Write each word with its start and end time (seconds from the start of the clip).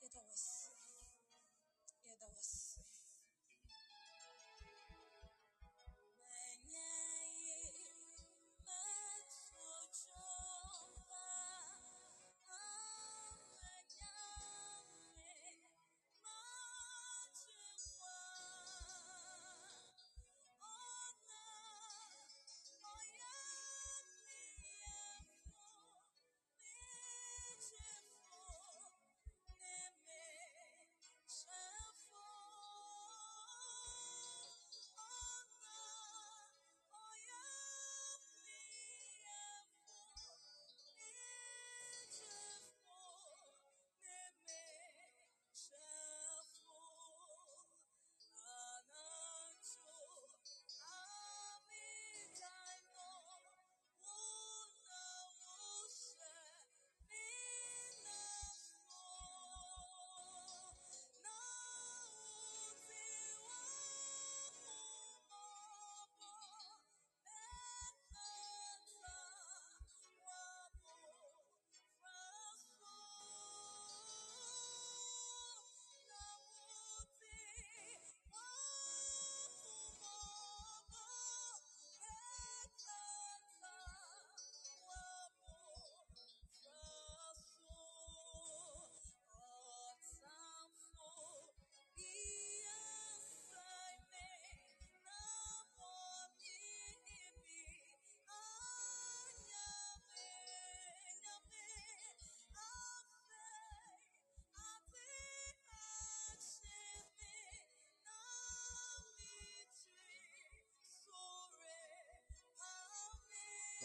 Yedawasi. 0.00 0.74
was. 2.34 2.65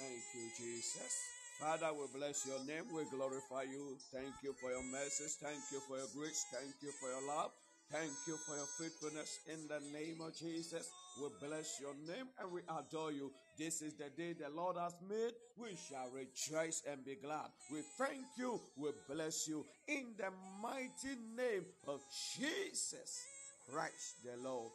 Thank 0.01 0.23
you, 0.33 0.49
Jesus. 0.57 1.13
Father, 1.59 1.93
we 1.93 2.09
bless 2.17 2.47
your 2.47 2.57
name. 2.65 2.89
We 2.91 3.05
glorify 3.13 3.69
you. 3.69 3.97
Thank 4.11 4.33
you 4.41 4.55
for 4.59 4.71
your 4.71 4.81
message. 4.81 5.37
Thank 5.37 5.61
you 5.71 5.79
for 5.87 5.97
your 5.97 6.09
grace. 6.17 6.43
Thank 6.51 6.73
you 6.81 6.89
for 6.99 7.07
your 7.07 7.21
love. 7.27 7.51
Thank 7.91 8.09
you 8.25 8.35
for 8.37 8.55
your 8.55 8.65
faithfulness 8.65 9.41
in 9.45 9.67
the 9.67 9.77
name 9.93 10.17
of 10.25 10.35
Jesus. 10.35 10.89
We 11.21 11.29
bless 11.45 11.77
your 11.79 11.93
name 11.93 12.25
and 12.41 12.51
we 12.51 12.61
adore 12.65 13.11
you. 13.11 13.29
This 13.59 13.83
is 13.83 13.93
the 13.93 14.09
day 14.17 14.33
the 14.33 14.49
Lord 14.49 14.77
has 14.77 14.95
made. 15.07 15.33
We 15.55 15.77
shall 15.77 16.09
rejoice 16.09 16.81
and 16.89 17.05
be 17.05 17.17
glad. 17.21 17.53
We 17.71 17.81
thank 17.99 18.25
you. 18.39 18.59
We 18.77 18.89
bless 19.07 19.47
you 19.47 19.63
in 19.87 20.15
the 20.17 20.33
mighty 20.63 21.13
name 21.37 21.65
of 21.87 22.01
Jesus 22.39 23.21
Christ 23.69 24.25
the 24.25 24.41
Lord. 24.41 24.71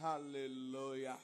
Hallelujah. 0.00 1.18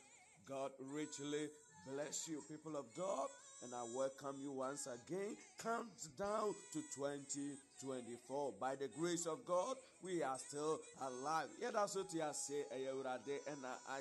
God 0.46 0.72
richly 0.92 1.48
bless 1.90 2.28
you, 2.28 2.42
people 2.50 2.76
of 2.76 2.84
God 2.94 3.28
and 3.62 3.74
I 3.74 3.82
welcome 3.94 4.36
you 4.40 4.52
once 4.52 4.86
again. 4.86 5.36
Count 5.62 5.88
down 6.18 6.54
to 6.72 6.80
2024. 6.94 8.52
By 8.60 8.74
the 8.76 8.88
grace 8.88 9.26
of 9.26 9.44
God, 9.46 9.76
we 10.02 10.22
are 10.22 10.38
still 10.38 10.78
alive. 11.00 11.48
Yeah, 11.60 11.70
that's 11.72 11.96
what 11.96 12.12
you 12.12 12.22
say. 12.32 12.64
And 12.70 13.64
I, 13.64 14.00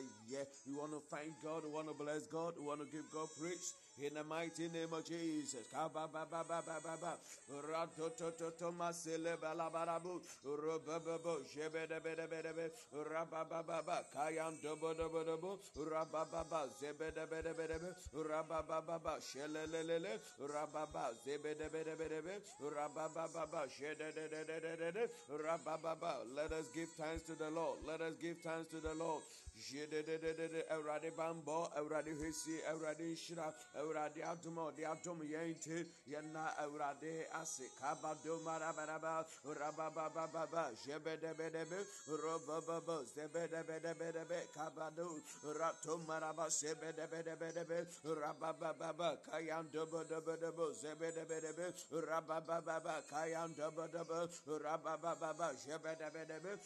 we 0.68 0.76
want 0.76 0.92
to 0.92 1.02
thank 1.10 1.32
God. 1.44 1.64
We 1.64 1.72
want 1.72 1.88
to 1.88 1.94
bless 1.94 2.28
God. 2.28 2.54
We 2.60 2.66
want 2.66 2.82
to 2.82 2.88
give 2.92 3.06
God 3.14 3.28
praise 3.40 3.74
in 3.97 4.13
the 4.13 4.23
mighty 4.23 4.67
name 4.69 4.91
of 4.94 5.06
Jesus. 5.06 5.66
Let 26.35 26.51
us 26.51 26.67
give 26.73 26.89
thanks 26.97 27.23
to 27.27 27.35
the 27.35 27.50
Lord. 27.50 27.79
Let 27.85 28.01
us 28.01 28.16
give 28.22 28.38
thanks 28.44 28.69
to 28.72 28.79
the 28.81 28.94
Lord. 28.94 29.23
Awurade 33.85 34.22
adom 34.23 34.57
a 34.57 34.62
ɔde 34.72 34.84
adom 34.84 35.19
yɛn 35.22 35.53
nti, 35.53 35.85
yɛna 36.09 36.57
Awurade 36.57 37.28
ase. 37.34 37.69
Kabado 37.79 38.40
marabaraba, 38.41 39.23
rababababa, 39.46 40.72
jebedebedebe, 40.84 41.85
robababa, 42.07 43.03
zebedebedebedebe, 43.13 44.47
kabado, 44.56 45.22
rato 45.59 45.97
maraba, 46.07 46.50
sebedebedebedebe, 46.50 47.85
rababababa, 48.03 49.22
kayan 49.24 49.69
dobo 49.72 50.03
dobo 50.03 50.35
dobo, 50.35 50.74
zebedebedebe, 50.74 51.72
rababababa, 52.09 53.03
kayan 53.07 53.53
dobo 53.53 53.88
dobo, 53.88 54.28
rababababa, 54.63 55.53
jebedebedebe, 55.63 56.57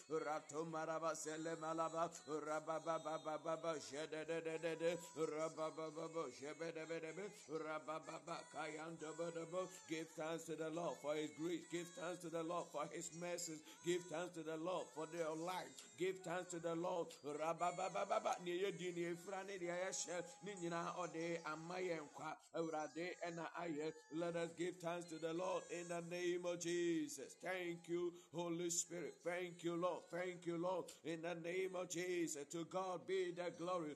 Give 9.89 10.07
thanks 10.15 10.43
to 10.45 10.55
the 10.55 10.69
Lord 10.69 10.95
for 11.01 11.15
His 11.15 11.31
grace. 11.39 11.65
Give 11.71 11.87
thanks 11.87 12.21
to 12.21 12.29
the 12.29 12.43
Lord 12.43 12.65
for 12.71 12.85
His 12.93 13.09
mercies. 13.19 13.59
Give 13.85 14.01
thanks 14.03 14.35
to 14.35 14.43
the 14.43 14.57
Lord 14.57 14.85
for 14.95 15.07
their 15.13 15.33
life. 15.33 15.69
Give 15.97 16.15
thanks 16.19 16.51
to 16.51 16.59
the 16.59 16.75
Lord. 16.75 17.07
Let 24.13 24.35
us 24.35 24.49
give 24.57 24.75
thanks 24.77 25.09
to 25.09 25.15
the 25.15 25.33
Lord 25.33 25.63
in 25.71 25.87
the 25.89 26.01
name 26.09 26.45
of 26.45 26.59
Jesus. 26.61 27.35
Thank 27.41 27.89
you, 27.89 28.13
Holy 28.33 28.69
Spirit. 28.69 29.15
Thank 29.23 29.63
you, 29.63 29.75
Lord. 29.75 30.03
Thank 30.11 30.45
you, 30.45 30.57
Lord. 30.57 30.85
In 31.03 31.21
the 31.21 31.35
name 31.35 31.75
of 31.75 31.89
Jesus. 31.89 32.45
To 32.51 32.65
God 32.65 33.07
be 33.07 33.31
the 33.35 33.51
glory. 33.57 33.95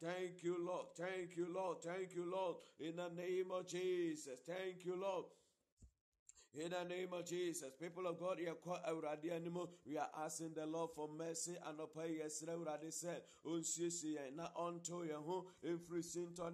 Thank 0.00 0.42
you, 0.42 0.56
Lord. 0.66 0.86
Thank 0.96 1.36
you, 1.36 1.46
Lord. 1.52 1.82
Thank 1.82 2.14
you, 2.14 2.24
Lord. 2.30 2.56
In 2.80 2.96
the 2.96 3.08
name 3.10 3.50
of 3.50 3.66
Jesus. 3.66 4.40
Thank 4.46 4.84
you, 4.84 4.96
Lord. 4.96 5.26
In 6.58 6.70
the 6.70 6.84
name 6.84 7.12
of 7.12 7.26
Jesus, 7.26 7.68
people 7.78 8.06
of 8.06 8.18
God, 8.18 8.38
we 8.38 9.98
are 9.98 10.08
asking 10.24 10.54
the 10.54 10.64
Lord 10.64 10.90
for 10.94 11.06
mercy 11.06 11.52
and 11.68 11.78
upon 11.78 12.14
yesterday. 12.14 12.52
Urade 12.52 12.90
said, 12.90 13.20
Unsisi 13.44 14.16
eh, 14.16 14.30
na 14.34 14.48
unto 14.58 15.04
Yehu, 15.04 15.44
every 15.62 16.02
sin 16.02 16.28
to 16.34 16.44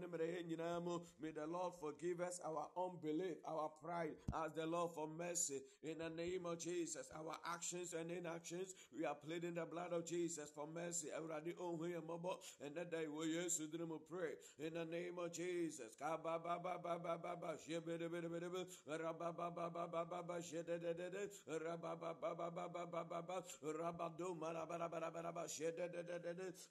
May 1.21 1.31
the 1.31 1.47
Lord 1.47 1.75
forgive 1.81 2.21
us 2.21 2.41
our 2.45 2.67
unbelief, 2.77 3.37
our 3.47 3.71
pride. 3.81 4.17
Ask 4.35 4.57
the 4.57 4.67
Lord 4.67 4.91
for 4.93 5.07
mercy. 5.07 5.61
In 5.85 5.99
the 5.99 6.11
name 6.11 6.47
of 6.47 6.59
Jesus, 6.59 7.09
our 7.17 7.37
actions 7.55 7.95
and 7.95 8.11
inactions, 8.11 8.75
we 8.99 9.05
are 9.05 9.15
pleading 9.15 9.55
the 9.55 9.67
blood 9.67 9.93
of 9.93 10.05
Jesus 10.05 10.51
for 10.53 10.67
mercy. 10.67 11.09
Urade 11.17 11.55
and 12.65 12.75
that 12.75 12.91
day 12.91 13.05
we 13.07 13.35
yes 13.37 13.59
to 13.59 14.01
pray. 14.11 14.35
In 14.59 14.75
the 14.75 14.85
name 14.85 15.19
of 15.23 15.33
Jesus 15.33 15.95
baba 16.01 17.57
shede 17.59 17.99
de 17.99 18.09
de 18.09 18.19
de 18.19 18.99
raba 18.99 19.37
baba 19.37 19.92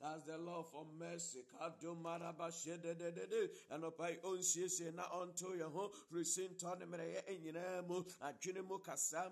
as 0.03 0.23
the 0.25 0.37
Lord 0.37 0.65
for 0.71 0.85
mercy 0.99 1.39
kado 1.53 1.95
maraba 1.95 2.51
shede 2.51 2.97
de 2.97 3.11
de 3.11 3.27
de 3.27 3.49
and 3.71 3.83
opai 3.83 4.17
onsiesie 4.23 4.93
na 4.95 5.03
onto 5.13 5.53
ye 5.53 5.63
ho 5.63 5.91
frisin 6.11 6.57
tone 6.59 6.85
mere 6.89 7.05
ye 7.05 7.21
enyina 7.35 7.87
mu 7.87 8.03
adwene 8.21 8.67
mu 8.67 8.79
kasa 8.79 9.31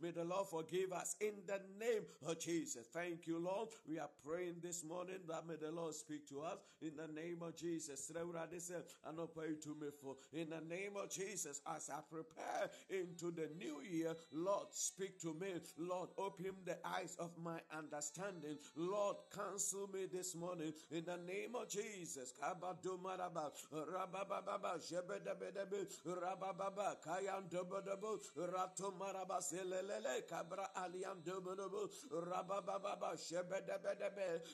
may 0.00 0.10
the 0.10 0.24
Lord 0.24 0.46
forgive 0.48 0.92
us 0.92 1.16
in 1.20 1.34
the 1.46 1.60
name 1.78 2.04
of 2.26 2.38
Jesus. 2.38 2.86
Thank 2.92 3.26
you 3.26 3.38
Lord. 3.38 3.68
We 3.88 3.98
are 3.98 4.10
praying 4.24 4.56
this 4.62 4.84
morning 4.84 5.20
that 5.28 5.46
may 5.46 5.56
the 5.56 5.70
Lord 5.72 5.94
speak 5.94 6.28
to 6.28 6.42
us 6.42 6.58
in 6.80 6.92
the 6.96 7.08
name 7.08 7.38
of 7.42 7.56
Jesus. 7.56 8.10
And 8.10 9.18
upon 9.18 9.44
you 9.48 9.56
to 9.62 9.68
me 9.80 9.88
for 10.00 10.16
in 10.32 10.50
the 10.50 10.60
name 10.60 10.92
of 11.02 11.10
Jesus 11.10 11.60
as 11.74 11.90
I 11.90 12.00
prepare 12.10 12.53
into 12.90 13.30
the 13.30 13.48
new 13.58 13.80
year. 13.82 14.14
Lord, 14.32 14.66
speak 14.72 15.20
to 15.22 15.34
me. 15.34 15.54
Lord, 15.78 16.10
open 16.18 16.54
the 16.64 16.76
eyes 16.84 17.16
of 17.18 17.30
my 17.42 17.58
understanding. 17.76 18.58
Lord, 18.76 19.16
counsel 19.34 19.88
me 19.92 20.06
this 20.12 20.34
morning 20.34 20.72
in 20.90 21.04
the 21.04 21.16
name 21.16 21.54
of 21.54 21.68
Jesus. 21.68 22.32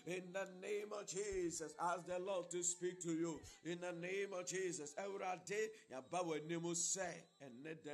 In 0.07 0.33
the 0.33 0.49
name 0.61 0.93
of 0.93 1.07
Jesus. 1.07 1.75
Ask 1.81 2.07
the 2.07 2.19
Lord 2.19 2.51
to 2.51 2.63
speak 2.63 3.03
to 3.03 3.13
you 3.13 3.41
in 3.65 3.81
the 3.81 3.93
name 3.93 4.33
of 4.33 4.47
Jesus. 4.47 4.95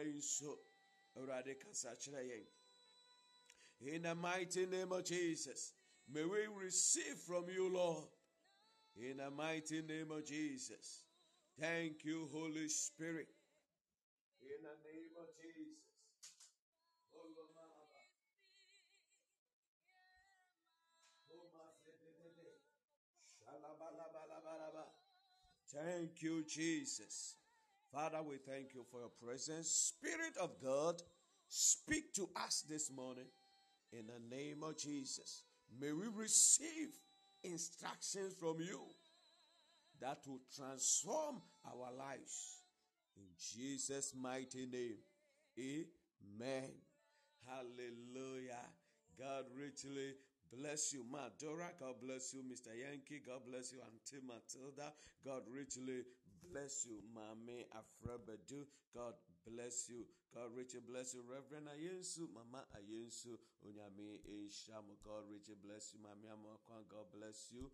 Nso 0.04 0.58
kyerɛ 1.14 2.22
yɛn 2.30 2.46
in 3.80 4.02
the 4.02 4.14
mighty 4.14 4.66
name 4.66 4.92
of 4.92 5.04
jesus 5.04 5.74
may 6.08 6.24
we 6.24 6.46
receive 6.46 7.16
from 7.26 7.48
you 7.48 7.68
lord. 7.68 8.08
In 8.96 9.18
the 9.18 9.30
mighty 9.30 9.82
name 9.82 10.10
of 10.10 10.24
jesus 10.24 11.04
thank 11.60 12.04
you 12.04 12.28
holy 12.32 12.68
spirit. 12.68 13.28
In 14.40 14.62
the 14.62 14.76
name 14.88 15.12
of 15.20 15.28
jesus. 15.36 15.76
Thank 25.72 26.22
you, 26.22 26.44
Jesus. 26.44 27.36
Father, 27.92 28.18
we 28.22 28.36
thank 28.36 28.74
you 28.74 28.84
for 28.90 29.00
your 29.00 29.10
presence. 29.22 29.68
Spirit 29.68 30.36
of 30.40 30.60
God, 30.62 31.02
speak 31.48 32.12
to 32.14 32.28
us 32.36 32.64
this 32.68 32.90
morning 32.90 33.26
in 33.92 34.06
the 34.06 34.36
name 34.36 34.62
of 34.62 34.76
Jesus. 34.76 35.44
May 35.80 35.92
we 35.92 36.06
receive 36.14 36.88
instructions 37.42 38.34
from 38.34 38.60
you 38.60 38.80
that 40.00 40.18
will 40.26 40.40
transform 40.54 41.40
our 41.64 41.92
lives. 41.96 42.62
In 43.16 43.24
Jesus' 43.38 44.12
mighty 44.20 44.66
name, 44.66 44.98
amen. 45.58 46.70
Hallelujah. 47.46 48.66
God 49.18 49.44
richly 49.56 50.14
bless 50.52 50.92
you. 50.92 51.04
Madora, 51.10 51.70
God 51.80 51.94
bless 52.02 52.34
you. 52.34 52.42
Mr. 52.42 52.76
Yankee, 52.76 53.22
God 53.24 53.40
bless 53.48 53.72
you. 53.72 53.78
Auntie 53.80 54.24
Matilda, 54.26 54.92
God 55.24 55.42
richly 55.50 56.02
bless 56.50 56.86
you. 56.86 57.02
Mame 57.14 57.66
Afrabedu, 57.74 58.66
God 58.94 59.14
bless 59.46 59.88
you. 59.88 60.06
God 60.34 60.54
richly 60.56 60.80
bless 60.80 61.14
you. 61.14 61.22
Reverend 61.26 61.68
Ayensu, 61.68 62.28
Mama 62.32 62.64
Ayensu, 62.76 63.38
Unyami 63.64 64.20
Esham, 64.26 64.86
God 65.04 65.26
richly 65.30 65.56
bless 65.58 65.92
you. 65.94 66.00
Mami 66.00 66.28
Amakwan, 66.30 66.86
God 66.88 67.06
bless 67.12 67.52
you. 67.52 67.70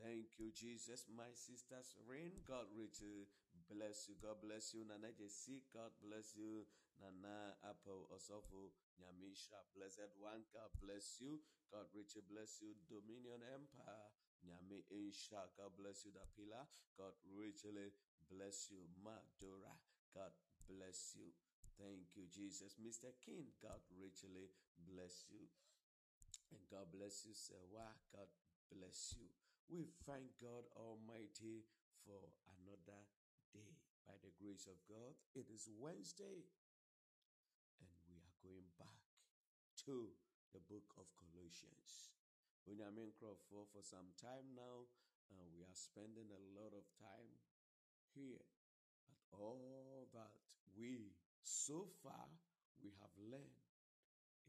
Thank 0.00 0.38
you, 0.40 0.48
Jesus. 0.54 1.04
My 1.12 1.28
sisters, 1.34 1.92
Rain, 2.08 2.32
God 2.48 2.66
richly 2.72 3.28
bless 3.68 4.08
you. 4.08 4.16
God 4.22 4.40
bless 4.40 4.72
you. 4.72 4.84
Nana 4.88 5.12
Jesse, 5.12 5.62
God 5.74 5.92
bless 6.00 6.32
you. 6.36 6.64
Nana 7.00 7.56
Apple 7.64 8.08
Osofu, 8.12 8.68
Nyamisha, 9.00 9.56
blessed 9.72 10.12
one, 10.20 10.44
God 10.52 10.68
bless 10.84 11.16
you. 11.20 11.40
God 11.72 11.88
richly 11.96 12.20
bless 12.28 12.60
you. 12.60 12.76
Dominion 12.92 13.40
Empire, 13.40 14.12
Nyame 14.46 14.84
Insha, 14.90 15.48
God 15.56 15.72
bless 15.76 16.04
you. 16.04 16.12
Pillar, 16.36 16.64
God 16.96 17.14
richly 17.36 17.92
bless 18.30 18.70
you. 18.70 18.84
Madura, 19.02 19.74
God 20.14 20.32
bless 20.68 21.16
you. 21.16 21.32
Thank 21.76 22.12
you, 22.16 22.28
Jesus. 22.28 22.76
Mr. 22.76 23.12
King, 23.24 23.52
God 23.60 23.80
richly 23.96 24.52
bless 24.84 25.24
you. 25.28 25.48
And 26.52 26.60
God 26.68 26.90
bless 26.92 27.24
you, 27.24 27.32
Sewa. 27.32 27.94
God 28.12 28.28
bless 28.68 29.14
you. 29.16 29.28
We 29.70 29.86
thank 30.04 30.34
God 30.42 30.66
Almighty 30.74 31.64
for 32.02 32.20
another 32.58 33.06
day. 33.54 33.78
By 34.06 34.18
the 34.26 34.34
grace 34.42 34.66
of 34.66 34.74
God, 34.90 35.14
it 35.38 35.46
is 35.54 35.70
Wednesday, 35.78 36.42
and 37.78 37.94
we 38.10 38.18
are 38.18 38.34
going 38.42 38.66
back 38.74 39.06
to 39.86 40.10
the 40.50 40.58
book 40.66 40.90
of 40.98 41.06
Colossians. 41.14 42.10
Bunyamin 42.66 43.12
Crawford, 43.18 43.68
for 43.72 43.82
some 43.82 44.12
time 44.20 44.54
now, 44.54 44.86
and 45.30 45.46
we 45.54 45.62
are 45.62 45.74
spending 45.78 46.28
a 46.30 46.42
lot 46.58 46.72
of 46.74 46.84
time 46.98 47.32
here. 48.14 48.44
But 49.06 49.38
all 49.38 50.08
that 50.12 50.34
we 50.76 51.14
so 51.42 51.86
far 52.02 52.28
we 52.82 52.90
have 53.00 53.14
learned 53.18 53.64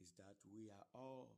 is 0.02 0.12
that 0.18 0.36
we 0.52 0.70
are 0.70 0.88
all 0.94 1.30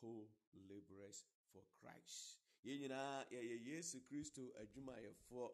co-laborers 0.00 1.24
for 1.52 1.62
Christ. 1.80 2.38
Yesu 2.66 4.00
adwumayɛfoɔ 4.60 5.50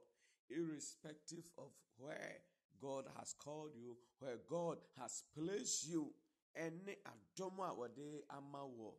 irrespective 0.51 1.51
of 1.59 1.73
where 1.99 2.43
God 2.81 3.07
has 3.19 3.35
called 3.35 3.73
you, 3.77 3.97
where 4.19 4.39
God 4.49 4.79
has 4.99 5.23
placed 5.35 5.87
you, 5.89 6.13
ɛne 6.57 6.97
adom 7.05 7.59
a 7.61 7.75
wɔde 7.75 8.23
ama 8.31 8.59
wɔ 8.59 8.95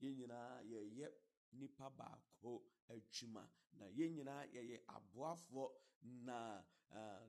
yɛn 0.00 0.16
nyinaa 0.18 0.62
yɛyɛ 0.62 1.08
nipa 1.52 1.90
baako 1.90 2.62
adwuma 2.88 3.48
na 3.78 3.86
yɛn 3.98 4.14
nyinaa 4.16 4.44
yɛyɛ 4.54 4.76
aboafoɔ 4.94 5.68
na 6.24 6.62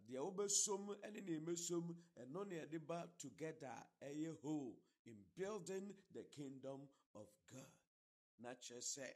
deɛ 0.07 0.19
wobɛsom 0.25 0.83
ne 1.13 1.21
nea 1.21 1.39
ɛmɛsom 1.39 1.95
ɛno 2.15 2.47
ne 2.47 2.55
yɛde 2.55 2.79
ba 2.85 3.07
together 3.17 3.75
ɛyɛ 4.01 4.39
whole 4.41 4.77
in 5.05 5.17
building 5.35 5.95
the 6.13 6.23
kingdom 6.23 6.87
of 7.15 7.27
God. 7.51 7.71
Na 8.39 8.49
kyerɛ 8.53 8.81
sɛ 8.81 9.07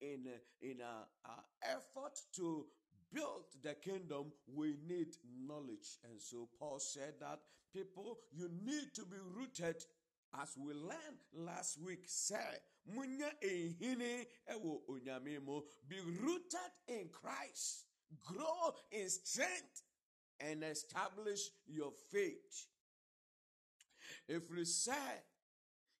in 0.00 0.40
in 0.60 0.80
a, 0.80 1.08
a 1.24 1.44
effort 1.62 2.20
to 2.32 2.66
build 3.12 3.46
the 3.62 3.74
kingdom, 3.74 4.32
we 4.46 4.76
need 4.86 5.16
knowledge. 5.24 5.98
And 6.04 6.20
so 6.20 6.48
Paul 6.58 6.78
said 6.78 7.14
that 7.20 7.40
people, 7.72 8.18
you 8.32 8.48
need 8.62 8.94
to 8.94 9.04
be 9.06 9.16
rooted 9.18 9.82
as 10.34 10.54
we 10.56 10.74
learned 10.74 11.18
last 11.32 11.78
week, 11.84 12.04
say, 12.06 12.36
munya 12.94 13.30
ehine 13.42 14.26
ewo 14.52 14.80
onyame 14.88 15.62
be 15.88 15.96
rooted 16.00 16.72
in 16.88 17.08
Christ, 17.12 17.84
grow 18.24 18.74
in 18.92 19.08
strength, 19.08 19.82
and 20.40 20.62
establish 20.62 21.40
your 21.66 21.92
faith. 22.10 22.66
If 24.28 24.50
we 24.50 24.64
say, 24.64 24.92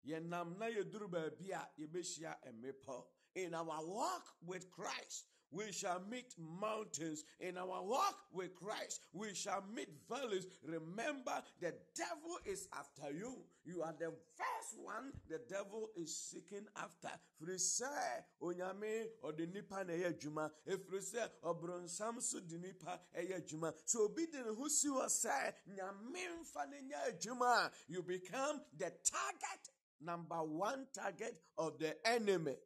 yɛnam 0.06 0.58
na 0.58 0.66
yɛduru 0.66 1.08
baabi 1.10 1.50
mmepɔ 1.80 3.04
in 3.34 3.54
our 3.54 3.86
walk 3.86 4.24
with 4.46 4.70
Christ 4.70 5.24
we 5.50 5.72
shall 5.72 6.00
meet 6.10 6.34
mountains. 6.60 7.24
In 7.40 7.56
our 7.56 7.82
walk 7.82 8.18
with 8.32 8.54
Christ, 8.54 9.00
we 9.12 9.34
shall 9.34 9.64
meet 9.74 9.88
valleys. 10.08 10.46
Remember, 10.64 11.42
the 11.60 11.74
devil 11.94 12.38
is 12.44 12.68
after 12.78 13.12
you. 13.12 13.44
You 13.64 13.82
are 13.82 13.94
the 13.98 14.12
first 14.36 14.82
one 14.82 15.12
the 15.28 15.40
devil 15.48 15.88
is 15.96 16.16
seeking 16.16 16.66
after. 16.76 17.10
Firi 17.40 17.56
sɛ 17.56 18.24
onyame 18.42 19.06
ɔde 19.22 19.52
nipa 19.52 19.84
na 19.84 19.92
ɛyɛ 19.92 20.18
adwuma. 20.18 20.50
Efiri 20.66 21.00
sɛ 21.00 21.28
ɔbronsam 21.44 22.20
so 22.20 22.40
de 22.40 22.58
nipa 22.58 23.00
ɛyɛ 23.16 23.42
adwuma. 23.42 23.74
So 23.84 24.04
obi 24.04 24.26
de 24.26 24.38
ne 24.38 24.54
ho 24.54 24.68
si 24.68 24.88
hɔ 24.88 25.52
nyame 25.68 26.22
nfa 26.40 26.70
ne 26.70 26.94
adwuma. 27.10 27.70
You 27.88 28.02
become 28.02 28.62
the 28.76 28.92
target, 29.04 29.68
number 30.00 30.42
one 30.42 30.86
target 30.94 31.40
of 31.56 31.78
the 31.78 31.96
enemy. 32.06 32.56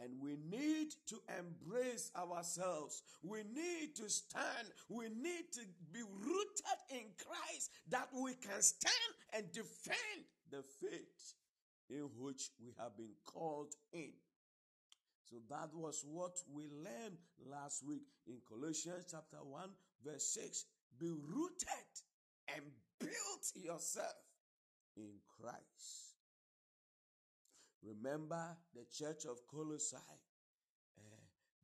And 0.00 0.10
we 0.20 0.36
need 0.50 0.88
to 1.06 1.16
embrace 1.38 2.10
ourselves. 2.16 3.02
We 3.22 3.44
need 3.44 3.94
to 3.96 4.10
stand. 4.10 4.68
We 4.88 5.04
need 5.04 5.52
to 5.52 5.60
be 5.92 6.02
rooted 6.02 6.80
in 6.90 7.14
Christ 7.24 7.70
that 7.90 8.08
we 8.12 8.34
can 8.34 8.60
stand 8.60 9.14
and 9.32 9.52
defend 9.52 10.24
the 10.50 10.62
faith 10.80 11.34
in 11.90 12.08
which 12.18 12.50
we 12.60 12.72
have 12.78 12.96
been 12.96 13.14
called 13.24 13.74
in. 13.92 14.12
So 15.30 15.36
that 15.50 15.70
was 15.74 16.04
what 16.06 16.36
we 16.52 16.64
learned 16.64 17.18
last 17.50 17.82
week 17.86 18.02
in 18.26 18.38
Colossians 18.48 19.06
chapter 19.10 19.38
1, 19.42 19.68
verse 20.04 20.26
6. 20.34 20.64
Be 20.98 21.10
rooted 21.10 21.92
and 22.54 22.64
build 23.00 23.44
yourself 23.54 24.14
in 24.96 25.10
Christ. 25.40 26.13
Remember 27.84 28.56
the 28.74 28.84
church 28.90 29.26
of 29.26 29.46
Colossae. 29.46 29.96
Uh, 30.98 31.02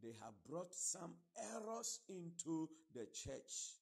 they 0.02 0.12
have 0.22 0.34
brought 0.48 0.74
some 0.74 1.14
errors 1.54 2.00
into 2.08 2.68
the 2.94 3.06
church, 3.12 3.78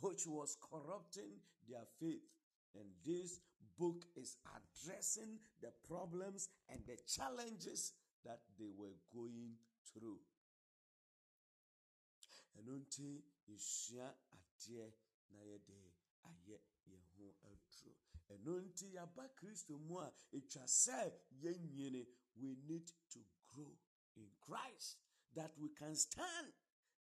which 0.00 0.26
was 0.26 0.56
corrupting 0.60 1.30
their 1.68 1.86
faith. 2.00 2.22
And 2.74 2.86
this 3.06 3.40
book 3.78 4.04
is 4.16 4.36
addressing 4.50 5.38
the 5.62 5.70
problems 5.88 6.48
and 6.68 6.80
the 6.86 6.98
challenges 7.06 7.92
that 8.24 8.40
they 8.58 8.70
were 8.76 8.96
going 9.12 9.54
through. 9.92 10.18
na 15.30 16.73
ɛno 18.32 18.60
nti 18.66 18.86
yɛaba 18.94 19.28
kristo 19.36 19.78
mu 19.78 19.98
a 19.98 20.12
ɛtwa 20.32 20.64
sɛ 20.66 21.12
yɛnyini. 21.42 22.06
We 22.36 22.56
need 22.66 22.86
to 23.10 23.20
grow 23.48 23.70
in 24.16 24.28
christ 24.40 24.96
that 25.34 25.52
we 25.58 25.68
can 25.70 25.94
stand. 25.94 26.52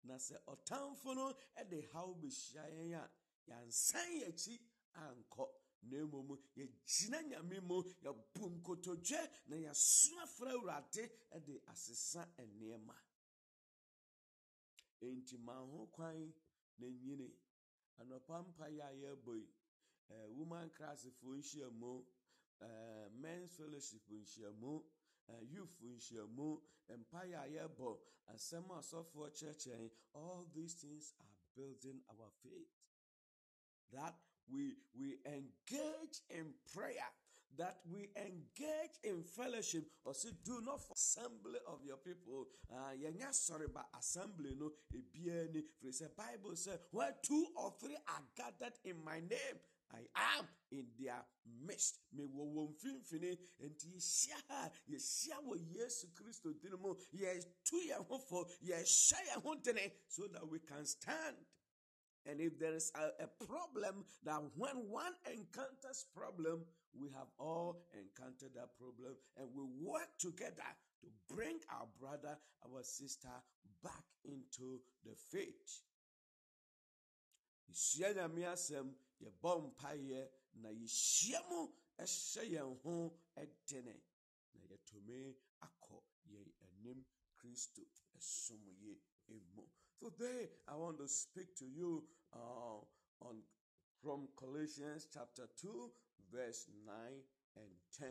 Na 0.03 0.15
sɛ 0.15 0.35
ɔtamfo 0.47 1.15
no 1.15 1.33
de 1.69 1.81
haw 1.93 2.13
bɛhyia 2.13 2.65
yɛn 2.71 2.93
a 2.95 3.09
yɛansan 3.49 4.21
yɛakyi 4.21 4.59
ankɔ. 4.95 5.47
Na 5.83 5.97
mmom 6.05 6.37
yɛgyina 6.55 7.21
nyame 7.29 7.59
mu 7.61 7.83
yɛbu 8.03 8.61
nkotodwe 8.61 9.29
na 9.47 9.55
yɛso 9.55 10.17
afra 10.21 10.51
awurade 10.51 11.09
de 11.45 11.59
asesa 11.67 12.25
nneɛma. 12.37 12.95
Enti 15.01 15.37
ma 15.39 15.55
ho 15.59 15.87
kwan 15.91 16.33
na 16.77 16.87
nyini. 16.87 17.29
Anɔpa 17.99 18.45
mpa 18.47 18.65
yɛ 18.69 18.81
a 18.81 18.93
yɛrebɔ 18.93 19.35
yi 19.35 19.47
uh, 20.11 20.27
woman 20.29 20.69
class 20.77 21.07
for 21.21 21.35
nhyiamu 21.35 22.03
uh, 22.61 23.09
men's 23.21 23.51
fellowship 23.57 24.01
nhyiamu 24.09 24.83
uh, 25.29 25.41
youth 25.41 25.81
nhyiamu 25.81 26.61
empire 26.89 27.35
a 27.35 27.47
yɛbɔ 27.47 27.97
asɛm 28.33 28.69
a 28.71 28.79
asɔfoɔ 28.79 29.31
kyerɛkyerɛ 29.37 29.91
all 30.13 30.45
these 30.53 30.75
things 30.75 31.13
are 31.19 31.33
building 31.55 32.01
our 32.09 32.29
faith. 32.41 32.71
That 33.91 34.15
we 34.49 34.75
we 34.93 35.19
engage 35.25 36.21
in 36.29 36.53
prayer 36.73 37.11
that 37.57 37.77
we 37.85 38.09
engage 38.15 38.97
in 39.03 39.23
fellowship. 39.23 39.85
Or 40.03 40.13
say 40.15 40.29
do 40.43 40.61
not 40.61 40.81
for 40.81 40.93
assembly 40.93 41.59
of 41.67 41.85
your 41.85 41.97
people. 41.97 42.47
Uh 42.71 42.93
yɛnyɛ 42.97 43.33
sorry 43.33 43.67
but 43.67 43.85
assembly 43.97 44.55
no 44.57 44.71
ebia 44.93 45.53
ni. 45.53 45.63
For 45.79 45.91
the 45.91 46.09
bible 46.17 46.55
say 46.55 46.77
where 46.91 47.15
two 47.21 47.47
or 47.55 47.75
three 47.79 47.95
are 48.07 48.23
gathered 48.35 48.73
in 48.83 49.03
my 49.03 49.19
name 49.19 49.59
I 49.93 50.37
am 50.37 50.47
in 50.71 50.85
their 50.99 51.23
midst. 51.65 51.99
Me 52.13 52.25
wo 52.25 52.45
wo 52.45 52.67
mfimfini 52.67 53.37
nti 53.59 53.87
yɛhyia 53.93 54.39
ha 54.49 54.71
yɛhyia 54.89 55.37
wɔ 55.45 55.55
Yesu 55.75 56.07
Kristo 56.13 56.53
din 56.61 56.73
mu 56.81 56.95
yɛtu 57.13 57.77
yɛn 57.89 58.05
ho 58.07 58.17
fo 58.17 58.45
yɛhyɛ 58.63 59.19
yɛn 59.29 59.41
ho 59.43 59.55
dene 59.55 59.91
so 60.07 60.27
that 60.27 60.47
we 60.47 60.59
can 60.59 60.85
stand. 60.85 61.37
And 62.25 62.39
if 62.39 62.57
there 62.57 62.73
is 62.73 62.91
a, 62.95 63.23
a 63.23 63.27
problem 63.45 64.05
that 64.23 64.41
when 64.55 64.75
one 64.89 65.13
encounters 65.25 66.05
problem, 66.15 66.65
we 66.93 67.09
have 67.09 67.27
all 67.37 67.83
encountered 67.93 68.53
that 68.55 68.77
problem 68.77 69.15
and 69.37 69.49
we 69.53 69.63
work 69.81 70.09
together 70.19 70.63
to 71.01 71.07
bring 71.27 71.59
our 71.69 71.87
brother, 71.99 72.37
our 72.63 72.81
sister 72.81 73.29
back 73.83 74.05
into 74.23 74.79
the 75.03 75.13
faith. 75.31 75.83
Nyame 77.69 78.41
asɛm 78.53 78.87
yɛbɔ 79.23 79.51
mpaeɛ 79.67 80.21
na 80.61 80.69
yɛhyia 80.69 81.39
mu 81.49 81.59
hyɛ 81.97 82.43
yɛn 82.53 82.71
ho 82.83 82.93
dene 83.67 83.95
na 84.53 84.61
yɛtumi 84.69 85.35
akɔ 85.65 86.03
yɛn 86.31 86.49
anim 86.65 87.05
kristo 87.37 87.81
today 89.99 90.49
i 90.67 90.75
want 90.75 90.97
to 90.97 91.07
speak 91.07 91.55
to 91.55 91.65
you 91.65 92.03
uh, 92.33 92.79
on 93.21 93.41
from 94.01 94.27
colossians 94.35 95.07
chapter 95.13 95.47
2 95.61 95.91
verse 96.31 96.67
9 96.85 96.95
and 97.55 97.71
10 97.97 98.07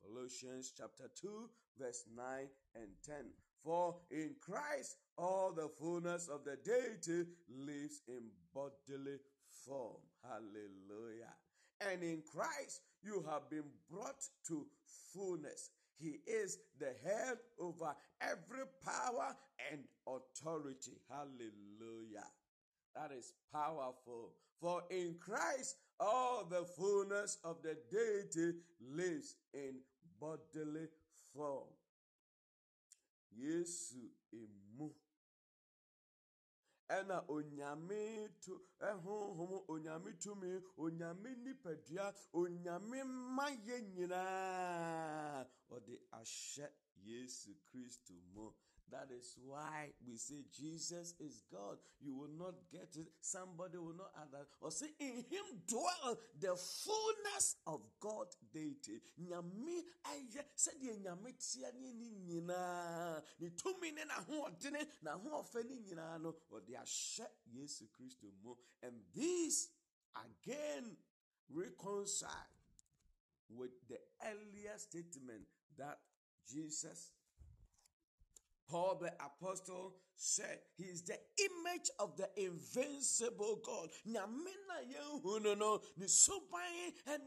colossians 0.00 0.72
chapter 0.76 1.08
2 1.14 1.50
verse 1.78 2.04
9 2.14 2.48
and 2.74 2.90
10 3.04 3.14
for 3.62 3.96
in 4.10 4.34
christ 4.40 4.96
all 5.18 5.52
the 5.52 5.68
fullness 5.80 6.28
of 6.28 6.44
the 6.44 6.56
deity 6.64 7.28
lives 7.50 8.02
in 8.06 8.30
bodily 8.54 9.18
form. 9.66 10.00
Hallelujah. 10.22 11.34
And 11.80 12.02
in 12.02 12.22
Christ, 12.32 12.80
you 13.02 13.24
have 13.28 13.50
been 13.50 13.70
brought 13.90 14.22
to 14.48 14.66
fullness. 15.12 15.70
He 15.98 16.18
is 16.26 16.58
the 16.78 16.92
head 17.04 17.38
over 17.60 17.94
every 18.20 18.64
power 18.84 19.36
and 19.70 19.80
authority. 20.06 21.00
Hallelujah. 21.10 22.26
That 22.94 23.10
is 23.16 23.32
powerful. 23.52 24.34
For 24.60 24.82
in 24.90 25.16
Christ, 25.20 25.76
all 26.00 26.44
the 26.48 26.64
fullness 26.64 27.38
of 27.44 27.56
the 27.62 27.76
deity 27.90 28.58
lives 28.80 29.36
in 29.52 29.80
bodily 30.20 30.86
form. 31.32 31.66
Yesu 33.32 34.00
emu. 34.32 34.94
Ɛna 36.90 37.24
onyame 37.28 38.30
to 38.40 38.52
ɛhohom 38.80 39.64
onyame 39.68 40.10
tumi 40.18 40.62
onyame 40.78 41.30
nipadua 41.44 42.14
onyame 42.32 42.98
mma 43.04 43.46
yɛ 43.66 43.76
nyinaa 43.94 45.44
ɔde 45.74 45.94
ahyɛ 46.18 46.66
yesu 47.06 47.50
kristo 47.70 48.14
mu 48.32 48.46
That 48.90 49.08
is 49.12 49.36
why 49.44 49.92
we 50.06 50.16
say 50.16 50.44
Jesus 50.56 51.14
is 51.20 51.42
God. 51.52 51.76
You 52.00 52.14
will 52.14 52.32
not 52.38 52.54
get 52.72 52.96
it. 52.96 53.08
Somebody 53.20 53.76
will 53.76 53.96
not 53.96 54.12
add 54.16 54.32
that. 54.32 54.46
Or 54.60 54.70
say, 54.70 54.86
in 54.98 55.24
him 55.28 55.44
dwell 55.66 56.16
the 56.40 56.56
fullness 56.56 57.56
of 57.66 57.80
God 58.00 58.28
deity. 58.52 59.00
Nyame 59.20 59.84
said 60.54 60.74
ye 60.80 60.92
nyame 61.04 61.32
tia 61.36 61.68
ni 61.80 61.92
ni 61.92 62.10
nyina. 62.26 63.22
Ni 63.40 63.50
tumi 63.50 63.92
ne 63.94 64.04
na 64.08 64.14
ho 64.14 64.48
odene 64.48 64.86
na 65.02 65.12
ho 65.12 65.42
ofe 65.42 65.64
ni 65.68 65.80
nyina 65.80 66.20
no. 66.22 66.34
They 66.66 66.74
are 66.74 66.84
Yesu 66.84 67.84
Christ 67.94 68.24
mo. 68.42 68.56
And 68.82 68.94
this 69.14 69.68
again 70.16 70.96
reconcile 71.52 72.30
with 73.50 73.70
the 73.88 73.98
earlier 74.24 74.76
statement 74.76 75.42
that 75.76 75.98
Jesus 76.50 77.12
Paul 78.68 78.98
the 79.00 79.12
apostle 79.24 79.94
said 80.16 80.58
he 80.76 80.84
is 80.84 81.02
the 81.02 81.16
image 81.38 81.90
of 81.98 82.16
the 82.16 82.28
invincible 82.36 83.60
God. 83.64 83.88
No 84.04 84.26
ni 84.26 84.52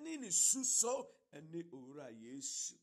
ni 0.03 1.63
Yesu. 2.24 2.74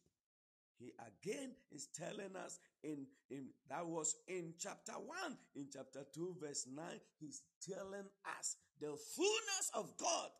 He 0.78 0.92
again 1.00 1.50
is 1.72 1.88
telling 1.88 2.36
us 2.36 2.60
in, 2.84 3.06
in 3.30 3.48
that 3.68 3.84
was 3.84 4.14
in 4.28 4.54
chapter 4.60 4.92
1, 4.92 5.36
in 5.56 5.66
chapter 5.72 6.04
2, 6.14 6.36
verse 6.40 6.66
9, 6.72 6.84
he's 7.18 7.42
telling 7.68 8.06
us 8.38 8.56
the 8.80 8.96
fullness 9.16 9.70
of 9.74 9.96
God 9.98 10.30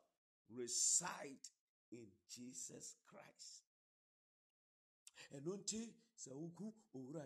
reside 0.57 1.43
in 1.91 2.07
Jesus 2.31 2.97
Christ. 3.07 3.65
ɛno 5.37 5.53
nti 5.61 5.81
sɛ 6.17 6.33
wogu 6.41 6.67
owura 6.97 7.25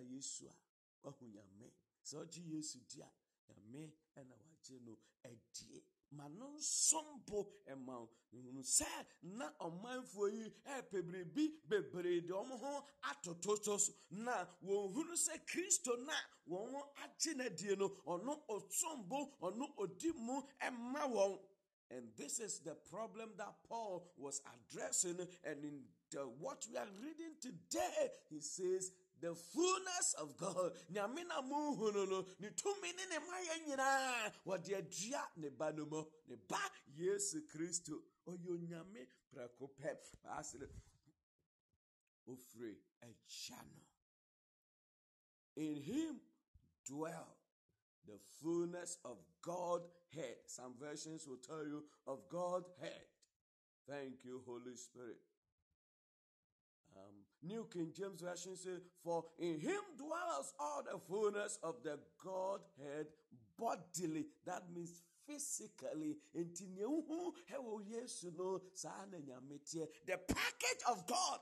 wahu 1.03 1.25
nyame 1.27 1.73
sɛ 2.05 2.17
ɔgye 2.23 2.43
yesu 2.53 2.79
di 2.89 3.01
a 3.03 3.09
nyame 3.49 3.93
ɛna 4.17 4.35
wagye 4.45 4.81
no 4.81 4.99
adie 5.25 5.83
ma 6.11 6.29
no 6.29 6.47
nsom 6.57 7.25
bo 7.27 7.39
ɛma 7.67 7.95
wo 8.01 8.63
sɛ 8.63 8.87
na 9.23 9.51
ɔmanfoɔ 9.61 10.33
yi 10.33 10.45
ɛpɛ 10.65 11.03
biribi 11.07 11.45
bebree 11.69 12.21
de 12.27 12.33
wɔn 12.33 12.51
ho 12.61 12.87
atoto 13.11 13.57
so 13.59 13.93
na 14.11 14.47
wɔnhunu 14.65 15.15
sɛ 15.17 15.45
kristo 15.47 15.97
na 16.05 16.15
wɔn 16.49 16.71
ho 16.73 16.93
agye 17.03 17.35
n'adie 17.35 17.77
no 17.79 17.89
ɔno 18.07 18.47
ɔsom 18.49 19.09
bo 19.09 19.33
ɔno 19.41 19.75
ɔdi 19.77 20.13
mu 20.17 20.43
ɛma 20.61 21.03
wɔn 21.11 21.39
and 21.95 22.05
this 22.17 22.41
is 22.41 22.61
the 22.61 22.75
problem 22.91 23.31
that 23.37 23.53
Paul 23.69 24.11
was 24.17 24.41
addressing. 24.49 25.19
And 25.45 25.63
in 25.63 25.81
the, 26.11 26.21
what 26.41 26.67
we 26.71 26.79
are 26.79 26.87
reading 27.03 27.35
today, 27.41 28.09
he 28.31 28.41
says, 28.41 28.93
the 29.23 29.35
fullness 29.35 30.15
of 30.21 30.37
God. 30.37 30.73
Nyamina 30.93 31.41
muhunu 31.49 32.09
no 32.11 32.27
ni 32.41 32.49
tumi 32.51 32.91
ni 32.93 33.05
ne 33.09 33.19
maya 33.31 33.57
nyina 33.67 34.33
wade 34.45 34.75
adua 34.77 35.23
ne 35.37 35.49
ba 35.49 35.73
no 35.73 35.87
mo 35.87 36.07
ne 36.29 36.37
ba 36.49 36.59
Yesu 36.99 37.41
Kristo 37.47 37.95
oyo 38.27 38.59
nyame 38.59 39.07
prako 39.33 39.71
pɛ 39.79 39.97
asere 40.39 40.69
ofre 42.27 42.77
ejano 43.01 43.83
in 45.57 45.77
him 45.77 46.21
dwell 46.85 47.37
the 48.07 48.19
fullness 48.41 48.99
of 49.05 49.17
Godhead. 49.43 50.39
Some 50.47 50.75
versions 50.81 51.27
will 51.27 51.37
tell 51.37 51.65
you 51.65 51.85
of 52.07 52.29
Godhead. 52.29 53.07
Thank 53.89 54.25
you, 54.25 54.43
Holy 54.45 54.75
Spirit. 54.75 55.19
New 57.43 57.67
King 57.73 57.93
James 57.97 58.21
Version 58.21 58.57
says, 58.57 58.83
For 59.03 59.25
in 59.39 59.59
him 59.61 59.81
dwells 59.97 60.53
all 60.61 60.83
the 60.83 60.99
fullness 60.99 61.59
of 61.63 61.77
the 61.83 61.99
Godhead 62.23 63.07
bodily. 63.59 64.27
That 64.47 64.65
means 64.75 65.03
physically. 65.27 66.19
The 66.35 66.45
package 70.29 70.83
of 70.89 71.07
God 71.07 71.41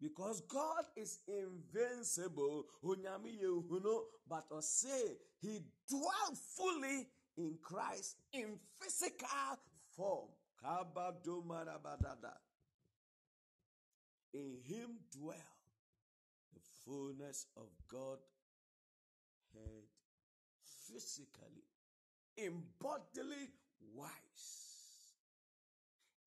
because 0.00 0.40
God 0.42 0.84
is 0.96 1.18
invincible. 1.26 2.64
But 4.28 4.44
I 4.56 4.60
say 4.60 5.16
he 5.40 5.60
dwelt 5.88 6.38
fully 6.56 7.08
in 7.36 7.58
Christ 7.62 8.16
in 8.32 8.58
physical 8.80 9.58
form. 9.96 10.28
In 14.34 14.58
him 14.64 14.98
dwell 15.10 15.36
the 16.52 16.60
fullness 16.84 17.46
of 17.56 17.68
God 17.90 18.18
head 19.54 19.84
physically, 20.88 21.64
in 22.36 22.62
bodily 22.80 23.50
wise. 23.94 24.58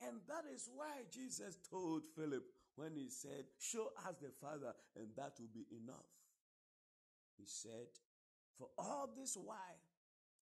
And 0.02 0.18
that 0.28 0.46
is 0.54 0.70
why 0.74 1.04
Jesus 1.12 1.58
told 1.70 2.06
Philip, 2.16 2.44
when 2.76 2.96
he 2.96 3.10
said, 3.10 3.46
Show 3.60 3.92
us 4.08 4.16
the 4.22 4.32
Father, 4.42 4.74
and 4.96 5.08
that 5.16 5.34
will 5.40 5.54
be 5.54 5.66
enough. 5.76 6.10
He 7.38 7.46
said, 7.46 7.88
For 8.58 8.68
all 8.78 9.10
this 9.16 9.36
while, 9.36 9.58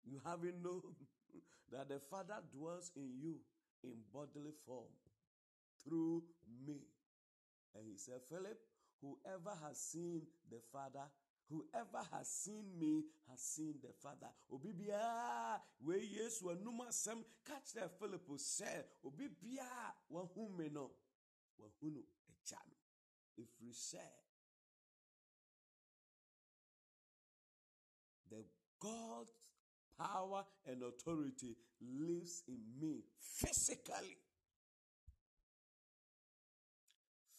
you 0.04 0.20
haven't 0.24 0.62
known 0.62 0.82
that 1.72 1.88
the 1.88 2.00
Father 2.10 2.36
dwells 2.52 2.90
in 2.96 3.10
you 3.20 3.36
in 3.82 3.94
bodily 4.12 4.52
form 4.66 4.90
through 5.84 6.24
me. 6.66 6.80
And 7.74 7.84
he 7.90 7.96
said, 7.96 8.20
Philip, 8.28 8.58
whoever 9.00 9.56
has 9.66 9.78
seen 9.78 10.22
the 10.50 10.60
Father, 10.72 11.06
whoever 11.50 12.04
has 12.12 12.28
seen 12.28 12.64
me 12.78 13.02
has 13.28 13.40
seen 13.40 13.74
the 13.82 13.92
Father. 14.02 14.30
We 14.48 14.72
yes, 16.00 16.40
when 16.42 16.64
numa 16.64 16.86
sem 16.90 17.24
catch 17.46 17.72
the 17.74 17.88
Philip 17.98 18.22
said, 18.36 18.84
Obibia, 19.04 19.66
wahum 20.10 20.56
me 20.56 20.70
no, 20.72 20.90
wahunu 21.60 22.02
echano. 22.30 22.78
If 23.36 23.48
we 23.60 23.72
say 23.72 23.98
the 28.30 28.44
God's 28.80 29.48
power 29.98 30.44
and 30.66 30.82
authority 30.82 31.56
lives 31.80 32.42
in 32.48 32.60
me 32.80 33.02
physically. 33.18 34.16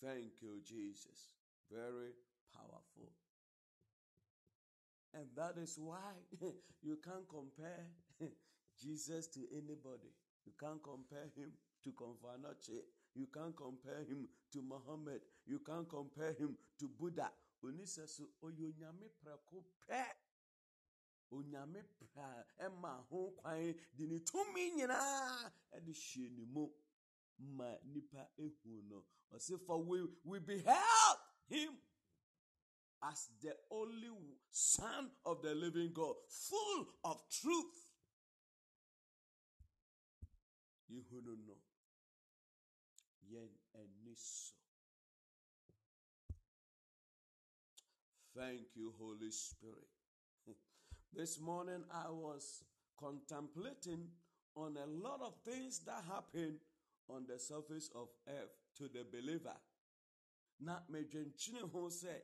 Thank 0.06 0.38
you, 0.42 0.62
Jesus. 0.62 1.34
Very 1.72 2.14
powerful. 2.54 3.10
And 5.16 5.25
that 5.36 5.58
is 5.58 5.79
why 5.82 6.14
you 6.84 7.00
can't 7.03 7.27
compare 7.27 7.88
Jesus 8.79 9.25
to 9.34 9.40
anybody. 9.51 10.14
You 10.46 10.53
can't 10.60 10.84
compare 10.84 11.32
him 11.36 11.53
to 11.84 11.90
Konfanoche. 11.90 12.86
You 13.16 13.27
can't 13.34 13.56
compare 13.58 14.06
him 14.06 14.27
to 14.53 14.62
Muhammad. 14.62 15.22
You 15.48 15.60
can't 15.66 15.90
compare 15.90 16.34
him 16.38 16.56
to 16.79 16.88
Buddha. 17.00 17.32
Onisesu 17.64 18.29
oyonyame 18.44 19.10
preko 19.24 19.64
pe. 19.90 20.03
Onyame 21.34 21.82
pra 22.14 22.46
ɛma 22.60 23.03
ho 23.10 23.34
kwan 23.42 23.74
mu 26.53 26.70
ma 27.40 27.76
nipa 27.94 28.28
ehu 28.40 28.82
no. 28.90 29.04
Ɔsi 29.34 29.60
for 29.66 29.84
we 29.84 30.08
we 30.24 30.40
beheld 30.40 31.18
him 31.48 31.78
as 33.04 33.30
the 33.42 33.54
only 33.72 34.10
Son 34.50 35.10
of 35.26 35.42
the 35.42 35.54
living 35.54 35.92
God, 35.94 36.16
full 36.30 36.88
of 37.04 37.22
truth. 37.30 37.92
Ihunu 40.90 41.36
no. 41.46 41.56
Yen 43.30 43.50
eniso. 43.76 44.54
Thank 48.38 48.76
you, 48.76 48.94
Holy 49.00 49.32
Spirit. 49.32 49.88
this 51.14 51.40
morning 51.40 51.84
I 51.92 52.10
was 52.10 52.64
contemplating 53.00 54.08
on 54.56 54.78
a 54.78 54.86
lot 54.86 55.22
of 55.22 55.34
things 55.46 55.80
that 55.86 56.04
happen 56.08 56.60
on 57.09 57.25
the 57.27 57.39
surface 57.39 57.89
of 57.96 58.09
earth 58.27 58.55
to 58.77 58.87
the 58.87 59.03
believer. 59.03 59.55
Na 60.59 60.79
medwenkyene 60.89 61.61
ho 61.72 61.89
sɛ 61.89 62.15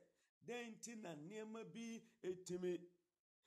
dɛn 0.46 0.74
nti 0.74 0.96
na 0.96 1.14
nneɛma 1.14 1.64
bi 1.72 2.02
etimi 2.22 2.78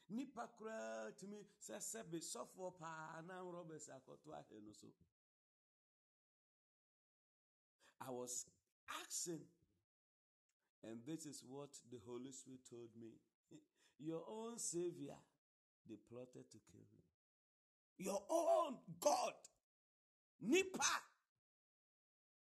nipa 0.10 0.48
koraa 0.58 1.12
tumi 1.18 1.40
sɛ 1.60 1.78
sɛbi 1.80 2.20
sɔfoɔ 2.22 2.78
paa 2.78 3.22
na 3.22 3.42
rɔbɛs 3.42 3.90
akɔto 3.90 4.30
ahɛ 4.32 4.62
no 4.64 4.72
so. 4.72 4.88
I 8.02 8.12
was 8.12 8.46
asking, 9.02 9.42
and 10.84 11.00
this 11.06 11.26
is 11.26 11.44
what 11.48 11.70
the 11.90 11.98
Holy 12.06 12.32
Spirit 12.32 12.60
told 12.70 12.90
me. 13.00 13.14
Your 13.98 14.24
own 14.30 14.60
Savior, 14.60 15.16
they 15.88 15.96
plotted 15.96 16.52
to 16.52 16.58
kill 16.72 16.82
him. 16.82 17.04
Your 17.98 18.22
own 18.30 18.78
God, 19.00 19.34
Nipa, 20.42 21.02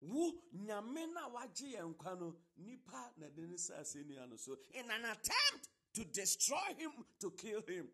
wo 0.03 0.33
nyame 0.53 1.07
na 1.15 1.29
wagye 1.29 1.77
yɛn 1.77 1.95
nkwa 1.95 2.19
no 2.19 2.35
nipa 2.57 3.13
na 3.19 3.27
ne 3.37 3.55
asɛnnua 3.55 4.29
no 4.29 4.37
so. 4.37 4.57
In 4.75 4.91
an 4.91 5.05
attempt 5.05 5.69
to 5.95 6.05
destroy 6.05 6.75
him 6.77 6.91
to 7.21 7.31
kill 7.31 7.63
him. 7.63 7.87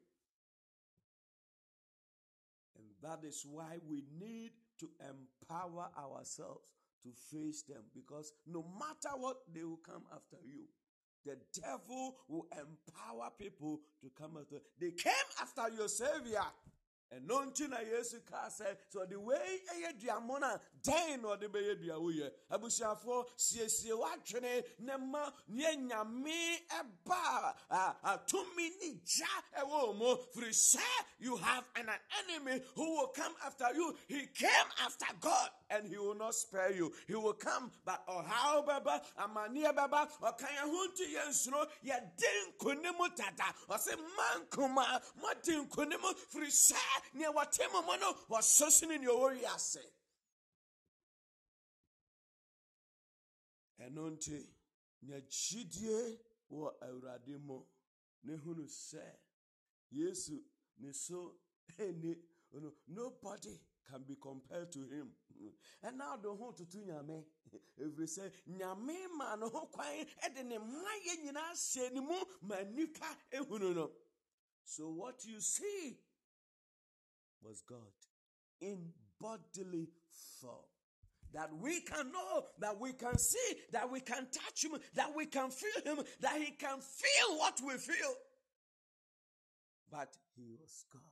And 2.76 2.86
that 3.02 3.26
is 3.26 3.44
why 3.44 3.78
we 3.86 4.04
need 4.18 4.52
to 4.78 4.90
empower 5.00 5.90
ourselves 5.98 6.62
to 7.02 7.10
face 7.30 7.62
them. 7.62 7.82
Because 7.94 8.32
no 8.46 8.64
matter 8.78 9.16
what 9.16 9.36
they 9.52 9.64
will 9.64 9.80
come 9.84 10.04
after 10.12 10.36
you. 10.44 10.64
The 11.24 11.36
devil 11.60 12.16
will 12.28 12.46
empower 12.52 13.30
people 13.38 13.80
to 14.00 14.10
come 14.16 14.38
after 14.40 14.62
they 14.80 14.92
came 14.92 15.12
after 15.42 15.68
your 15.76 15.88
savior. 15.88 16.46
Ɛno 17.12 17.46
nti 17.46 17.68
na 17.68 17.78
yesu 17.78 18.20
kaa 18.24 18.48
sɛ 18.48 18.76
sɛ 18.92 19.06
ɔde 19.06 19.16
wei 19.16 19.60
yɛ 19.82 19.98
duamɔ 20.00 20.42
a 20.42 20.60
dɛn 20.82 21.22
na 21.22 21.28
ɔde 21.36 21.48
bɛyɛ 21.48 21.80
dua 21.80 21.96
woyɛ. 21.98 22.30
Abusuafoɔ 22.50 23.26
siesie 23.36 23.92
w'adwene 23.92 24.64
ne 24.80 24.96
ma 24.96 25.30
neɛ 25.50 25.76
nyame 25.88 26.66
ɛba 26.68 27.54
a 27.70 28.18
tumi 28.26 28.70
ne 28.80 29.00
gya 29.04 29.26
ɛwɔ 29.58 29.96
mu. 29.96 30.16
Firi 30.34 30.50
sɛ 30.50 30.82
you 31.20 31.36
have 31.36 31.64
an 31.76 31.88
enemy 32.20 32.62
who 32.74 32.96
will 32.96 33.08
come 33.08 33.34
after 33.44 33.72
you. 33.74 33.96
He 34.08 34.26
came 34.28 34.68
after 34.84 35.06
god 35.20 35.50
and 35.70 35.86
he 35.86 35.96
will 35.98 36.14
not 36.14 36.34
spare 36.34 36.72
you. 36.72 36.92
He 37.06 37.14
will 37.14 37.34
come 37.34 37.70
but 37.84 38.06
ɔhaw 38.06 38.66
bɛba 38.66 39.02
amanneɛ 39.18 39.74
bɛba 39.74 40.10
ɔka 40.20 40.46
yɛn 40.46 40.70
ho 40.70 40.86
nti 40.88 41.14
yɛn 41.14 41.28
nsuro. 41.28 41.66
Yɛde 41.84 42.58
nkonim 42.58 43.16
dada. 43.16 43.54
Ɔse 43.68 43.96
ma 44.16 44.44
nkoma 44.44 45.02
moade 45.20 45.66
nkonim 45.68 46.02
firi 46.30 46.48
sɛ 46.48 46.78
nea 47.14 47.32
wɔte 47.32 47.72
mo 47.72 47.82
mu 47.82 47.96
no 47.98 48.12
wɔso 48.30 48.70
sene 48.70 48.98
nea 48.98 49.10
ɔwɔ 49.10 49.40
wiase 49.40 49.80
ɛno 53.88 54.10
nti 54.14 54.36
nya 55.02 55.18
gyidie 55.20 56.20
wɔ 56.50 56.66
awurade 56.86 57.34
mu 57.46 57.58
na 58.22 58.34
hunu 58.36 58.64
sɛ 58.66 59.02
yesu 59.90 60.44
ne 60.78 60.92
so 60.92 61.34
ɛni 61.78 62.16
nobody 62.86 63.58
can 63.84 64.02
be 64.04 64.16
compared 64.16 64.70
to 64.70 64.80
him. 64.86 65.14
Ɛna 65.82 66.16
ɔde 66.18 66.36
ho 66.38 66.52
tutu 66.52 66.78
nyame 66.84 67.24
ɛfiri 67.78 68.06
sɛ 68.06 68.32
nyame 68.46 69.08
ma 69.16 69.34
ne 69.36 69.48
ho 69.48 69.66
kwan 69.66 70.04
ɛde 70.24 70.44
ne 70.44 70.58
mmayɛ 70.58 71.24
nyinaa 71.24 71.52
hyɛ 71.52 71.92
ne 71.92 72.00
mu 72.00 72.16
ma 72.42 72.56
nnipa 72.64 73.08
ehunu 73.32 73.74
no. 73.74 73.90
So 74.64 74.90
what 74.90 75.24
you 75.24 75.40
see 75.40 75.98
was 77.40 77.62
god 77.62 77.92
in 78.60 78.92
bodily 79.18 79.88
form 80.40 80.67
that 81.34 81.50
we 81.60 81.80
can 81.80 82.10
know, 82.12 82.44
that 82.58 82.80
we 82.80 82.92
can 82.92 83.18
see, 83.18 83.54
that 83.72 83.90
we 83.90 84.00
can 84.00 84.26
touch 84.32 84.64
him, 84.64 84.72
that 84.94 85.14
we 85.14 85.26
can 85.26 85.50
feel 85.50 85.82
him, 85.84 86.04
that 86.20 86.38
he 86.38 86.52
can 86.52 86.80
feel 86.80 87.38
what 87.38 87.60
we 87.64 87.74
feel. 87.74 88.14
But 89.90 90.16
he 90.36 90.50
was 90.58 90.84
God. 90.92 91.02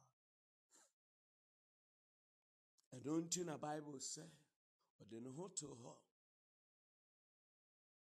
I 2.94 2.98
don't 3.05 3.33
think 3.33 3.46
the 3.46 3.59
Bible 3.59 3.94
say, 3.98 4.22
but 4.98 5.11
then 5.11 5.24
who 5.37 5.50
to 5.61 5.66
her? 5.66 5.98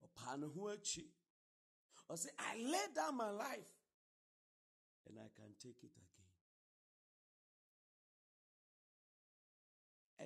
Upon 0.05 0.41
who 0.53 0.69
or 2.07 2.17
say, 2.17 2.29
I 2.37 2.57
lay 2.57 2.93
down 2.95 3.17
my 3.17 3.31
life 3.31 3.73
and 5.07 5.17
I 5.17 5.27
can 5.35 5.53
take 5.59 5.83
it 5.83 5.91
again. 5.91 6.29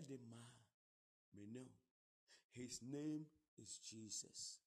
Edema, 0.03 0.43
me 1.35 1.47
know. 1.53 1.78
His 2.59 2.81
name 2.91 3.25
is 3.57 3.79
Jesus. 3.89 4.59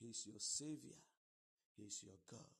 He's 0.00 0.24
your 0.26 0.38
Savior. 0.38 1.00
He's 1.76 2.04
your 2.04 2.14
God. 2.30 2.54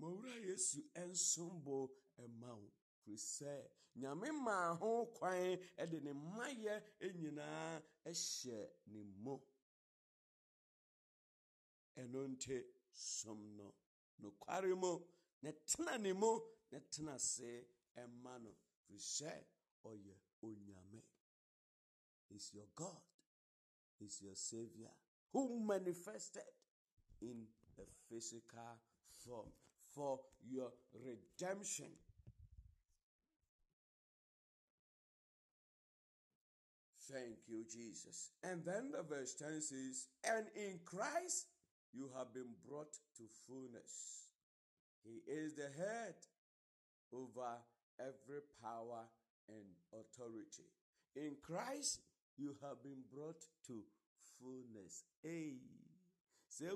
Mawura 0.00 0.34
Yesu 0.44 0.80
ensombo 0.94 1.90
ɛma 2.18 2.50
wo 2.60 2.68
firi 3.04 3.16
sɛ 3.16 3.52
nyame 4.00 4.28
maa 4.44 4.74
ho 4.80 5.06
kwan 5.16 5.56
de 5.90 6.00
ne 6.00 6.12
mmayɛ 6.12 6.74
nyinaa 7.20 7.80
hyɛ 8.04 8.58
ne 8.92 9.00
mu 9.22 9.34
ɛno 11.96 12.20
nti 12.32 12.56
som 12.92 13.56
no 13.56 13.72
nokware 14.20 14.74
mu 14.82 14.92
na 15.42 15.50
tena 15.68 15.96
ne 15.98 16.12
mu 16.12 16.32
na 16.72 16.78
tena 16.90 17.14
ase 17.14 17.66
ɛma 17.96 18.32
no 18.42 18.50
firi 18.90 20.16
onyame 20.42 21.02
is 22.30 22.52
your 22.52 22.66
god 22.74 23.00
is 24.00 24.20
your 24.22 24.34
savior 24.34 24.90
who 25.32 25.64
manifested 25.66 26.42
in 27.20 27.44
a 27.78 27.82
physical 28.08 28.78
form 29.24 29.48
for 29.94 30.20
your 30.48 30.72
redemption 30.94 31.90
Thank 37.12 37.46
you, 37.46 37.64
Jesus. 37.70 38.30
And 38.42 38.64
then 38.64 38.90
the 38.90 39.02
verse 39.02 39.34
10 39.34 39.60
says, 39.60 40.08
And 40.24 40.46
in 40.56 40.80
Christ 40.84 41.46
you 41.92 42.10
have 42.16 42.32
been 42.32 42.54
brought 42.66 42.92
to 43.18 43.22
fullness. 43.46 44.28
He 45.04 45.20
is 45.30 45.54
the 45.54 45.70
head 45.76 46.14
over 47.12 47.60
every 48.00 48.40
power 48.62 49.04
and 49.48 49.66
authority. 49.92 50.66
In 51.14 51.36
Christ 51.42 52.00
you 52.36 52.56
have 52.62 52.82
been 52.82 53.02
brought 53.12 53.40
to 53.66 53.82
fullness. 54.38 55.04
Hey, 55.22 55.54
say 56.48 56.66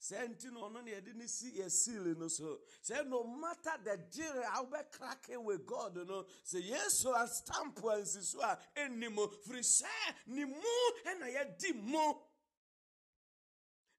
sɛ 0.00 0.28
nti 0.28 0.50
na 0.50 0.60
ɔno 0.60 0.80
na 0.82 0.90
yɛde 0.90 1.14
ne 1.14 1.26
si 1.26 1.50
seal 1.68 2.14
no 2.16 2.28
so. 2.28 2.60
Sɛ 2.82 3.06
no 3.06 3.24
matter 3.24 3.76
the 3.84 3.96
deal 4.10 4.32
a 4.42 4.64
wobɛkrake 4.64 5.36
with 5.44 5.66
god 5.66 5.94
no 5.96 6.24
sɛ 6.44 6.62
yesu 6.62 7.12
astampo 7.14 7.90
ansi 7.92 8.22
so 8.22 8.40
a 8.40 8.58
ɛnni 8.76 9.12
mu 9.12 9.28
firi 9.46 9.60
sɛ 9.60 10.14
ne 10.28 10.44
mu 10.46 10.92
ɛna 11.04 11.26
yɛdi 11.34 11.74
mu 11.84 12.14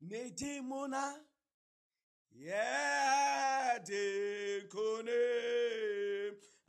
ne 0.02 0.30
din 0.32 0.66
mu 0.68 0.88
na? 0.88 1.16
Yɛde 2.36 4.02
nkone 4.66 5.20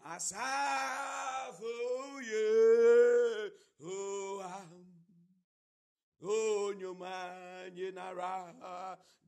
asafo 0.05 1.73
yehowa 2.21 3.22
onyoma 6.23 7.35
nyinara 7.75 8.55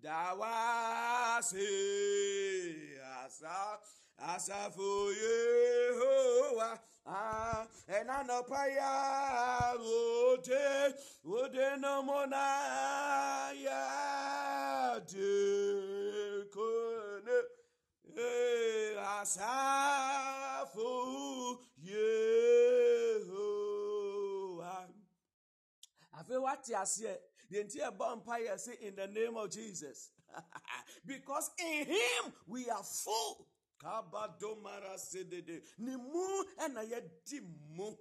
dawase 0.02 1.68
asa 3.24 3.78
asafo 4.18 5.12
yehowa 5.12 6.78
ah 7.06 7.66
enanọpa 7.88 8.66
ya 8.68 9.72
ode 9.74 10.94
ode 11.24 11.76
nomona 11.76 12.46
ya 13.52 15.00
de 15.00 15.34
dekone 16.54 17.38
asafo 19.20 19.93
afei 26.24 26.42
wate 26.42 26.72
aseɛ 26.74 27.18
the 27.50 27.60
entire 27.60 27.90
vampire 27.90 28.56
say 28.58 28.72
in 28.82 28.96
the 28.96 29.06
name 29.06 29.36
of 29.36 29.50
Jesus. 29.50 30.10
because 31.06 31.50
in 31.58 31.86
him 31.86 32.32
we 32.46 32.68
are 32.68 32.82
full. 32.82 33.46
Kabadomara 33.82 34.96
sedede. 34.96 35.60
Nimu 35.80 36.44
enayedi 36.64 37.40
mu. 37.76 37.94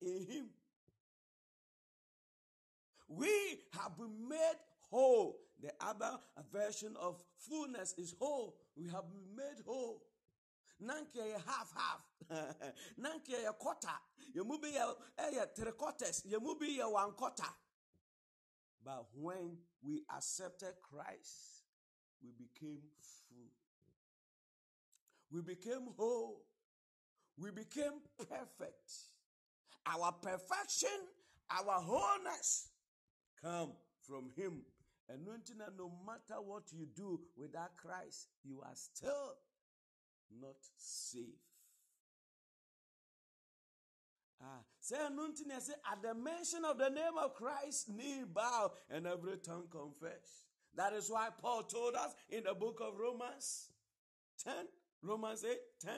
In 0.00 0.26
him. 0.26 0.48
We 3.08 3.60
have 3.72 3.96
been 3.96 4.28
made 4.28 4.58
whole. 4.90 5.38
The 5.60 5.72
other 5.80 6.18
version 6.52 6.94
of 7.00 7.20
fullness 7.38 7.94
is 7.98 8.14
whole. 8.18 8.56
We 8.76 8.84
have 8.88 9.04
been 9.10 9.36
made 9.36 9.64
whole. 9.66 10.02
Nanke 10.82 11.32
half 11.46 11.72
half. 11.74 12.02
Nanke 13.00 13.48
a 13.48 13.52
quarter. 13.52 13.88
You 14.34 14.44
move 14.44 14.62
be 14.62 14.76
a 14.76 15.46
three 15.56 15.72
quarters. 15.72 16.22
You 16.26 16.40
move 16.40 16.60
be 16.60 16.78
a 16.80 16.88
one 16.88 17.12
quarter. 17.12 17.44
But 18.84 19.06
when 19.14 19.56
we 19.82 20.02
accepted 20.14 20.74
Christ, 20.82 21.64
we 22.22 22.30
became 22.30 22.78
full. 23.28 23.50
We 25.30 25.42
became 25.42 25.88
whole. 25.96 26.42
We 27.36 27.50
became 27.50 28.00
perfect. 28.18 28.92
Our 29.86 30.12
perfection, 30.12 31.06
our 31.50 31.80
wholeness 31.80 32.70
come 33.42 33.72
from 34.02 34.30
Him. 34.36 34.62
And 35.08 35.24
no 35.24 35.90
matter 36.06 36.40
what 36.42 36.64
you 36.72 36.86
do 36.94 37.20
without 37.36 37.76
Christ, 37.76 38.28
you 38.44 38.60
are 38.62 38.74
still 38.74 39.36
not 40.40 40.56
safe. 40.76 41.24
Ah, 44.40 44.60
say 44.78 44.96
anointing 45.04 45.46
say 45.58 45.72
at 45.90 46.02
the 46.02 46.14
mention 46.14 46.64
of 46.64 46.78
the 46.78 46.88
name 46.90 47.18
of 47.20 47.34
Christ, 47.34 47.88
knee 47.88 48.22
bow 48.32 48.72
and 48.90 49.06
every 49.06 49.36
tongue 49.38 49.66
confess. 49.70 50.44
That 50.76 50.92
is 50.92 51.10
why 51.10 51.28
Paul 51.40 51.64
told 51.64 51.94
us 51.94 52.14
in 52.30 52.44
the 52.44 52.54
book 52.54 52.80
of 52.80 52.98
Romans 52.98 53.70
10, 54.44 54.54
Romans 55.02 55.44
8, 55.44 55.56
10. 55.84 55.92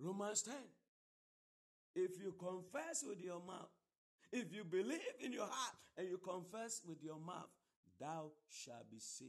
Romans 0.00 0.42
10. 0.42 0.54
If 1.94 2.20
you 2.20 2.34
confess 2.38 3.04
with 3.06 3.22
your 3.22 3.40
mouth, 3.46 3.70
if 4.32 4.52
you 4.52 4.64
believe 4.64 4.98
in 5.20 5.32
your 5.32 5.46
heart 5.46 5.76
and 5.96 6.08
you 6.08 6.18
confess 6.18 6.80
with 6.88 6.98
your 7.04 7.20
mouth, 7.20 7.50
thou 8.00 8.30
shalt 8.48 8.90
be 8.90 8.98
safe. 8.98 9.28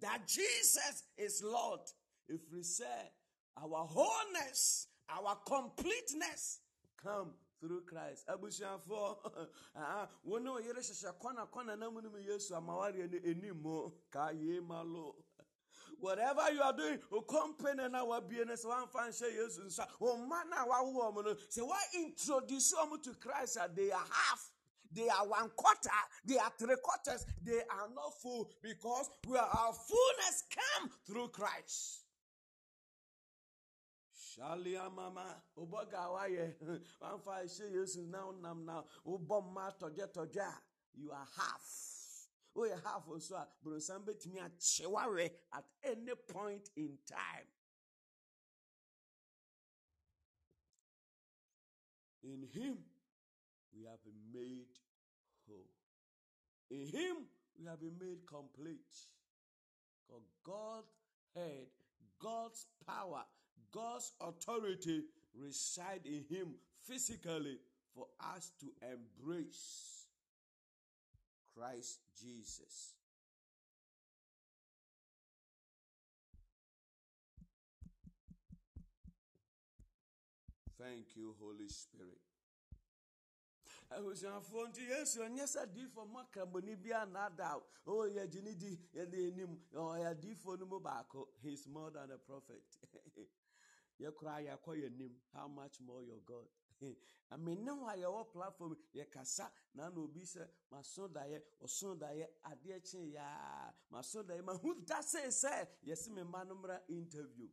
That 0.00 0.26
Jesus 0.26 1.04
is 1.16 1.42
Lord 1.44 1.80
if 2.28 2.40
we 2.52 2.62
say 2.62 2.84
our 3.56 3.86
wholeness, 3.86 4.88
our 5.08 5.36
completeness 5.46 6.60
come 7.02 7.32
through 7.60 7.82
Christ. 7.82 8.26
Abusuafo, 8.28 9.16
ah, 9.76 10.08
wɔn 10.26 10.46
a 10.46 10.50
wɔyere 10.50 10.78
hyehyɛ 10.78 11.12
kɔna 11.20 11.48
kɔna 11.50 11.78
na 11.78 11.90
mu 11.90 12.00
no 12.00 12.10
mu 12.10 12.18
Yesu 12.18 12.52
amawari 12.52 13.02
anim 13.24 13.92
ka 14.10 14.30
ye 14.30 14.60
malo. 14.60 15.14
Whatever 15.98 16.50
you 16.52 16.60
are 16.60 16.72
doing, 16.72 16.98
o 17.12 17.20
company 17.20 17.88
na 17.88 18.04
wabie 18.04 18.44
ne 18.46 18.54
sɛ 18.54 18.64
wamfa 18.66 19.08
nhyɛ 19.08 19.36
Yesu 19.36 19.60
nsa, 19.66 19.86
o 20.00 20.16
mma 20.16 20.48
na 20.48 20.66
wawo 20.66 21.12
wɔn 21.14 21.24
no, 21.24 21.34
sɛ 21.34 21.66
wa 21.66 21.76
introduce 21.94 22.72
wɔn 22.74 23.02
to 23.02 23.14
Christ 23.14 23.58
a 23.60 23.70
they 23.72 23.90
are 23.92 24.04
half. 24.10 24.51
They 24.94 25.08
are 25.08 25.26
one 25.26 25.50
quarter. 25.56 25.90
They 26.24 26.38
are 26.38 26.52
three 26.58 26.76
quarters. 26.82 27.24
They 27.42 27.60
are 27.70 27.88
not 27.94 28.12
full 28.20 28.50
because 28.62 29.08
we 29.26 29.36
are, 29.38 29.48
our 29.48 29.72
fullness 29.72 30.44
come 30.50 30.90
through 31.06 31.28
Christ. 31.28 32.02
shalia 34.32 34.90
mama 34.90 35.42
ụbọga 35.56 35.98
awaye 36.08 36.56
wamfa 37.00 37.32
ɛhyɛ 37.44 37.66
yesu 37.76 38.00
na 38.10 38.18
wonam 38.26 38.64
na 38.64 38.82
wobɔ 39.04 39.36
mma 39.44 39.64
tɔgyɛtɔgyɛ 39.78 40.40
a 40.40 40.62
you 40.94 41.10
are 41.12 41.28
half 41.36 41.66
woyɛ 42.54 42.82
half 42.82 43.06
nso 43.08 43.36
a 43.36 43.46
borɔnsam 43.62 44.04
bɛtumi 44.06 44.40
akyewawe 44.40 45.24
at 45.52 45.64
any 45.82 46.14
point 46.14 46.70
in 46.76 46.98
time 47.06 47.46
in 52.22 52.42
him 52.54 52.78
we 53.74 53.84
have 53.84 54.02
been 54.04 54.32
made 54.32 54.71
in 56.72 56.86
him 56.88 57.16
we 57.58 57.66
have 57.66 57.80
been 57.80 57.96
made 58.00 58.26
complete 58.26 58.96
because 60.08 60.24
god 60.44 60.82
head 61.36 61.66
god's 62.20 62.66
power 62.86 63.22
god's 63.70 64.12
authority 64.20 65.02
reside 65.38 66.00
in 66.04 66.24
him 66.28 66.54
physically 66.86 67.58
for 67.94 68.06
us 68.34 68.50
to 68.58 68.66
embrace 68.82 69.92
Christ 71.54 72.00
Jesus. 72.18 72.94
Thank 80.78 81.14
you, 81.14 81.34
Holy 81.40 81.68
Spirit. 81.68 82.31
Abusuafoɔ 83.96 84.68
nti 84.68 84.82
yesu 84.88 85.20
ɔnyɛ 85.26 85.44
sɛ 85.46 85.60
adiifoɔ 85.66 86.04
mu 86.08 86.18
akrabɔni 86.20 86.76
bi 86.82 86.90
anaada 86.92 87.62
o 87.86 88.06
yɛ 88.06 88.30
gye 88.30 88.40
ne 88.42 88.54
di 88.54 88.76
yɛde 88.94 89.18
anim 89.28 89.52
ɔyɛ 89.72 90.06
adiifoɔ 90.14 90.58
no 90.58 90.66
mu 90.66 90.80
baako 90.80 91.28
he 91.42 91.52
is 91.52 91.66
more 91.66 91.90
than 91.90 92.10
a 92.10 92.18
prophet. 92.18 92.64
Yɛkora 94.00 94.40
yɛakɔ 94.46 94.72
yɛ 94.82 94.96
nim 94.96 95.14
how 95.32 95.48
much 95.48 95.80
more 95.80 96.02
your 96.02 96.20
god? 96.20 96.48
Amene 97.32 97.70
hɔ 97.70 97.88
a 97.92 97.96
yɛwɔ 97.96 98.32
platform 98.32 98.76
yɛkasa 98.94 99.50
na 99.74 99.88
na 99.88 100.00
obi 100.00 100.20
sɛ 100.22 100.48
maso 100.70 101.08
daeɛ 101.08 101.42
ɔso 101.62 101.98
daeɛ 101.98 102.26
adeɛ 102.44 102.82
kye 102.84 103.12
yaa 103.12 103.72
maso 103.90 104.22
daeɛ 104.22 104.42
mahu 104.44 104.84
da 104.84 105.00
sei 105.02 105.28
sɛ 105.28 105.68
yɛse 105.84 106.08
me 106.10 106.22
mma 106.22 106.44
no 106.46 106.54
mmra 106.56 106.80
interview. 106.88 107.48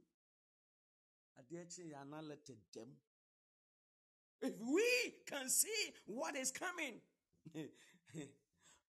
Adeɛ 1.38 1.68
kye 1.74 1.86
yaa 1.92 2.04
na 2.06 2.22
lɛtɛ 2.22 2.56
dɛm 2.74 2.96
if 4.42 4.54
we 4.60 5.14
can 5.26 5.50
see 5.50 5.94
what 6.06 6.36
is 6.36 6.52
coming. 6.52 6.96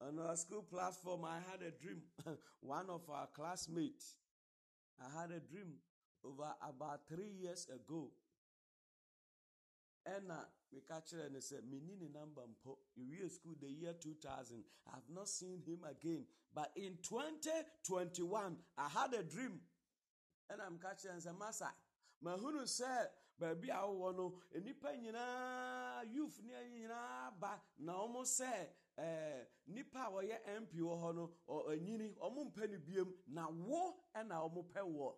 On 0.01 0.17
our 0.27 0.35
school 0.37 0.61
platform 0.63 1.25
i 1.25 1.35
had 1.51 1.61
a 1.61 1.71
dream. 1.71 2.01
One 2.61 2.89
of 2.89 3.01
our 3.09 3.27
classmates 3.27 4.15
i 4.99 5.21
had 5.21 5.31
a 5.31 5.39
dream 5.39 5.73
over 6.23 6.53
about 6.67 7.01
three 7.07 7.31
years 7.41 7.67
ago. 7.73 8.11
Ɛna 10.07 10.45
meka 10.73 11.01
kyerɛ 11.05 11.31
no 11.31 11.39
sɛ 11.39 11.61
menni 11.63 11.99
ne 11.99 12.07
number 12.07 12.41
mpo. 12.47 12.77
Ewie 12.97 13.29
school 13.29 13.55
the 13.59 13.67
year 13.69 13.93
2000 13.93 14.63
i 14.87 14.91
have 14.95 15.09
not 15.09 15.27
seen 15.27 15.61
him 15.65 15.83
again. 15.83 16.25
But 16.53 16.71
in 16.75 16.97
2021 17.03 18.57
i 18.77 18.87
had 18.89 19.13
a 19.13 19.23
dream. 19.23 19.59
Ɛna 20.49 20.69
meka 20.77 20.95
kyerɛ 20.95 21.25
no 21.25 21.31
sɛ 21.31 21.37
masa 21.37 21.71
mahunu 22.23 22.63
sɛ 22.63 23.07
baabi 23.39 23.69
a 23.69 23.81
wowɔ 23.87 24.15
no 24.15 24.41
nnipa 24.55 24.95
nyinaa 24.97 26.03
youth 26.13 26.39
ne 26.43 26.53
nyinaa 26.69 27.31
ba 27.39 27.61
na 27.77 27.93
ɔmo 27.93 28.21
sɛ 28.23 28.69
eh, 28.97 29.45
nipa 29.67 29.99
a 30.07 30.11
wɔyɛ 30.11 30.59
mp 30.61 30.73
wɔ 30.81 30.95
hɔ 31.01 31.15
no 31.15 31.23
anyini 31.71 32.15
ɔmo 32.17 32.51
mpɛ 32.51 32.69
no 32.71 32.77
biam 32.79 33.13
na 33.27 33.47
wo 33.49 34.03
ɛna 34.15 34.35
ɔmo 34.45 34.63
pɛ 34.73 34.81
wɔ 34.83 35.15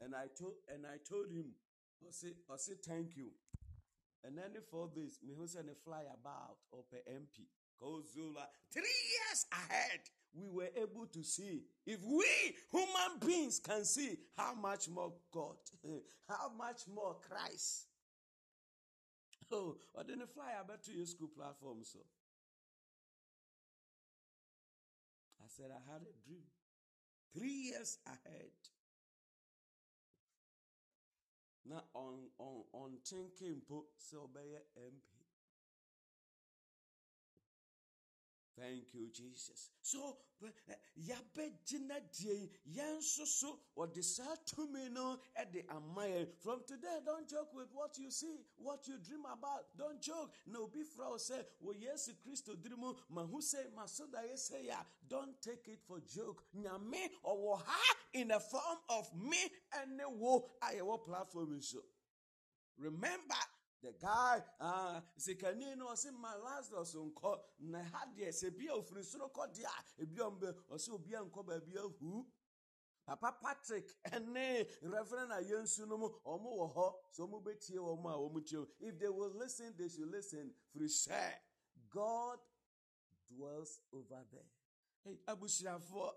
and 0.00 0.14
I 0.14 0.26
told 0.38 0.54
and 0.68 0.84
I 0.86 0.98
told 1.08 1.30
him, 1.30 1.54
I 2.06 2.10
say, 2.10 2.28
I 2.52 2.56
say 2.56 2.74
thank 2.86 3.16
you. 3.16 3.32
And 4.24 4.36
then 4.36 4.52
for 4.70 4.88
this, 4.94 5.20
me 5.26 5.32
who 5.36 5.46
send 5.46 5.68
a 5.70 5.74
fly 5.84 6.02
about 6.12 6.58
per 6.90 6.98
MP. 7.08 7.46
Cause 7.80 8.16
like 8.16 8.48
three 8.72 8.82
years 8.82 9.46
ahead, 9.52 10.00
we 10.34 10.48
were 10.48 10.70
able 10.76 11.06
to 11.06 11.22
see. 11.22 11.62
If 11.86 12.02
we 12.04 12.26
human 12.70 13.18
beings 13.24 13.58
can 13.58 13.84
see, 13.84 14.18
how 14.36 14.54
much 14.54 14.88
more 14.88 15.12
God, 15.32 15.56
how 16.28 16.50
much 16.56 16.82
more 16.92 17.16
Christ. 17.28 17.86
Oh, 19.52 19.76
I 19.98 20.02
didn't 20.02 20.28
fly 20.34 20.52
about 20.62 20.82
to 20.84 20.92
your 20.92 21.06
school 21.06 21.28
platform, 21.28 21.78
so. 21.82 22.00
I 25.40 25.48
said 25.48 25.66
I 25.70 25.92
had 25.92 26.02
a 26.02 26.26
dream. 26.26 26.42
Three 27.32 27.70
years 27.70 27.98
ahead. 28.06 28.50
Now 31.68 31.82
on 31.94 32.30
on 32.38 32.64
ɔntenke 32.72 33.46
mpo 33.60 33.86
sɛ 33.98 34.16
ɔbɛyɛ 34.26 34.60
mp 34.76 35.15
thank 38.58 38.94
you 38.94 39.08
jesus. 39.12 39.70
So 39.82 40.16
yɛabɛgyina 40.98 42.00
die 42.12 42.50
yɛn 42.74 42.98
nso 42.98 43.26
so 43.26 43.58
ɔde 43.76 44.02
saa 44.02 44.36
tumi 44.44 44.88
from 46.38 46.62
today 46.66 46.98
don't 47.04 47.28
joke 47.28 47.52
with 47.54 47.68
what 47.72 47.96
you 47.98 48.10
see 48.10 48.36
what 48.56 48.86
you 48.86 48.98
dream 48.98 49.24
about. 49.24 49.66
Don't 49.76 50.00
joke. 50.00 50.32
Na 50.46 50.60
obi 50.60 50.82
fra 50.82 51.10
wo 51.10 51.16
sɛ 51.16 51.44
wɔ 51.64 51.82
yesu 51.82 52.14
kristo 52.24 52.54
diri 52.60 52.76
mu 52.76 52.94
sɛ 53.14 54.66
yɛ 54.66 54.86
don't 55.08 55.40
take 55.40 55.68
it 55.68 55.80
for 55.86 56.00
joke. 56.00 56.42
Nyame 56.56 57.10
ɔwɔ 57.24 57.62
ha 57.62 57.96
in 58.12 58.28
the 58.28 58.40
form 58.40 58.78
of 58.90 59.14
me 59.14 59.38
and 59.72 60.00
ɛne 60.00 60.18
wo 60.18 60.48
a 60.62 60.66
yɛwɔ 60.66 61.04
platform 61.04 61.58
nso 61.58 61.82
remember 62.78 63.34
the 63.86 63.92
guy 64.00 64.38
uh, 64.60 65.00
sikani 65.18 65.76
no 65.76 65.86
ɔsi 65.86 66.10
ma 66.20 66.34
lazarus 66.44 66.94
nkɔ 66.94 67.38
na 67.70 67.82
ha 67.82 68.04
deɛ 68.16 68.28
sɛ 68.32 68.46
ebi 68.50 68.66
a 68.68 68.72
ofiri 68.74 69.02
soro 69.04 69.30
kɔ 69.32 69.46
deɛ 69.54 69.64
a 69.64 70.02
ebi 70.02 70.18
a 70.20 70.24
ɔmbɛ 70.30 70.48
ɔsi 70.70 70.90
obi 70.92 71.14
a 71.14 71.20
nkɔ 71.24 71.46
baabi 71.46 71.76
ahu 71.78 72.26
papa 73.06 73.36
patrick 73.40 73.86
ɛne 74.06 74.66
reverend 74.82 75.30
ayensu 75.32 75.86
no 75.86 75.96
mu 75.98 76.08
ɔmo 76.26 76.50
wɔ 76.58 76.74
hɔ 76.74 76.94
so 77.12 77.26
ɔmo 77.28 77.42
bɛtie 77.44 77.76
wɔn 77.78 78.10
a 78.10 78.18
wɔn 78.18 78.44
tie 78.44 78.66
if 78.80 78.98
they 78.98 79.08
will 79.08 79.30
listen 79.36 79.72
they 79.76 79.88
should 79.88 80.10
listen. 80.10 80.52
Firi 80.74 80.88
sɛ 80.88 81.34
god 81.90 82.38
dwells 83.28 83.80
over 83.92 84.24
there. 84.32 84.50
Hey 85.04 85.18
abusuafoɔ 85.28 86.12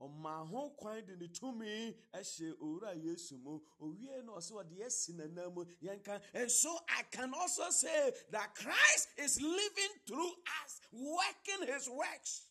ɔmaa 0.00 0.48
ho 0.48 0.70
kwan 0.78 1.04
de 1.06 1.16
ne 1.16 1.28
tumi 1.28 1.94
hyɛ 2.12 2.52
owura 2.60 2.94
yesu 2.94 3.38
mu. 3.38 3.60
Owie 3.80 4.24
na 4.24 4.32
ɔsɛ 4.32 4.52
ɔde 4.52 4.84
asi 4.84 5.12
n'anan 5.12 5.54
mu 5.54 5.64
yɛnka 5.82 6.20
and 6.34 6.50
so 6.50 6.78
i 6.88 7.02
can 7.10 7.32
also 7.34 7.70
say 7.70 8.12
that 8.30 8.54
christ 8.54 9.08
is 9.18 9.40
living 9.40 9.92
through 10.06 10.32
us 10.62 10.80
working 10.92 11.72
his 11.72 11.88
works. 11.88 12.46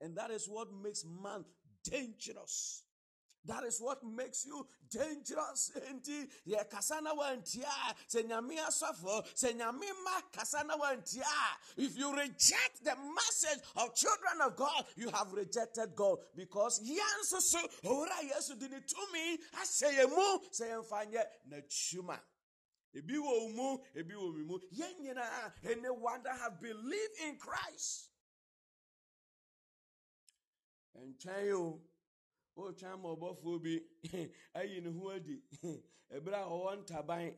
And 0.00 0.16
that 0.16 0.30
is 0.30 0.48
what 0.48 0.72
makes 0.72 1.04
man 1.04 1.44
dangerous 1.82 2.82
that 3.46 3.64
is 3.64 3.80
what 3.80 4.02
makes 4.04 4.46
you 4.46 4.66
dangerous. 4.90 5.72
Enti 5.90 6.28
ye 6.44 6.56
kasana 6.70 7.12
wantia 7.16 7.66
se 8.06 8.22
nyame 8.22 8.58
asafo 8.58 9.24
se 9.34 9.52
nyame 9.54 9.86
kasana 10.32 10.78
wantia. 10.78 11.24
If 11.76 11.96
you 11.98 12.12
reject 12.14 12.84
the 12.84 12.94
message 13.14 13.62
of 13.76 13.94
children 13.94 14.40
of 14.44 14.56
God, 14.56 14.84
you 14.96 15.10
have 15.10 15.32
rejected 15.32 15.94
God 15.94 16.18
because 16.36 16.80
yanso 16.80 17.40
so 17.40 17.58
ora 17.84 18.16
yesu 18.22 18.58
dini 18.58 18.80
tumi 18.80 19.38
aseye 19.62 20.08
mu 20.08 20.40
se 20.50 20.66
yemfanye 20.66 21.22
na 21.48 21.56
chuma. 21.68 22.18
Ebi 22.94 23.18
wo 23.18 23.48
mu, 23.50 23.78
ebi 23.94 24.14
wo 24.14 24.32
mi 24.32 24.42
mu. 24.44 24.58
Anyone 25.64 26.22
that 26.24 26.38
have 26.38 26.60
believed 26.60 27.20
in 27.28 27.36
Christ. 27.36 28.08
And 30.94 31.18
tell 31.20 31.44
you 31.44 31.80
wotwa 32.56 32.96
ɔbɔfoɔ 32.96 33.62
bi 33.62 33.80
ayi 34.54 34.80
ne 34.80 34.90
ho 34.90 35.10
adi. 35.10 35.42
A 36.10 36.18
ɔwɔ 36.20 36.84
ntaban 36.84 37.36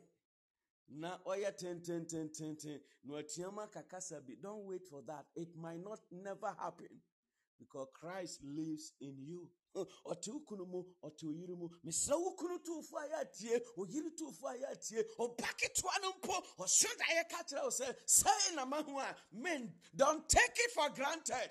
na 0.88 1.18
ɔyɛ 1.26 1.56
tententententen 1.56 2.80
na 3.04 4.20
bi. 4.20 4.34
Don't 4.40 4.64
wait 4.66 4.84
for 4.86 5.02
that. 5.02 5.26
It 5.34 5.54
might 5.56 5.80
not 5.80 6.00
never 6.10 6.54
happen. 6.58 7.00
Because 7.58 7.88
christ 7.92 8.40
lives 8.44 8.92
in 9.00 9.16
you. 9.18 9.50
Ɔte 9.76 10.28
wo 10.28 10.64
mu 10.64 10.84
ɔte 11.02 11.24
wo 11.24 11.56
mu. 11.56 11.68
Mesrɛ 11.84 12.16
wo 12.16 12.36
toofo 12.58 12.94
a 12.96 13.08
yɛatie 13.08 13.60
oyere 13.76 14.10
toofo 14.16 14.44
a 14.44 14.56
yɛatie 14.56 15.04
ɔba 15.18 16.00
no 16.02 16.12
mpo 16.12 16.44
ɔso 16.58 16.86
da 16.96 17.04
yɛka 17.04 17.48
kyerɛ 17.48 17.62
wo 17.62 17.70
sɛ 17.70 17.96
sɛe 18.06 18.54
na 18.54 18.64
mahu 18.64 18.98
a 18.98 19.16
men 19.32 19.74
don't 19.96 20.28
take 20.28 20.56
it 20.56 20.70
for 20.72 20.88
granted. 20.90 21.50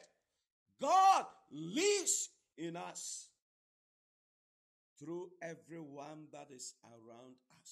God 0.80 1.25
lives 1.51 2.30
in 2.58 2.75
us 2.77 3.30
through 4.99 5.29
everyone 5.41 6.27
that 6.31 6.47
is 6.51 6.73
around 6.83 7.36
us. 7.62 7.71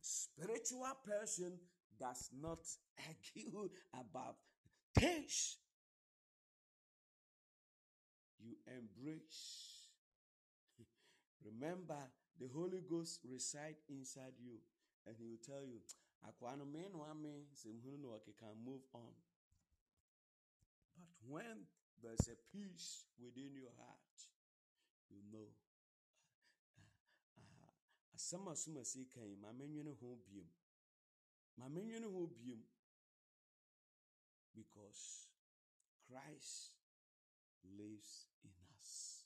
Spiritual 0.00 0.96
person 1.04 1.58
does 1.98 2.30
not 2.40 2.58
argue 3.06 3.68
about 3.94 4.36
things. 4.94 5.56
You 8.40 8.56
embrace 8.66 9.78
Remember, 11.44 11.98
the 12.38 12.48
Holy 12.48 12.80
Ghost 12.88 13.20
reside 13.24 13.76
inside 13.88 14.34
you, 14.38 14.58
and 15.06 15.16
He 15.16 15.24
will 15.24 15.42
tell 15.42 15.64
you, 15.64 15.80
"Akwano 16.26 16.66
me 16.66 16.88
no 16.92 17.06
ame 17.06 17.46
semhunu 17.54 18.10
can 18.36 18.56
move 18.64 18.82
on." 18.92 19.14
But 20.96 21.08
when 21.26 21.66
there's 22.02 22.28
a 22.28 22.36
peace 22.52 23.06
within 23.18 23.54
your 23.54 23.72
heart, 23.78 24.07
you 25.10 25.22
know. 25.32 25.48
Asɛm 28.14 28.48
a 28.50 28.54
som 28.56 28.76
asi 28.76 29.04
kan 29.06 29.30
ma 29.40 29.52
menwene 29.52 29.92
ho 30.00 30.08
biom 30.26 30.48
ma 31.56 31.68
menwene 31.68 32.06
ho 32.14 32.26
biom 32.26 32.62
because 34.54 35.28
Christ 36.06 36.72
lives 37.78 38.26
in 38.42 38.50
us. 38.76 39.24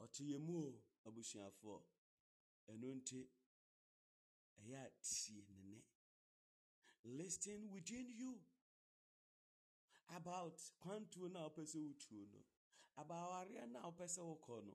Ɔte 0.00 0.22
yɛn 0.30 0.40
mu 0.46 0.56
o 0.66 0.72
abusuafoɔ 1.06 1.80
ɛno 2.70 2.88
nti 2.98 3.20
ɛyɛ 4.60 4.78
a 4.86 4.90
tie 5.02 5.42
ne 5.48 5.54
nne. 5.64 5.82
Listen 7.18 7.70
within 7.70 8.08
you 8.10 8.40
about 10.08 10.58
kwantuo 10.80 11.30
no 11.30 11.38
a 11.40 11.48
wopɛ 11.50 11.62
sɛ 11.72 11.78
wotuo 11.86 12.22
no 12.32 12.40
about 12.96 13.24
awareɛ 13.26 13.68
no 13.72 13.78
a 13.80 13.90
sɛ 14.06 14.22
wokɔ 14.22 14.64
no. 14.66 14.74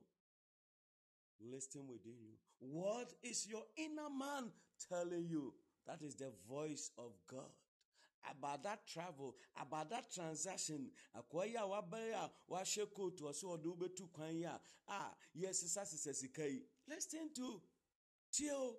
Listen 1.40 1.86
within 1.88 2.16
you. 2.20 2.34
What 2.60 3.12
is 3.22 3.46
your 3.48 3.62
inner 3.76 4.08
man 4.10 4.50
telling 4.88 5.26
you? 5.28 5.54
That 5.86 6.02
is 6.02 6.14
the 6.14 6.32
voice 6.48 6.90
of 6.98 7.12
God. 7.28 7.50
About 8.30 8.62
that 8.62 8.86
travel, 8.86 9.34
about 9.60 9.90
that 9.90 10.12
transaction, 10.14 10.90
akwai 11.16 11.54
a 11.56 11.66
wabɛyɛ 11.66 12.14
a 12.14 12.30
wahyɛ 12.48 12.94
coat 12.94 13.18
wɔ 13.20 13.34
so 13.34 13.48
ɔde 13.56 13.64
wobɛtu 13.64 14.12
kwan 14.12 14.36
yi 14.36 14.44
a 14.44 14.50
a 14.52 14.60
ah, 14.88 15.14
yɛsesa 15.36 15.84
sesa 15.84 16.14
sika 16.14 16.48
yi. 16.48 16.62
Listen 16.86 17.30
to 17.34 17.60
tie 18.30 18.50
o 18.52 18.76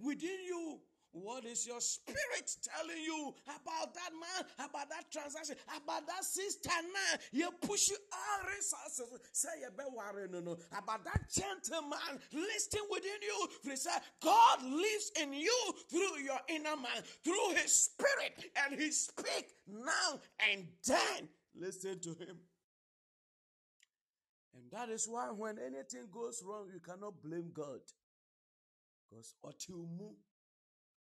within 0.00 0.44
you. 0.44 0.80
What 1.14 1.44
is 1.44 1.64
your 1.64 1.80
spirit 1.80 2.50
telling 2.60 3.00
you 3.00 3.32
about 3.44 3.94
that 3.94 4.10
man, 4.12 4.68
about 4.68 4.90
that 4.90 5.12
transaction, 5.12 5.54
about 5.70 6.08
that 6.08 6.24
sister 6.24 6.70
now? 6.70 7.20
You 7.30 7.50
push 7.62 7.88
all 8.12 8.48
resources. 8.50 9.20
Say 9.30 9.48
you 9.60 9.68
be 9.78 9.84
worried, 9.94 10.32
no, 10.32 10.40
no. 10.40 10.58
About 10.76 11.04
that 11.04 11.30
gentleman 11.30 12.18
listing 12.32 12.82
within 12.90 13.22
you. 13.22 13.48
He 13.62 13.76
said, 13.76 14.00
God 14.20 14.64
lives 14.64 15.12
in 15.22 15.32
you 15.32 15.74
through 15.88 16.18
your 16.24 16.40
inner 16.48 16.74
man, 16.74 17.04
through 17.22 17.62
his 17.62 17.72
spirit, 17.72 18.50
and 18.66 18.80
he 18.80 18.90
speak 18.90 19.54
now 19.68 20.18
and 20.50 20.66
then. 20.84 21.28
Listen 21.54 22.00
to 22.00 22.10
him. 22.10 22.38
And 24.52 24.68
that 24.72 24.88
is 24.88 25.06
why 25.08 25.26
when 25.26 25.58
anything 25.60 26.08
goes 26.10 26.42
wrong, 26.44 26.66
you 26.74 26.80
cannot 26.80 27.22
blame 27.22 27.52
God. 27.54 27.82
Because 29.08 29.36
move 29.70 30.16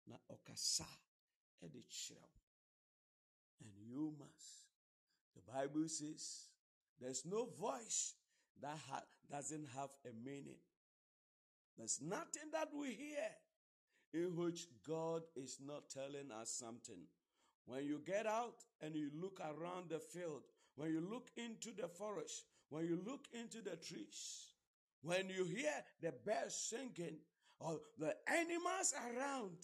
na 0.08 0.16
ɔkasa 0.30 0.88
ɛde 1.64 1.84
and 3.62 3.72
you 3.88 4.14
must. 4.20 4.68
The 5.36 5.42
bible 5.52 5.88
says 5.88 6.50
there's 7.00 7.26
no 7.26 7.46
voice 7.46 8.14
that 8.62 8.78
ha- 8.90 9.04
doesn't 9.30 9.68
have 9.76 9.90
a 10.06 10.14
meaning. 10.14 10.60
There's 11.78 12.00
nothing 12.02 12.52
that 12.54 12.70
we 12.74 12.94
hear 12.94 13.32
in 14.14 14.36
which 14.36 14.68
god 14.88 15.24
is 15.36 15.60
not 15.60 15.90
telling 15.90 16.32
us 16.32 16.52
something. 16.52 17.08
When 17.66 17.84
you 17.86 18.02
get 18.06 18.28
out 18.28 18.64
and 18.82 18.96
you 18.96 19.10
look 19.20 19.40
around 19.40 19.90
the 19.90 20.00
field 20.00 20.44
when 20.76 20.92
you 20.92 21.02
look 21.10 21.30
into 21.38 21.72
the 21.72 21.88
forest 21.88 22.44
when 22.70 22.86
you 22.86 23.00
look 23.06 23.26
into 23.34 23.62
the 23.62 23.76
trees 23.78 24.54
when 25.02 25.30
you 25.30 25.46
hear 25.46 25.74
the 26.02 26.14
birds 26.26 26.56
singing 26.56 27.18
or 27.60 27.80
the 27.98 28.14
animals 28.28 28.94
around 28.94 29.58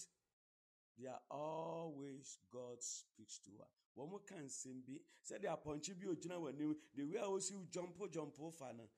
they 0.98 1.08
are 1.08 1.22
always 1.30 2.38
God 2.52 2.82
speaks 2.82 3.40
to 3.40 3.52
us. 3.62 3.70
Wɔn 3.98 4.26
ka 4.26 4.36
nsɛm 4.36 4.86
bi 4.86 5.00
sɛdeɛ 5.24 5.50
apɔnkye 5.56 6.00
bi 6.00 6.08
ogyina 6.08 6.40
wɔn 6.40 6.54
anim 6.54 6.76
the 6.94 7.04
way 7.04 7.18
a 7.18 7.28
wosi 7.28 7.54
jumpo 7.70 8.08
jumpo 8.08 8.54
fa 8.54 8.74
no 8.74 8.90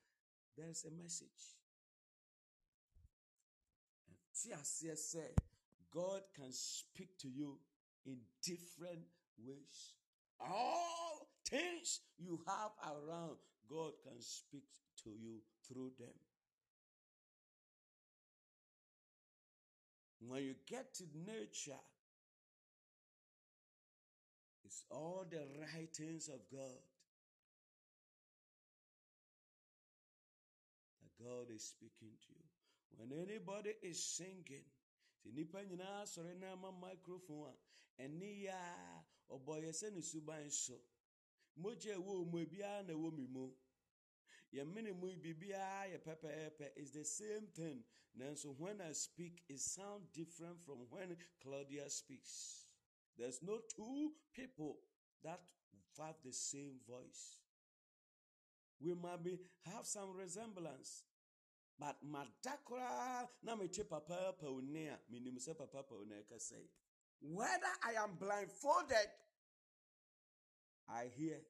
there 0.56 0.68
is 0.68 0.84
a 0.84 0.90
message. 0.90 1.56
Ti 4.32 4.50
aseɛ 4.50 4.94
sɛ 4.94 5.36
God 5.90 6.22
can 6.34 6.52
speak 6.52 7.16
to 7.18 7.28
you 7.28 7.60
in 8.04 8.18
different 8.42 9.06
ways. 9.38 9.94
All 10.40 11.28
things 11.48 12.00
you 12.18 12.42
have 12.46 12.72
around, 12.82 13.36
God 13.68 13.92
can 14.02 14.20
speak 14.20 14.64
to 15.04 15.10
you 15.10 15.40
through 15.66 15.92
them. 15.98 16.14
When 20.28 20.42
you 20.42 20.54
get 20.66 20.94
to 20.94 21.04
nature, 21.26 21.80
it's 24.64 24.84
all 24.90 25.26
the 25.30 25.44
writings 25.60 26.28
of 26.28 26.40
God 26.50 26.80
that 31.02 31.24
God 31.24 31.54
is 31.54 31.62
speaking 31.62 32.16
to 32.26 32.32
you. 32.32 32.44
When 32.96 33.12
anybody 33.12 33.72
is 33.82 34.02
singing, 34.02 34.64
sɛ 35.24 35.30
nnipa 35.32 35.64
nyinaa 35.64 36.04
sɔre 36.04 36.34
na 36.38 36.52
ama 36.52 36.72
microphone 36.72 37.54
a 37.98 38.02
ɛne 38.02 38.44
yɛ 38.44 38.52
a 38.52 39.04
ɔbɔ 39.34 39.62
yɛ 39.64 39.70
sɛ 39.72 39.92
ne 39.92 40.00
suban 40.00 40.50
so 40.50 40.74
mogya 41.58 41.96
ɛwɔ 41.96 42.30
mu 42.30 42.38
ebiara 42.44 42.86
na 42.86 42.92
ɛwɔ 42.92 43.12
mi 43.16 43.26
mu 43.26 43.50
pɛpɛɛpɛ. 46.06 46.76
Is 46.76 46.92
the 46.92 47.04
same 47.04 47.46
thing. 47.54 47.84
Nanso 48.18 48.56
when 48.58 48.80
i 48.80 48.92
speak 48.92 49.42
it 49.48 49.58
sound 49.58 50.04
different 50.12 50.64
from 50.64 50.86
when 50.90 51.16
claudia 51.42 51.90
speaks. 51.90 52.66
There's 53.18 53.42
no 53.42 53.58
two 53.74 54.12
people 54.32 54.78
that 55.24 55.40
have 55.98 56.14
the 56.24 56.32
same 56.32 56.78
voice. 56.88 57.40
We 58.80 58.94
might 58.94 59.24
be 59.24 59.38
have 59.64 59.84
some 59.86 60.16
resemblance 60.16 61.04
but 61.78 61.96
madakora 62.06 63.26
na 63.42 63.56
mete 63.56 63.88
papa 63.88 64.34
pa 64.38 64.46
one 64.46 64.76
a 64.76 64.98
menim 65.12 65.36
papa 65.58 65.82
pa 65.82 65.94
one 65.94 66.12
ɛkasa 66.22 66.54
whether 67.20 67.72
i 67.82 67.94
am 68.02 68.10
blindfolded 68.20 69.10
i 70.88 71.06
hear. 71.16 71.40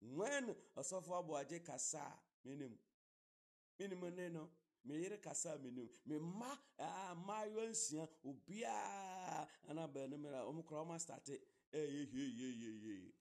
When 0.00 0.54
ɔsɔfo 0.76 1.22
aboagye 1.22 1.64
kasa 1.64 2.02
ne 2.44 4.28
no. 4.28 4.50
Kasa 5.22 5.58
menim 5.58 5.88
ah, 6.78 7.14
nsia 7.68 8.08
ana 9.68 9.88
baanu 9.88 10.16
mmerɛ 10.16 10.38
a 10.40 10.44
ɔmo 10.48 10.64
kora 10.66 10.82
ɔmo 10.84 10.94
astate 10.94 11.38
ɛyɛ 11.72 12.06
hieyeyeye 12.12 13.12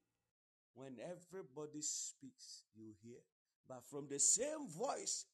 when 0.76 1.00
everybody 1.00 1.82
speaks 1.82 2.64
you 2.76 2.94
hear. 3.02 3.20
But 3.68 3.84
from 3.84 4.08
the 4.08 4.20
same 4.20 4.68
voice 4.70 5.26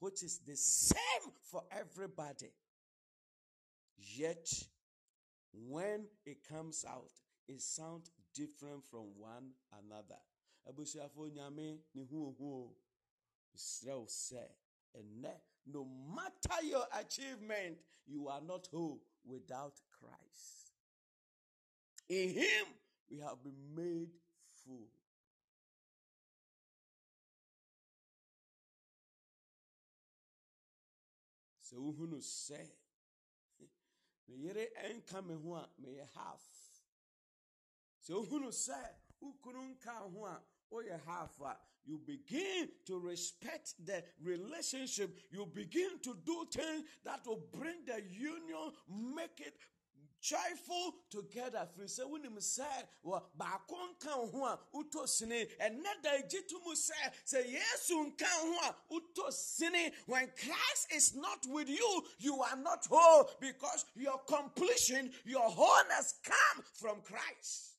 which 0.00 0.22
is 0.22 0.38
the 0.38 0.56
same 0.56 1.32
for 1.42 1.62
everybody 1.70 2.50
yet 3.96 4.48
when 5.52 6.08
it 6.24 6.42
comes 6.48 6.84
out 6.84 7.12
it 7.46 7.60
sounds 7.60 8.10
different 8.34 8.82
from 8.84 9.14
one 9.18 9.52
another. 9.84 10.18
Nyame 10.66 11.78
wo 13.54 14.06
sɛ 14.06 14.42
ɛnɛ 14.94 15.40
no 15.66 15.84
matter 15.84 16.64
your 16.64 16.86
achievement 16.92 17.78
you 18.06 18.28
are 18.28 18.40
not 18.40 18.66
whole 18.68 19.00
without 19.24 19.80
christ. 19.90 20.72
In 22.08 22.30
him 22.30 22.66
we 23.08 23.18
have 23.20 23.42
been 23.42 23.74
made 23.74 24.10
full. 24.64 24.88
Sɛ 31.62 31.76
wohu 31.78 32.08
no 32.10 32.16
sɛ 32.18 32.58
me 34.28 34.36
yere 34.36 34.66
ɛnka 34.84 35.24
me 35.26 35.34
ho 35.34 35.54
a 35.54 35.68
meyɛ 35.80 36.06
half. 36.14 36.42
Sɛ 38.02 38.10
wohu 38.14 38.40
no 38.40 38.48
sɛ 38.48 38.76
wo 39.20 39.32
kunu 39.42 39.62
nka 39.74 40.10
woyɛ 40.72 40.98
half 41.06 41.40
a 41.40 41.56
you 41.84 42.00
begin 42.06 42.68
to 42.86 42.98
respect 42.98 43.74
the 43.84 44.02
relationship. 44.22 45.18
You 45.30 45.46
begin 45.52 45.98
to 46.02 46.16
do 46.24 46.46
things 46.52 46.84
that 47.04 47.20
will 47.26 47.42
bring 47.52 47.84
the 47.86 48.00
union 48.08 48.72
make 49.16 49.40
it 49.40 49.54
joyful 50.20 50.94
together. 51.10 51.68
Firi 51.76 51.88
sɛ 51.88 52.04
wonim 52.08 52.38
sɛ 52.38 52.86
wɔ 53.04 53.22
baako 53.36 53.76
nka 53.90 54.12
ho 54.30 54.44
a 54.44 54.58
wotɔ 54.72 55.08
sini. 55.08 55.50
Ɛnɛ 55.60 56.02
da 56.02 56.18
gye 56.28 56.42
to 56.48 56.60
mu 56.64 56.74
sɛ 56.74 57.12
sɛ 57.26 57.42
when 60.06 60.28
christ 60.28 60.92
is 60.92 61.14
not 61.14 61.44
with 61.48 61.68
you 61.68 62.04
you 62.18 62.40
are 62.40 62.56
not 62.56 62.86
whole 62.86 63.30
because 63.40 63.84
your 63.96 64.18
completion 64.28 65.10
your 65.24 65.48
wholeness 65.50 66.14
come 66.22 66.64
from 66.74 67.00
christ 67.02 67.71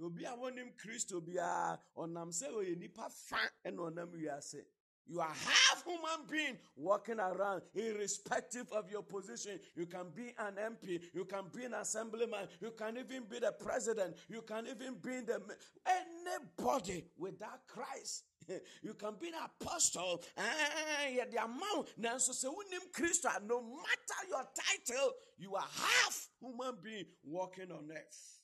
obi 0.00 0.24
a 0.24 0.36
wɔnim 0.36 0.76
kristo 0.76 1.20
biara 1.20 1.78
ɔnam 1.96 2.30
sɛ 2.30 2.48
ɔyɛ 2.52 2.78
nipa 2.78 3.08
fa 3.10 3.50
ɛna 3.64 3.90
ɔnam 3.90 4.12
wiase 4.12 4.64
You 5.06 5.20
are 5.20 5.28
half 5.28 5.84
human 5.84 6.26
being 6.30 6.58
walking 6.76 7.18
around 7.18 7.62
irrespective 7.74 8.70
of 8.72 8.90
your 8.90 9.02
position. 9.02 9.58
You 9.74 9.86
can 9.86 10.06
be 10.14 10.32
an 10.38 10.54
MP, 10.56 11.02
you 11.12 11.24
can 11.24 11.44
be 11.54 11.64
an 11.64 11.74
assemblyman, 11.74 12.48
you 12.60 12.72
can 12.76 12.96
even 12.96 13.24
be 13.28 13.38
the 13.40 13.52
president, 13.52 14.16
you 14.28 14.42
can 14.42 14.66
even 14.66 14.94
be 15.02 15.20
the 15.20 15.40
anybody 15.86 17.04
without 17.18 17.66
Christ. 17.66 18.24
You 18.82 18.94
can 18.94 19.14
be 19.20 19.28
an 19.28 19.34
apostle. 19.44 20.20
Ah, 20.36 21.06
and 21.06 21.30
the 21.32 21.44
amount 21.44 21.88
now 21.96 22.18
so 22.18 22.32
say 22.32 22.48
Christ, 22.92 23.24
no 23.46 23.62
matter 23.62 24.28
your 24.28 24.44
title, 24.52 25.12
you 25.38 25.54
are 25.54 25.62
half 25.62 26.28
human 26.40 26.74
being 26.82 27.04
walking 27.22 27.70
on 27.70 27.88
earth. 27.92 28.41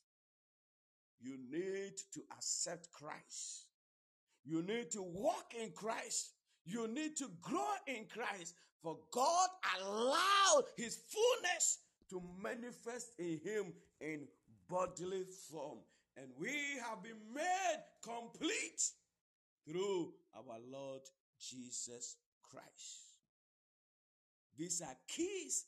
You 1.20 1.36
need 1.50 1.96
to 2.14 2.20
accept 2.36 2.90
Christ. 2.92 3.66
You 4.44 4.62
need 4.62 4.90
to 4.92 5.02
walk 5.02 5.52
in 5.60 5.70
Christ. 5.72 6.30
You 6.64 6.88
need 6.88 7.16
to 7.16 7.30
grow 7.40 7.74
in 7.86 8.06
Christ. 8.06 8.54
For 8.82 8.96
God 9.10 9.48
allowed 9.80 10.64
his 10.76 10.98
fullness 11.08 11.78
to 12.10 12.22
manifest 12.42 13.12
in 13.18 13.40
him 13.44 13.72
in 14.00 14.28
bodily 14.68 15.24
form. 15.50 15.78
And 16.16 16.28
we 16.38 16.52
have 16.88 17.02
been 17.02 17.34
made 17.34 17.82
complete 18.02 18.82
through 19.66 20.12
our 20.34 20.58
Lord 20.70 21.02
Jesus 21.40 22.16
Christ. 22.42 23.08
These 24.56 24.82
are 24.82 24.96
keys 25.06 25.66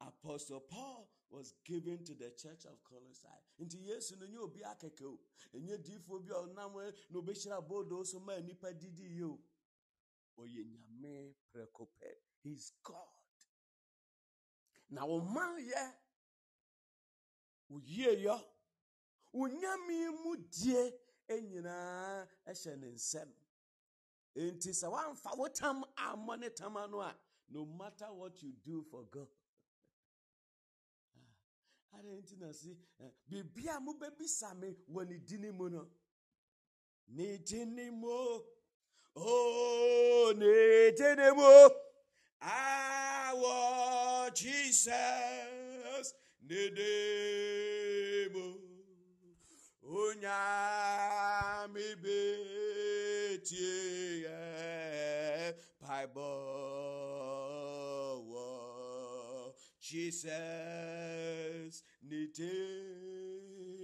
Apostle 0.00 0.62
Paul 0.70 1.08
was 1.30 1.54
given 1.64 2.04
to 2.04 2.14
the 2.14 2.30
church 2.30 2.64
of 2.64 2.82
Colossae. 2.84 3.28
Nti 3.60 3.88
Yesu 3.88 4.18
no 4.18 4.26
nye 4.26 4.38
obi 4.38 4.60
akeke 4.60 5.04
o. 5.04 5.18
Enye 5.54 5.78
difo 5.78 6.18
bi 6.20 6.34
a 6.34 6.38
ɔnam 6.42 6.74
na 7.10 7.20
obɛhyira 7.20 7.66
bodo 7.66 8.04
so 8.04 8.18
ma 8.20 8.38
nipa 8.40 8.72
didi 8.72 9.02
yi 9.02 9.22
o. 9.22 9.38
Ɔyɛ 10.38 10.64
nyame 10.66 11.34
prɛko 11.52 11.88
pɛ. 11.98 12.14
He's 12.42 12.72
God. 12.82 12.96
Na 14.90 15.04
wo 15.04 15.20
man 15.20 15.58
yɛ 15.58 15.94
wo 17.68 17.80
yie 17.84 18.24
yɔ. 18.24 18.44
Wo 19.32 19.46
nyame 19.46 20.24
mu 20.24 20.36
die 20.36 20.92
nyinaa 21.28 22.26
hyɛ 22.46 22.78
ne 22.78 22.88
nsam. 22.88 23.28
Nti 24.34 24.70
sɛ 24.70 24.90
woamfa 24.90 25.36
wo 25.36 25.48
tam 25.48 25.84
ammɔ 25.96 27.04
a, 27.04 27.16
no 27.52 27.64
matter 27.66 28.06
what 28.12 28.42
you 28.42 28.52
do 28.64 28.82
for 28.82 29.04
God, 29.10 29.28
adɛn 31.96 32.16
nti 32.22 32.34
na 32.40 32.52
se 32.52 32.70
biribi 33.28 33.68
a 33.68 33.80
mobɛbisa 33.80 34.54
me 34.60 34.68
wɔ 34.92 35.08
ne 35.08 35.16
dini 35.18 35.50
mu 35.52 35.68
no. 35.68 35.88
Ne 37.08 37.38
dini 37.38 37.90
mu. 37.90 38.40
Oh 39.16 40.32
ne 40.36 40.90
dini 40.98 41.30
mu. 41.36 41.70
Awɔ 42.42 44.30
jesus 44.34 46.14
ne 46.48 46.70
demu 46.76 48.44
onyame 49.82 51.86
betie 52.02 53.74
yɛ 54.24 54.38
bible 55.80 56.22
wɔ 56.22 56.99
jesus 59.90 61.74
ne 62.08 62.20
demu 62.36 63.74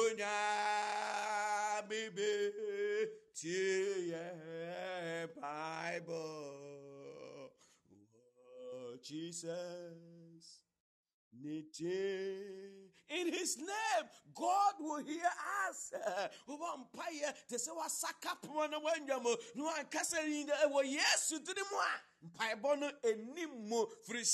onyame 0.00 2.00
betie 2.16 3.72
yɛ 4.12 4.26
bible. 5.40 6.28
Wɔ 7.88 8.00
jesus 9.08 10.46
ne 11.40 11.54
demu 11.76 12.81
in 13.22 13.32
his 13.32 13.58
name, 13.58 14.04
God 14.34 14.74
will 14.80 15.04
hear 15.04 15.30
us. 15.68 15.92
Vampire, 16.46 17.32
te 17.48 17.58
se 17.58 17.70
wa 17.74 17.86
saka 17.88 18.36
pono 18.44 18.70
na 18.70 18.78
wanyamo, 18.78 19.36
no 19.54 19.70
ankasa 19.70 20.20
ringa 20.24 20.54
ewo 20.64 20.82
Yesu 20.82 21.38
dini 21.38 21.62
mwa. 21.70 21.86
Mpaebɔ 22.24 22.78
no 22.78 22.90
anim 23.04 23.68
mu 23.68 23.86
firi 24.06 24.24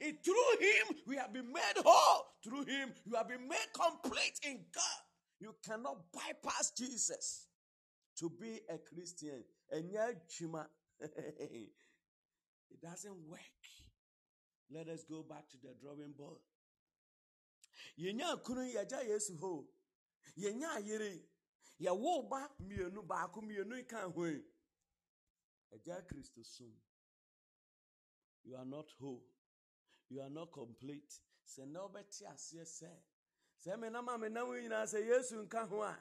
it 0.00 0.24
through 0.24 0.58
him 0.60 0.96
we 1.06 1.16
have 1.16 1.32
been 1.32 1.52
made 1.52 1.82
whole. 1.84 2.26
Through 2.42 2.64
him 2.64 2.92
you 3.04 3.14
have 3.14 3.28
been 3.28 3.46
made 3.48 3.68
complete 3.72 4.40
in 4.42 4.64
God. 4.72 5.02
You 5.40 5.54
cannot 5.64 6.12
bypass 6.12 6.72
Jesus 6.76 7.46
to 8.18 8.30
be 8.30 8.60
a 8.68 8.78
Christian. 8.78 9.44
Adwuma. 9.72 10.66
It 12.70 12.82
doesn't 12.82 13.16
work. 13.28 13.40
Let 14.70 14.88
us 14.88 15.04
go 15.04 15.22
back 15.22 15.48
to 15.50 15.56
the 15.56 15.74
drawing 15.80 16.12
board. 16.12 16.40
Yɛnya 17.98 18.42
kunu 18.44 18.62
yɛgya 18.62 19.06
yesu 19.08 19.34
hɔ 19.36 19.66
yɛnya 20.36 20.68
ayere. 20.76 21.28
Yɛwo 21.80 22.28
ba 22.28 22.48
mmienu 22.60 23.06
baako 23.06 23.40
mmienu 23.42 23.86
ka 23.88 24.08
ho. 24.08 24.24
Ɛgya 25.72 26.06
kristo 26.06 26.44
som. 26.44 26.74
You 28.44 28.56
are 28.56 28.64
not 28.64 28.90
whole. 28.98 29.24
You 30.08 30.22
are 30.22 30.30
not 30.30 30.52
complete. 30.52 31.20
Sɛ 31.46 31.66
na 31.66 31.80
wobɛte 31.86 32.22
aseɛ 32.26 32.64
sɛ 32.64 32.90
sɛ 33.64 33.76
menam 33.78 34.08
a 34.08 34.18
menam 34.18 34.48
nyinaa 34.48 34.86
sɛ 34.86 35.04
yesu 35.06 35.42
nka 35.46 35.68
ho 35.68 35.82
a 35.82 35.96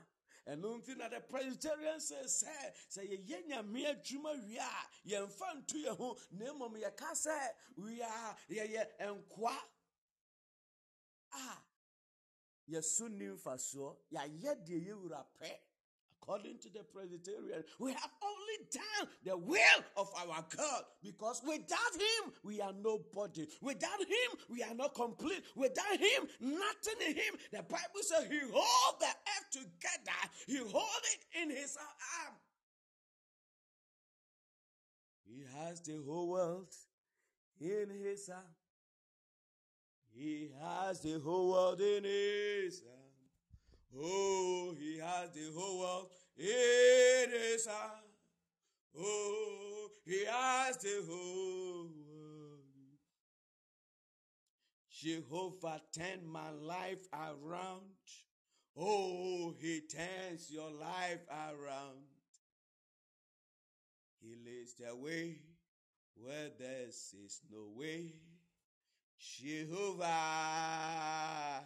ɛno 0.48 0.78
nti 0.80 0.96
na 0.98 1.10
the 1.10 1.20
presbyterian 1.22 2.00
says 2.00 2.44
sɛ 2.44 2.74
sɛ 2.90 3.02
yɛyɛ 3.10 3.48
nyame 3.48 3.86
adwuma 3.86 4.34
wie 4.46 4.58
a 4.58 4.90
yɛmfa 5.06 5.56
nto 5.58 5.78
yɛn 5.78 5.98
ho 5.98 6.18
na 6.32 6.54
mmom 6.54 6.74
yɛka 6.82 7.12
sɛ 7.12 7.56
we 7.78 8.02
are 8.02 8.38
yɛyɛ 8.50 8.88
nkoa 9.00 9.58
a 11.34 11.64
yɛso 12.70 13.10
ni 13.10 13.26
mfasoɔ 13.26 13.96
yɛayɛ 14.12 14.66
deɛ 14.66 14.88
yɛwura 14.88 15.26
pɛ. 15.40 15.60
According 16.22 16.58
to 16.60 16.70
the 16.70 16.84
presbyterian 16.84 17.64
we 17.80 17.94
have 17.94 18.12
only 18.22 18.58
done 18.70 19.10
the 19.24 19.38
will 19.38 19.84
of 19.96 20.12
our 20.18 20.46
god. 20.56 20.84
Because 21.02 21.42
without 21.44 21.94
him 21.96 22.34
we 22.44 22.60
are 22.60 22.74
nobody. 22.74 23.48
Without 23.62 24.00
him 24.00 24.38
we 24.50 24.62
are 24.62 24.74
not 24.74 24.94
complete. 24.94 25.42
Without 25.56 25.98
him 25.98 26.28
nothing 26.42 27.08
in 27.08 27.16
him. 27.16 27.34
The 27.52 27.64
bible 27.64 28.02
says 28.02 28.28
he 28.30 28.40
hold 28.52 29.00
the 29.00 29.08
earth 29.08 29.52
together. 29.52 30.20
He 30.48 30.58
hold 30.58 31.04
it 31.14 31.42
in 31.42 31.50
his 31.50 31.78
arm. 31.78 32.36
He 35.24 35.46
has 35.56 35.80
the 35.82 36.02
whole 36.06 36.28
world 36.28 36.74
in 37.62 37.90
his 37.90 38.28
arm 38.28 38.57
he 40.18 40.50
has 40.60 41.02
the 41.02 41.20
whole 41.20 41.52
world 41.52 41.80
in 41.80 42.04
his 42.04 42.82
hand. 42.82 42.94
Oh, 43.96 44.76
he 44.78 44.98
has 44.98 45.30
the 45.32 45.52
whole 45.56 45.80
world 45.80 46.10
in 46.38 47.30
his 47.32 47.68
hand. 47.68 48.04
Oh, 49.00 49.90
he 50.06 50.26
has 50.26 50.78
the 50.78 51.04
whole 51.08 51.84
world. 51.84 52.62
Jehovah 54.92 55.82
turn 55.96 56.28
my 56.28 56.50
life 56.50 57.08
around. 57.14 57.82
Oh, 58.76 59.54
he 59.60 59.82
turns 59.82 60.50
your 60.50 60.72
life 60.72 61.26
around. 61.30 62.06
He 64.20 64.36
leads 64.44 64.74
the 64.74 64.96
way 64.96 65.42
where 66.16 66.50
there 66.58 66.88
is 66.88 67.42
no 67.52 67.68
way. 67.76 68.14
Jehovah 69.20 70.06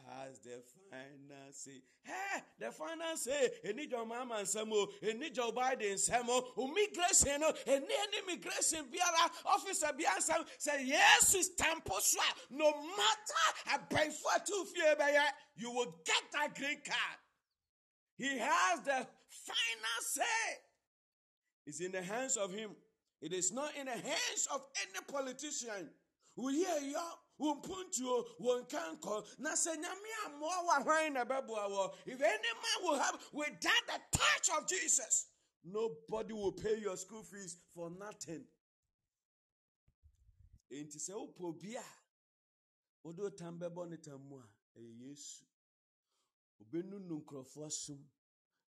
has 0.07 0.39
the 0.39 0.61
final 0.89 1.51
say. 1.51 1.81
Hey, 2.03 2.41
the 2.59 2.71
final 2.71 3.15
say. 3.15 3.49
Any 3.63 3.87
your 3.87 4.05
mama 4.05 4.35
and 4.39 4.47
samo, 4.47 4.87
any 5.03 5.29
Joe 5.29 5.51
Biden 5.51 5.95
samo, 5.95 6.43
immigration, 6.57 7.43
any 7.67 7.85
immigration 8.23 8.85
biara 8.85 9.29
officer 9.45 9.87
biara 9.87 10.45
say 10.57 10.85
yes, 10.85 11.35
is 11.35 11.49
tempo 11.49 11.93
No 12.51 12.71
matter 12.71 13.75
a 13.75 13.79
pay 13.93 14.09
for 14.09 14.41
two 14.45 14.65
fear 14.73 14.95
you 15.57 15.71
will 15.71 15.95
get 16.05 16.23
that 16.33 16.55
green 16.55 16.79
card. 16.85 17.19
He 18.17 18.37
has 18.37 18.79
the 18.85 19.07
final 19.27 20.01
say. 20.01 20.23
It's 21.65 21.81
in 21.81 21.91
the 21.91 22.01
hands 22.01 22.37
of 22.37 22.53
him. 22.53 22.71
It 23.21 23.33
is 23.33 23.51
not 23.51 23.75
in 23.79 23.85
the 23.85 23.91
hands 23.91 24.47
of 24.53 24.61
any 24.81 25.05
politician. 25.11 25.89
We 26.35 26.55
hear 26.55 26.79
you 27.41 27.55
wompuntuo 27.55 28.25
wonkanko. 28.39 29.25
Na 29.39 29.51
sɛ 29.51 29.75
nyame 29.75 30.09
ammoa 30.25 30.67
wɔ 30.67 30.83
hwan 30.83 31.13
na 31.13 31.25
bɛboa 31.25 31.69
wɔ 31.69 31.93
if 32.07 32.21
any 32.21 32.47
man 32.53 32.83
will 32.83 32.99
have 32.99 33.19
without 33.33 33.85
the 33.87 34.01
touch 34.17 34.49
of 34.57 34.67
jesus 34.67 35.27
nobody 35.63 36.33
will 36.33 36.51
pay 36.53 36.77
your 36.79 36.97
school 36.97 37.23
fees 37.23 37.57
for 37.73 37.89
nothing. 37.89 38.43
Enti 40.71 40.97
sɛ 40.97 41.13
wopɛ 41.13 41.43
obi 41.43 41.75
a 41.75 41.83
wode 43.03 43.17
otam 43.19 43.59
bɛbɔ 43.59 43.89
ne 43.89 43.97
tam 43.97 44.21
mu 44.27 44.37
a 44.37 44.47
ɛyɛ 44.79 44.99
yesu. 45.09 45.43
Obɛnu 46.61 46.99
nu 47.07 47.21
nkurɔfoɔ 47.21 47.71
som 47.71 48.09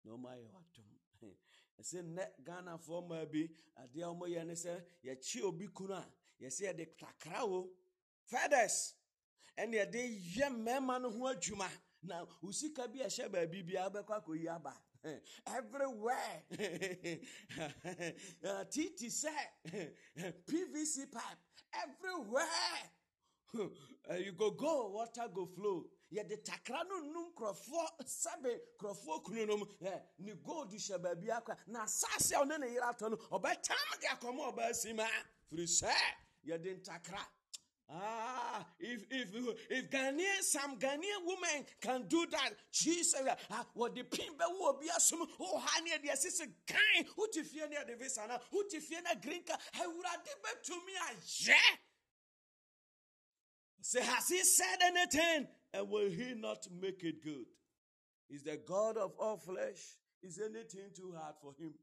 na 0.04 0.12
ɔma 0.14 0.30
ayɛ 0.36 0.48
wadom. 0.52 0.90
Ɛsɛ 1.80 2.02
nnɛ 2.04 2.44
ghanafoɔ 2.44 3.08
maa 3.08 3.26
bi 3.26 3.50
adeɛ 3.78 4.04
a 4.04 4.14
wɔyɛ 4.14 4.46
ne 4.46 4.54
sɛ 4.54 4.86
yɛkye 5.04 5.42
obi 5.44 5.68
kunu 5.68 5.94
a 5.94 6.06
yɛsɛ 6.42 6.62
yɛde 6.74 6.98
takra 6.98 7.44
o 7.44 7.70
feathers 8.30 8.94
ɛne 9.58 9.76
yɛde 9.78 10.02
yɛ 10.36 10.50
mmarima 10.50 11.02
no 11.02 11.10
ho 11.10 11.26
adwuma. 11.34 11.70
Na 12.02 12.26
osika 12.44 12.88
bi 12.92 13.00
ɛhyɛ 13.00 13.30
baabi 13.32 13.64
biara 13.64 13.90
bɛkɔ 13.90 14.14
akɔyi 14.24 14.48
aba. 14.56 14.74
Everywhere. 15.48 16.44
Uh, 18.44 18.64
Titi 18.66 19.08
sɛ 19.08 19.34
pvc 20.48 21.12
pipe 21.12 21.40
everywhere. 21.74 22.46
Uh, 24.10 24.16
you 24.16 24.32
go 24.34 24.52
go 24.52 24.90
water 24.90 25.28
go 25.34 25.46
flow. 25.46 25.86
Yɛde 26.14 26.44
takra 26.44 26.84
no 26.88 27.00
num 27.00 27.34
nkurɔfoɔ 27.34 27.88
sɛbe 28.06 28.60
nkurɔfoɔ 28.78 29.24
kunu 29.24 29.46
no 29.48 29.58
mu. 29.58 29.66
Ne 30.20 30.34
gold 30.36 30.72
hyɛ 30.72 31.02
baabi 31.02 31.28
akɔ 31.28 31.58
na 31.68 31.84
asase 31.84 32.32
a 32.34 32.46
ɔne 32.46 32.60
ne 32.60 32.68
yere 32.72 32.86
atɔ 32.94 33.10
no 33.12 33.18
ɔbɛtam 33.18 34.00
de 34.02 34.08
akɔma 34.08 34.54
ɔbaasi 34.54 34.96
ma. 34.96 35.08
Firi 35.50 35.66
sɛ 35.66 35.94
yɛde 36.48 36.82
ntakra 36.82 37.26
Ah, 37.92 38.68
if 38.80 39.04
if 39.10 39.30
if 39.70 39.90
Ghanaian 39.90 40.42
some 40.42 40.78
Ghanaian 40.78 41.26
women 41.26 41.66
can 41.82 42.06
do 42.08 42.26
that, 42.30 42.52
said, 42.72 43.36
ah, 43.50 43.66
what 43.74 43.96
the 43.96 44.04
pimba 44.04 44.46
will 44.60 44.78
be 44.80 44.88
assumed, 44.96 45.28
oh, 45.40 45.60
honey, 45.64 45.92
the 46.04 46.10
assistant 46.14 46.52
kind, 46.68 47.08
who 47.16 47.28
to 47.34 47.44
fear 47.44 47.68
near 47.68 47.80
the 47.88 47.94
Visana, 47.94 48.40
who 48.52 48.64
to 48.70 48.80
fear 48.80 49.00
a 49.12 49.16
grinka, 49.16 49.58
I 49.82 49.88
would 49.88 50.06
have 50.06 50.22
given 50.24 50.64
to 50.66 50.74
me, 50.86 50.94
a 51.10 51.16
yeah. 51.48 51.56
Say, 53.82 54.04
has 54.04 54.28
he 54.28 54.44
said 54.44 54.78
anything? 54.84 55.48
And 55.74 55.90
will 55.90 56.10
he 56.10 56.36
not 56.36 56.68
make 56.80 57.04
it 57.04 57.24
good? 57.24 57.46
Is 58.30 58.44
the 58.44 58.60
God 58.68 58.98
of 58.98 59.14
all 59.20 59.38
flesh? 59.38 59.98
Is 60.22 60.40
anything 60.40 60.92
too 60.96 61.16
hard 61.18 61.36
for 61.42 61.54
him? 61.58 61.74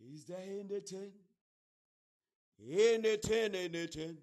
Is 0.00 0.24
there 0.24 0.38
anything? 0.40 1.12
Anything, 2.60 3.54
anything 3.54 4.16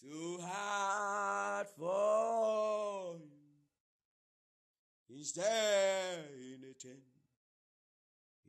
too 0.00 0.38
hard 0.40 1.66
for 1.76 3.16
you? 5.08 5.20
Is 5.20 5.32
there 5.32 6.24
anything? 6.38 7.02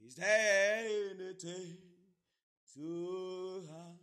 Is 0.06 0.16
there 0.16 0.86
anything 1.12 1.78
too 2.74 3.64
hard 3.70 3.98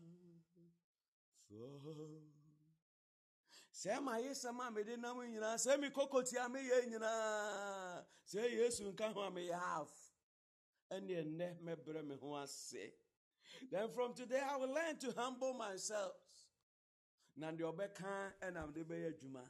for 1.48 2.30
sɛ 3.80 4.00
ma 4.02 4.16
ye 4.18 4.30
sɛm 4.30 4.60
a 4.60 4.70
mede 4.70 4.98
nam 4.98 5.16
nyinaa 5.16 5.56
sɛ 5.56 5.80
me 5.80 5.88
kokotia 5.88 6.48
meyɛ 6.52 6.86
nyinaa 6.90 8.04
sɛ 8.26 8.42
yesu 8.52 8.84
nka 8.92 9.12
ho 9.14 9.20
a 9.22 9.30
meyɛ 9.30 9.58
half 9.58 9.90
ɛne 10.90 11.08
ɛnnɛ 11.24 11.60
mɛbrɛ 11.64 12.04
me 12.06 12.14
ho 12.16 12.34
ase 12.36 12.92
then 13.70 13.88
from 13.94 14.14
today 14.14 14.40
i 14.48 14.56
will 14.56 14.72
learn 14.72 14.96
to 14.98 15.12
humble 15.16 15.54
myself 15.54 16.12
na 17.36 17.50
deɛ 17.52 17.72
ɔbɛka 17.74 18.32
ɛnam 18.42 18.72
de 18.74 18.84
bɛyɛ 18.84 19.14
adwuma 19.14 19.44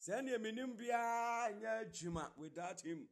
sɛ 0.00 0.22
neɛ 0.22 0.38
menim 0.38 0.76
biara 0.76 1.52
nyɛ 1.58 1.84
adwuma 1.84 2.36
without 2.36 2.80
him 2.80 3.08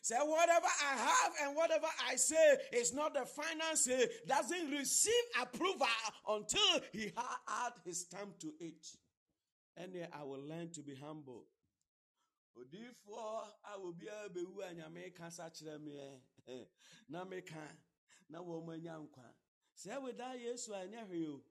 Say, 0.00 0.16
whatever 0.16 0.66
I 0.66 0.96
have 0.96 1.32
and 1.42 1.56
whatever 1.56 1.86
I 2.08 2.16
say 2.16 2.56
is 2.72 2.92
not 2.92 3.14
the 3.14 3.24
finance 3.24 3.88
doesn't 4.26 4.70
receive 4.70 5.12
approval 5.40 5.86
until 6.28 6.80
he 6.92 7.12
add 7.16 7.72
his 7.84 8.00
stamp 8.00 8.38
to 8.40 8.52
it. 8.58 8.84
And 9.76 9.92
I 10.12 10.22
will 10.24 10.42
learn 10.42 10.70
to 10.72 10.82
be 10.82 10.94
humble. 10.94 11.46
odiifoɔ 12.58 13.48
a 13.64 13.78
obiara 13.78 14.28
bɛwu 14.28 14.60
a 14.70 14.74
nyame 14.74 15.14
kasa 15.14 15.50
kyerɛ 15.50 15.80
me 15.80 15.98
eh, 15.98 16.18
eh, 16.52 16.64
na 17.08 17.24
meka 17.24 17.64
na 18.28 18.40
wɔn 18.40 18.74
anya 18.74 18.98
nkwa 18.98 19.24
sɛ 19.82 20.02
weda 20.02 20.34
yesu 20.34 20.72
a 20.74 20.86
ɛnyɛ 20.86 21.06
hwee 21.08 21.26
o. 21.28 21.42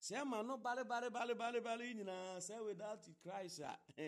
Sɛ 0.00 0.24
ma 0.26 0.42
no 0.42 0.56
bale 0.58 0.84
nyinaa 0.84 2.36
sɛ 2.38 2.64
without 2.64 3.04
christ 3.22 3.60
a 3.60 3.78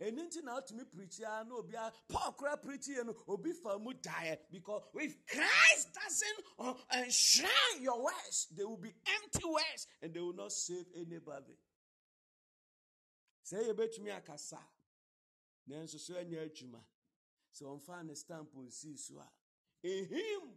ɛno 0.00 0.22
nti 0.28 0.42
na 0.42 0.60
wotumi 0.60 0.84
preachia 0.84 1.46
na 1.46 1.54
obi 1.56 1.74
a 1.74 1.92
paul 2.08 2.32
kora 2.32 2.56
preachie 2.56 3.04
no 3.04 3.14
obi 3.28 3.52
fa 3.52 3.78
mu 3.78 3.92
daeɛ. 3.92 4.38
Because 4.50 4.82
if 4.94 5.26
christ 5.26 5.92
doesn't 5.92 6.44
uh, 6.58 6.74
enshrine 6.94 7.82
your 7.82 8.02
words 8.02 8.48
they 8.56 8.64
will 8.64 8.76
be 8.76 8.94
empty 9.06 9.44
words 9.44 9.86
and 10.00 10.14
they 10.14 10.20
will 10.20 10.32
not 10.34 10.52
save 10.52 10.86
anybody. 10.94 11.58
Sɛ 13.44 13.68
yɛbɛtumi 13.68 14.16
akasa 14.16 14.58
nanso 15.68 15.98
so 15.98 16.16
anya 16.16 16.46
adwuma. 16.46 16.80
Sɛ 17.52 17.64
ɔmfa 17.64 18.06
ne 18.06 18.14
stamp 18.14 18.54
nsii 18.54 18.98
so 18.98 19.18
a 19.18 19.28
in 19.82 20.06
him 20.06 20.56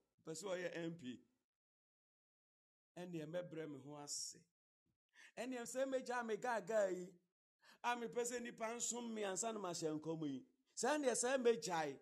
pɛ 0.25 0.31
sɛ 0.39 0.45
ɔyɛ 0.53 0.69
mp 0.89 1.01
ɛneɛ 2.97 3.25
mɛbrɛ 3.33 3.67
me 3.69 3.79
ho 3.85 3.95
ase. 4.03 4.37
Ɛneɛ 5.37 5.63
sɛ 5.65 5.85
mɛgya 5.85 6.25
me 6.25 6.35
gaagaa 6.37 6.89
yi 6.91 7.13
a 7.83 7.95
mepɛ 7.95 8.21
sɛ 8.29 8.39
nnipa 8.39 8.67
nsom 8.75 9.13
me 9.13 9.23
ansa 9.23 9.51
no 9.53 9.59
mahyɛ 9.59 9.99
nkɔm 9.99 10.21
yi. 10.29 10.45
Saa 10.75 10.97
neɛ 10.97 11.13
sɛ 11.15 11.37
mɛgyae 11.43 11.99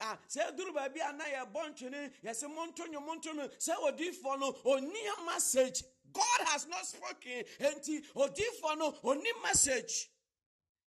ah 0.00 0.18
sɛ 0.28 0.56
duru 0.56 0.72
baabi 0.72 1.00
a 1.00 1.12
na 1.12 1.24
yɛbɔ 1.24 1.60
ntwene 1.70 2.12
yɛsɛ 2.22 2.48
monto 2.54 2.84
nwo 2.86 3.00
monto 3.00 3.32
no 3.34 3.48
sɛ 3.48 3.74
odiifoɔ 3.76 4.38
no 4.40 4.52
ɔnni 4.52 5.26
message. 5.26 5.84
God 6.12 6.40
has 6.48 6.66
not 6.66 6.84
spoken 6.86 7.44
enti 7.60 8.04
odiifoɔ 8.14 8.78
no 8.78 8.92
ɔnni 8.92 9.42
message. 9.42 10.10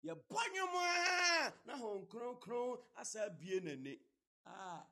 Yɛbɔ 0.04 0.40
nwom 0.52 0.74
a 0.74 1.54
na 1.66 1.76
hɔn 1.78 2.06
kronkron 2.08 2.78
asa 2.96 3.30
bie 3.30 3.60
n'ani. 3.60 3.98
Ah 4.46 4.86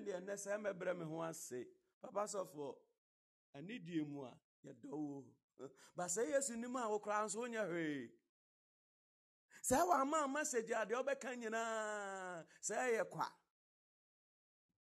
nnɛ 0.00 0.34
sɛ 0.36 1.04
ho 1.06 1.22
ase 1.22 1.66
papa 2.00 2.26
anidie 3.54 4.02
mu 4.06 4.22
a 4.24 4.32
yesu 6.30 6.54
a 7.10 7.24
nso 7.24 7.46
hwee. 7.70 8.10
Sɛ 9.62 9.76
deɛ 10.68 11.36
nyinaa 11.36 12.44
sɛ 12.60 12.74
ɛyɛ 12.76 13.10
kwa. 13.10 13.28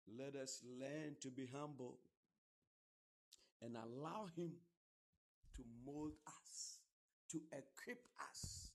Let 0.08 0.36
us 0.36 0.62
learn 0.64 1.16
to 1.22 1.30
be 1.32 1.46
humble 1.48 1.98
and 3.62 3.78
allow 3.78 4.26
him 4.36 4.52
to 5.54 5.64
mold 5.86 6.14
us 6.28 6.80
to 7.30 7.42
equip 7.52 8.06
us 8.30 8.72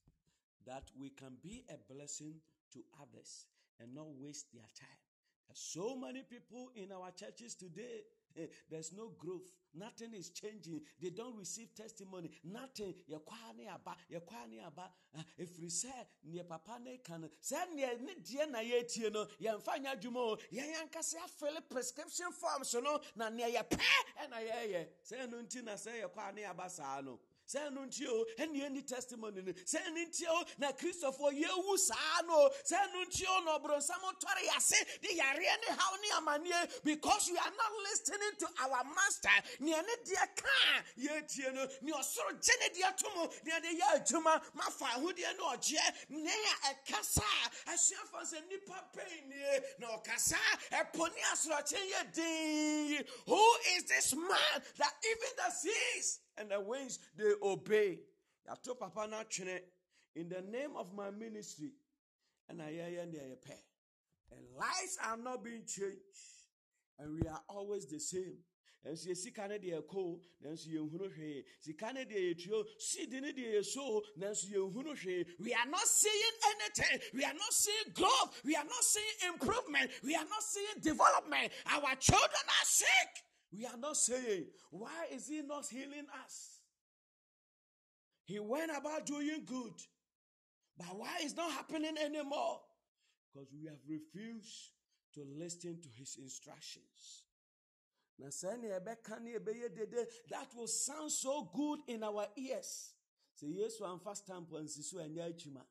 that 0.64 0.90
we 0.98 1.10
can 1.10 1.36
be 1.42 1.64
a 1.68 1.76
blessing 1.92 2.40
to 2.72 2.82
others 3.00 3.46
and 3.78 3.94
not 3.94 4.06
waste 4.08 4.46
their 4.52 4.68
time 4.74 5.07
so 5.52 5.96
many 5.96 6.22
people 6.22 6.70
in 6.74 6.92
our 6.92 7.10
churches 7.12 7.54
today 7.54 8.02
there's 8.70 8.92
no 8.92 9.10
growth. 9.18 9.50
Nothing 9.74 10.14
is 10.14 10.30
changing. 10.30 10.80
They 11.00 11.10
don't 11.10 11.36
receive 11.36 11.74
testimony. 11.74 12.30
Nothing. 12.44 12.94
Yɛkwaa 13.10 13.56
ne 13.56 13.68
aba. 13.68 13.96
Yɛkwaa 14.10 14.48
ne 14.50 14.60
aba. 14.66 14.90
Ah, 15.16 15.24
Efiri 15.38 15.68
sɛ 15.70 15.92
neɛ 16.26 16.48
papa 16.48 16.78
ne 16.82 16.98
ka 16.98 17.16
no. 17.18 17.28
Sɛ 17.42 17.74
neɛ 17.74 18.00
ne 18.00 18.14
deɛ 18.14 18.50
na 18.50 18.58
yɛtie 18.60 19.12
no. 19.12 19.26
Yɛmfa 19.40 19.78
nyɛ 19.82 19.96
adwuma 20.00 20.16
o. 20.18 20.36
Yɛn 20.52 20.74
ankasa 20.88 21.16
afɛle 21.18 21.68
prescription 21.68 22.32
forms 22.32 22.74
no. 22.74 23.00
Na 23.16 23.30
neɛ 23.30 23.54
yɛpɛ 23.54 23.80
ɛna 24.22 24.38
yɛyɛ. 24.48 24.88
Sɛ 25.04 25.26
ɛno 25.28 25.42
nti 25.46 25.62
na 25.62 25.74
sɛ 25.74 26.02
yɛkwaa 26.02 26.34
ne 26.34 26.44
aba 26.44 26.68
saa 26.70 27.00
no. 27.00 27.20
Ɛno 27.56 27.86
nti 27.86 28.06
o 28.06 28.24
ɛne 28.38 28.86
testimony 28.86 29.42
no 29.42 29.52
ɛno 29.52 30.06
nti 30.06 30.26
o 30.28 30.44
na 30.58 30.72
kristofoɔ 30.72 31.32
yɛwu 31.32 31.78
saa 31.78 32.20
no 32.26 32.50
sɛ 32.64 32.76
ɛno 32.76 33.04
nti 33.06 33.24
o 33.28 33.40
na 33.44 33.58
ɔborɔnsam 33.58 34.02
tɔre 34.20 34.42
yɛase 34.48 35.00
de 35.00 35.08
yareɛ 35.08 35.60
ne 35.60 35.68
haw 35.76 35.96
ne 35.96 36.08
amanneɛ 36.18 36.84
because 36.84 37.30
we 37.30 37.38
are 37.38 37.50
not 37.56 37.72
listening 37.90 38.32
to 38.38 38.46
our 38.62 38.84
master 38.84 39.28
nea 39.60 39.80
ne 39.82 39.94
deɛ 40.04 40.26
kaa 40.36 40.82
yɛtie 40.98 41.54
no. 41.54 41.66
Nea 41.82 41.94
ɔsoro 41.94 42.32
gye 42.42 42.54
ne 42.60 42.68
deɛ 42.80 42.96
to 42.96 43.08
mu 43.16 43.28
nea 43.44 43.60
de 43.60 43.68
yɛ 43.68 43.86
adwuma 43.96 44.42
mafa 44.54 44.84
ahodeɛ 44.84 45.36
ne 45.36 45.42
ɔgyeɛ 45.42 45.94
ne 46.10 46.30
a 46.32 46.74
ɛkasa 46.74 47.22
a 47.66 47.70
asuafoɔ 47.72 48.22
sɛ 48.22 48.42
nnipa 48.46 48.84
pɛi 48.94 49.26
nie 49.28 49.60
na 49.78 49.96
ɔkasa 49.96 50.38
ɛpo 50.72 51.08
ne 51.14 51.22
asorɔkye 51.32 51.90
yɛ 51.92 52.12
din 52.12 53.06
who 53.26 53.54
is 53.76 53.84
this 53.84 54.14
man 54.14 54.62
that 54.76 54.94
even 55.04 55.30
the 55.36 55.50
seas 55.50 56.20
and 56.38 56.50
the 56.50 56.60
winds 56.60 56.98
they 57.16 57.32
obey. 57.42 57.98
I 58.50 58.54
told 58.64 58.78
Papa 58.80 59.08
Nachene 59.10 59.58
in 60.16 60.28
the 60.28 60.42
name 60.42 60.70
of 60.76 60.94
my 60.94 61.10
ministry, 61.10 61.72
and 62.48 62.62
I 62.62 62.70
hear 62.70 63.02
and 63.02 63.14
I 63.14 63.34
pay. 63.46 63.60
And 64.30 64.40
lives 64.56 64.98
are 65.06 65.16
not 65.16 65.44
being 65.44 65.62
changed. 65.66 65.98
And 66.98 67.14
we 67.14 67.28
are 67.28 67.40
always 67.48 67.86
the 67.86 68.00
same. 68.00 68.38
nso 68.86 69.08
yɛ 69.10 69.16
sika 69.16 69.48
no 69.48 69.58
deɛ 69.58 69.82
ɛkɔ 69.82 70.02
nanso 70.40 70.68
yɛnhunu 70.70 71.08
hwee 71.14 71.44
sika 71.60 71.92
no 71.92 72.04
deɛ 72.04 72.34
yɛtuo 72.34 72.64
seed 72.78 73.12
no 73.12 73.28
deɛ 73.32 73.58
yɛso 73.58 74.02
nanso 74.16 74.46
yɛnhunu 74.48 74.94
hwee 74.96 75.26
we 75.40 75.52
are 75.52 75.66
not 75.66 75.86
seeing 75.86 76.36
anything 76.52 77.00
we 77.12 77.24
are 77.24 77.34
not 77.34 77.52
seeing 77.52 77.92
growth 77.92 78.40
we 78.44 78.54
are 78.56 78.64
not 78.64 78.84
seeing 78.84 79.32
improvement 79.32 79.90
we 80.02 80.14
are 80.14 80.24
not 80.24 80.42
seeing 80.42 80.78
development 80.80 81.52
our 81.66 81.94
children 81.96 82.44
are 82.46 82.66
sick 82.66 83.10
we 83.52 83.66
are 83.66 83.76
not 83.76 83.96
saying 83.96 84.46
why 84.70 85.06
is 85.12 85.28
he 85.28 85.42
not 85.42 85.66
healing 85.70 86.06
us? 86.24 86.60
He 88.24 88.38
went 88.38 88.70
about 88.76 89.06
doing 89.06 89.42
good 89.46 89.74
but 90.78 90.96
why 90.96 91.18
is 91.24 91.36
not 91.36 91.50
happening 91.52 91.96
anymore? 91.98 92.60
Because 93.32 93.48
we 93.52 93.66
have 93.66 93.80
refused 93.88 94.70
to 95.14 95.24
listen 95.38 95.80
to 95.82 95.88
his 95.98 96.16
instructions. 96.20 97.24
That 98.20 98.36
will 100.56 100.66
sound 100.66 101.12
so 101.12 101.50
good 101.54 101.80
in 101.88 102.02
our 102.02 102.26
ears. 102.36 102.92
Stamp 103.36 104.50
ansi 104.52 104.82
so 104.82 104.98
ɛnyɛ 104.98 105.22
adwuma 105.32 105.64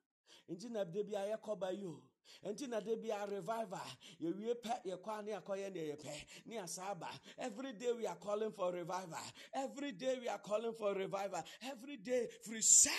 nti 0.49 0.69
na 0.69 0.83
de 0.85 1.03
bia 1.03 1.19
yɛkɔba 1.35 1.77
yi 1.77 1.85
o 1.85 2.01
nti 2.43 2.67
na 2.67 2.79
de 2.79 2.95
bia 2.95 3.25
revival 3.25 3.87
yɛwie 4.19 4.53
pɛ 4.61 4.83
yɛkɔ 4.85 5.19
a 5.19 5.21
ne 5.21 5.31
yɛkɔyɛ 5.31 5.73
ne 5.73 5.95
yɛpɛ 5.95 6.45
ne 6.45 6.55
yɛsa 6.55 6.91
aba. 6.91 7.09
Every 7.37 7.73
day 7.73 7.93
we 7.93 8.05
are 8.07 8.15
calling 8.17 8.51
for 8.51 8.71
revival. 8.71 9.17
Every 9.53 9.91
day 9.91 10.19
we 10.19 10.27
are 10.27 10.39
calling 10.39 10.73
for 10.73 10.93
revival. 10.93 11.43
Every 11.61 11.97
day 11.97 12.27
firi 12.45 12.59
sɛ 12.59 12.95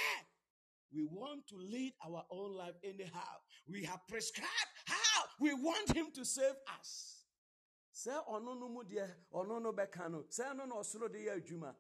we 0.93 1.05
want 1.05 1.47
to 1.49 1.57
lead 1.57 1.93
our 2.07 2.25
own 2.31 2.55
life 2.57 2.75
anyhow. 2.83 3.41
We 3.69 3.85
have 3.85 4.07
prescribed 4.09 4.73
how 4.87 5.25
we 5.39 5.53
want 5.55 5.95
him 5.95 6.11
to 6.13 6.25
save 6.25 6.57
us. 6.79 7.25
Sɛ 7.95 8.27
ɔno 8.27 8.59
no 8.59 8.69
mu 8.69 8.85
deɛ 8.85 9.09
ɔno 9.33 9.61
no 9.63 9.73
bɛka 9.73 10.11
no. 10.11 10.23
Sɛ 10.31 10.53
ɛno 10.55 10.69
na 10.69 10.77
ɔsoro 10.77 11.13
de 11.13 11.19
yɛ 11.19 11.43
adwuma. 11.43 11.75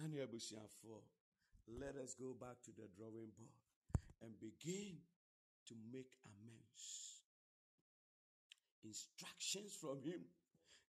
Ɛne 0.00 0.22
abusuafoɔ 0.26 1.02
let 1.68 1.96
us 1.96 2.14
go 2.14 2.32
back 2.34 2.62
to 2.62 2.70
the 2.72 2.86
drawing 2.96 3.32
board 3.36 3.50
and 4.22 4.38
begin 4.38 4.98
to 5.68 5.74
make 5.92 6.12
amends 6.24 7.20
instructions 8.84 9.72
from 9.80 10.00
him 10.02 10.20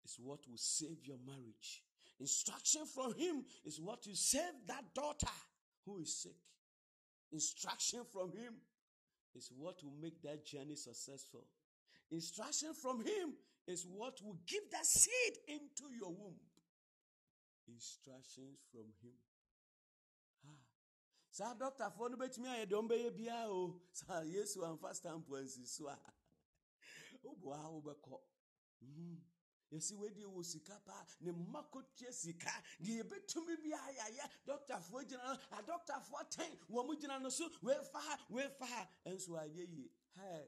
is 0.04 0.16
what 0.22 0.40
will 0.48 0.56
save 0.58 0.98
your 1.04 1.18
marriage 1.26 1.82
instruction 2.20 2.82
from 2.86 3.14
him 3.14 3.44
is 3.64 3.80
what 3.80 4.06
will 4.06 4.14
save 4.14 4.54
that 4.66 4.84
daughter 4.94 5.36
who 5.84 5.98
is 5.98 6.14
sick 6.14 6.36
instruction 7.32 8.00
from 8.12 8.30
him 8.32 8.54
is 9.34 9.50
what 9.56 9.82
will 9.82 9.96
make 10.00 10.20
that 10.22 10.44
journey 10.44 10.76
successful 10.76 11.44
Instruction 12.10 12.72
from 12.72 13.00
him 13.00 13.34
is 13.66 13.84
what 13.84 14.20
will 14.22 14.38
give 14.46 14.62
that 14.70 14.86
seed 14.86 15.38
into 15.48 15.92
your 15.98 16.10
womb. 16.10 16.38
Instructions 17.68 18.58
from 18.70 18.86
him. 19.02 19.14
Saa 21.36 21.52
dɔktafoɔ 21.60 22.10
no 22.10 22.16
bɛtumi 22.16 22.48
ayɛ 22.48 22.64
deɛ 22.70 22.78
ɔmbɛyɛ 22.80 23.10
biara 23.16 23.50
o 23.52 23.78
saa 23.92 24.22
yesu 24.22 24.64
amfa 24.64 24.94
stamp 24.94 25.28
ansi 25.28 25.66
so 25.66 25.86
a 25.86 25.96
woboa 27.22 27.58
wobɛkɔ 27.74 28.18
yɛsi 29.70 29.92
wedi 30.00 30.24
wɔ 30.24 30.42
sika 30.42 30.80
paa 30.86 31.04
ne 31.20 31.32
mma 31.32 31.60
kɔtua 31.70 32.10
sika. 32.10 32.48
Deɛ 32.80 33.02
yɛbɛtumi 33.02 33.54
bi 33.62 33.68
ayɛyɛ 33.68 34.30
dɔktafoɔ 34.46 35.04
gyina 35.08 35.24
no 35.24 35.36
adɔktafoɔ 35.58 36.30
ten. 36.30 36.56
Wɔ 36.70 36.86
mo 36.86 36.94
gyina 36.94 37.18
no 37.20 37.28
so 37.28 37.46
wefa 37.62 38.00
ha 38.00 38.16
wefa 38.30 38.64
ha 38.64 38.88
ɛnso 39.04 39.36
anyɛ 39.36 39.68
yie 39.68 39.90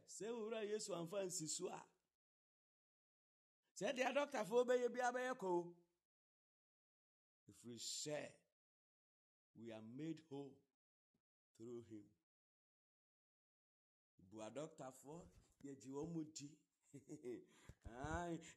sɛ 0.08 0.24
owura 0.30 0.62
yesu 0.64 0.94
amfa 0.94 1.22
nsi 1.26 1.48
so 1.50 1.68
a 1.68 1.84
sɛ 3.76 3.92
deɛ 3.94 4.14
dɔktafoɔ 4.14 4.64
bɛyɛ 4.64 4.88
bi 4.94 5.00
abɛyɛ 5.00 5.36
kɔ 5.36 5.74
ɛfiri 7.50 7.76
sɛ 7.78 8.32
we 9.56 9.70
are 9.70 9.82
made 9.82 10.22
whole 10.30 10.56
through 11.58 11.82
him. 11.90 12.06
Bua 14.30 14.50
dɔktafoɔ 14.50 15.20
yɛgye 15.64 15.90
wɔn 15.92 16.12
mu 16.12 16.24
di. 16.34 16.48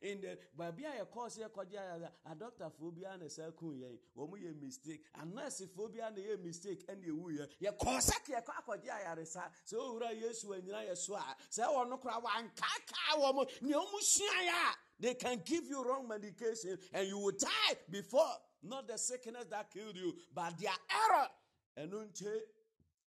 In 0.02 0.20
the 0.22 0.38
baabi 0.58 0.84
a 0.86 1.04
yɛkɔɔ 1.06 1.30
sɛ 1.30 1.49
yɛkɔgye 1.49 2.12
adɔktafoɔ 2.26 2.93
biara 2.93 3.18
na 3.18 3.26
ɛsɛ 3.26 3.56
kun 3.56 3.80
yɛn 3.80 3.97
wɔn 4.16 4.41
yɛ 4.41 4.62
mistake. 4.62 5.04
Anɛɛsefoɔ 5.16 5.91
biara 5.93 6.12
na 6.16 6.22
yɛ 6.22 6.43
mistake 6.43 6.86
ɛna 6.88 7.06
ewu 7.08 7.32
yɛ 7.38 7.47
yɛkɔɔ 7.62 7.97
sɛ 8.02 8.16
yɛkɔ 8.26 8.52
akɔgye 8.60 8.89
ayaresa 8.89 9.52
sɛ 9.66 9.76
owura 9.78 10.12
yesu 10.20 10.47
anyina 10.54 10.86
yɛ 10.88 10.97
so 10.97 11.16
a 11.16 11.36
sɛ 11.49 11.64
wɔn 11.66 11.89
no 11.89 11.97
kora 11.97 12.20
wankaakaa 12.22 13.16
wɔn 13.18 13.62
nea 13.62 13.78
wɔn 13.78 14.02
sua 14.02 14.28
yɛ 14.28 14.72
a 14.72 14.78
they 14.99 15.14
can 15.16 15.39
give 15.43 15.66
you 15.66 15.84
wrong 15.84 16.08
medication 16.08 16.78
and 16.93 17.08
you 17.08 17.18
will 17.18 17.32
die 17.32 17.78
before 17.89 18.38
not 18.64 18.88
the 18.88 18.97
sickness 18.97 19.45
that 19.49 19.72
killed 19.72 19.95
you 19.95 20.16
but 20.34 20.58
their 20.60 20.72
error. 21.10 21.30
Ɛno 21.78 22.12
nkyɛn 22.12 22.41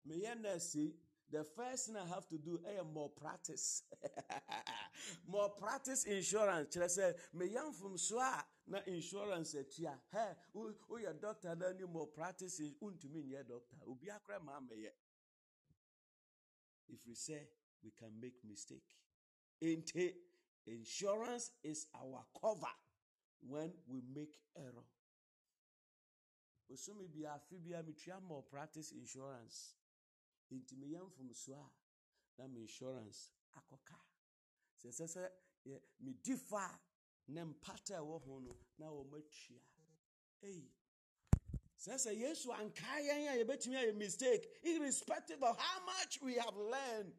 meyɛ 0.06 0.34
nɛɛse 0.40 0.94
the 1.32 1.44
first 1.44 1.86
thing 1.86 1.96
I 1.96 2.06
have 2.14 2.28
to 2.28 2.36
do 2.36 2.60
is 2.68 2.84
malpractice. 2.94 3.84
malpractice 5.32 6.04
insurance. 6.04 6.76
Kyerɛ 6.76 6.88
sɛ 6.88 7.14
meyam 7.34 7.72
from 7.74 7.96
so 7.96 8.18
a 8.18 8.44
na 8.66 8.80
insurance 8.86 9.54
atua. 9.54 9.98
Hɛ 10.14 10.36
woyɛ 10.54 11.18
doctor 11.18 11.56
na 11.56 11.72
ni 11.72 11.86
malpractice 11.86 12.60
wontumi 12.82 13.24
nyɛ 13.24 13.48
doctor. 13.48 13.76
Obi 13.88 14.08
akora 14.08 14.44
ma 14.44 14.60
amɛyɛ. 14.60 14.90
If 16.88 17.00
we 17.06 17.14
say 17.14 17.48
we 17.82 17.90
can 17.92 18.20
make 18.20 18.44
mistake. 18.44 18.94
Ente 19.62 20.12
insurance 20.66 21.52
is 21.64 21.86
our 21.94 22.26
cover 22.38 22.74
when 23.40 23.72
we 23.88 24.02
make 24.14 24.38
error. 24.54 24.84
Osumi 26.70 27.08
bi 27.08 27.26
afi 27.26 27.58
bi 27.58 27.74
a 27.78 27.82
metua 27.82 28.20
malpractice 28.28 28.92
insurance. 28.92 29.76
Nti 30.52 30.74
meyɛ 30.76 31.00
mfomso 31.08 31.52
a 31.54 31.70
na 32.38 32.46
me 32.48 32.60
insurance 32.60 33.30
akɔka. 33.58 33.98
Sɛ 34.80 34.88
ɛsɛ 34.90 35.06
sɛ 35.14 35.22
medi 36.00 36.36
fa 36.36 36.64
a 36.74 36.80
na 37.32 37.44
mpata 37.44 37.94
ɛwɔ 38.00 38.22
ho 38.24 38.38
no 38.40 38.56
na 38.78 38.86
wɔmatua. 38.90 39.60
Ei 40.42 40.70
sɛ 41.78 41.94
sɛ 42.04 42.10
yesu 42.16 42.48
ankaa 42.52 42.98
yɛn 43.06 43.28
a 43.30 43.44
yɛbɛtumi 43.44 43.76
ayɛ 43.76 43.94
mistake 43.96 44.44
irrespective 44.62 45.42
of 45.42 45.58
how 45.58 45.84
much 45.84 46.20
we 46.22 46.34
have 46.34 46.56
learned 46.56 47.14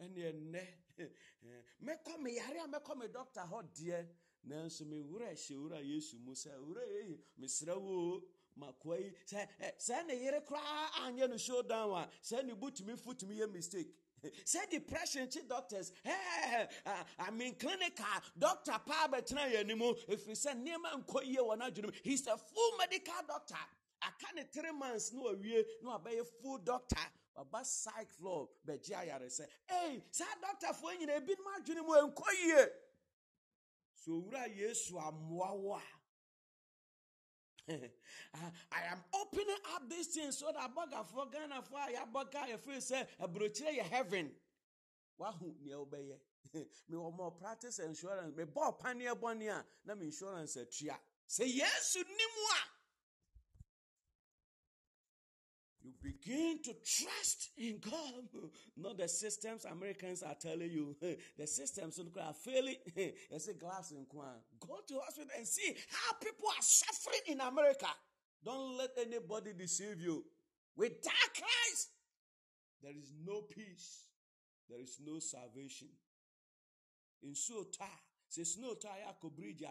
ɛne 0.00 0.20
ɛnnɛ 0.32 0.62
mɛkɔ 1.84 2.20
me 2.22 2.34
yare 2.36 2.58
a 2.64 2.68
mɛkɔ 2.68 2.96
me 2.98 3.08
doctor 3.08 3.40
hɔ 3.40 3.62
deɛ 3.74 4.08
nanso 4.44 4.84
me 4.86 5.00
wura 5.00 5.28
hyɛ 5.32 5.56
wura 5.56 5.80
yesu 5.82 6.18
mu 6.18 6.32
sɛ 6.34 6.50
wura 6.60 6.82
ei 6.82 7.18
mesrɛ 7.38 7.74
wo 7.80 8.22
makoa 8.58 8.98
yi 8.98 9.12
sɛ 9.26 9.46
sɛ 9.78 10.06
ne 10.06 10.14
yere 10.14 10.40
koraa 10.40 10.90
anyɛ 11.06 11.28
no 11.30 11.36
show 11.36 11.62
down 11.62 11.90
a 11.90 12.08
sɛ 12.22 12.44
ne 12.44 12.54
butumi 12.54 12.96
futumi 12.98 13.38
yɛ 13.38 13.52
mistake. 13.52 13.88
Sɛ 14.44 14.70
depression 14.70 15.28
kyi 15.28 15.42
doctors 15.48 15.92
I 16.04 17.30
mean 17.32 17.54
clinical 17.54 18.04
doctor 18.38 18.72
paa 18.86 19.08
bɛtena 19.08 19.50
yɛ 19.52 19.60
anim 19.60 19.80
ɛfiri 19.80 20.32
sɛ 20.34 20.54
nneɛma 20.54 21.04
nkɔ 21.04 21.24
yie 21.24 21.38
wɔ 21.38 21.58
n'adwene 21.58 21.94
he's 22.02 22.26
a 22.26 22.36
full 22.36 22.76
medical 22.78 23.14
doctor. 23.26 23.56
Aka 24.02 24.34
ne 24.34 24.42
three 24.44 24.72
months 24.72 25.12
na 25.12 25.20
wawie 25.22 25.64
na 25.82 25.98
wabɛyɛ 25.98 26.26
full 26.42 26.58
doctor. 26.58 26.96
Waba 27.36 27.64
psych 27.64 28.10
floor 28.12 28.48
bɛgye 28.66 28.94
ayare 28.96 29.26
sɛ 29.26 29.46
ei 29.70 30.02
saa 30.10 30.24
doctorfoɔ 30.42 30.98
nyina 30.98 31.20
ebinom 31.20 31.60
adwene 31.60 31.84
mu 31.84 31.92
ɛnkɔ 31.92 32.32
yie. 32.46 32.66
So 33.94 34.12
owura 34.12 34.46
yesu 34.56 34.94
amoa 34.98 35.52
wo 35.58 35.74
a 35.74 35.82
I 37.68 38.92
am 38.92 38.98
opening 39.20 39.56
up 39.74 39.88
these 39.90 40.06
things 40.08 40.38
so 40.38 40.46
that 40.52 40.70
bɔgafoɔ 40.74 41.32
ghanafoɔ 41.32 41.88
a 41.88 41.92
yɛabɔga 41.94 42.48
yɛfiri 42.50 42.78
sɛ 42.78 43.06
aburokyerɛ 43.20 43.78
yɛ 43.78 43.82
heaven. 43.82 44.30
Wahu 45.18 45.54
nea 45.62 45.76
wobɛyɛ 45.76 46.18
mewɔ 46.90 47.16
mɔ 47.16 47.38
practice 47.38 47.78
insurance. 47.80 48.34
Mebɔɔ 48.36 48.78
paneɛ 48.80 49.14
bɔne 49.14 49.50
a 49.50 49.64
na 49.84 49.94
me 49.94 50.06
insurance 50.06 50.56
atua 50.56 50.98
sɛ 51.28 51.44
yesu 51.52 52.04
nim 52.04 52.36
a 52.50 52.75
you 55.86 55.92
begin 56.02 56.58
to 56.64 56.72
trust 56.84 57.50
in 57.56 57.78
God, 57.78 58.24
not 58.76 58.98
the 58.98 59.08
systems 59.08 59.64
Americans 59.64 60.22
are 60.24 60.34
telling 60.34 60.70
you. 60.70 60.96
The 61.38 61.46
systems 61.46 62.00
are 62.00 62.34
failing. 62.34 62.76
It's 62.96 63.46
a 63.48 63.54
glass 63.54 63.92
in 63.92 64.04
Kwan. 64.06 64.34
Go 64.58 64.78
to 64.88 64.94
hospital 64.98 65.30
and 65.36 65.46
see 65.46 65.76
how 65.90 66.14
people 66.14 66.48
are 66.48 66.62
suffering 66.62 67.20
in 67.28 67.40
America. 67.40 67.86
Don't 68.44 68.76
let 68.76 68.90
anybody 68.98 69.52
deceive 69.56 70.00
you. 70.00 70.24
Without 70.76 71.30
Christ, 71.34 71.88
there 72.82 72.92
is 72.92 73.12
no 73.24 73.42
peace. 73.42 74.06
There 74.68 74.80
is 74.80 74.98
no 75.04 75.20
salvation. 75.20 75.88
In 77.22 77.34
so 77.34 77.64
ta, 77.76 77.88
say 78.28 78.42
snow 78.44 78.74
ta 78.74 78.88
ya 79.04 79.12
ko 79.20 79.30
bridge. 79.30 79.62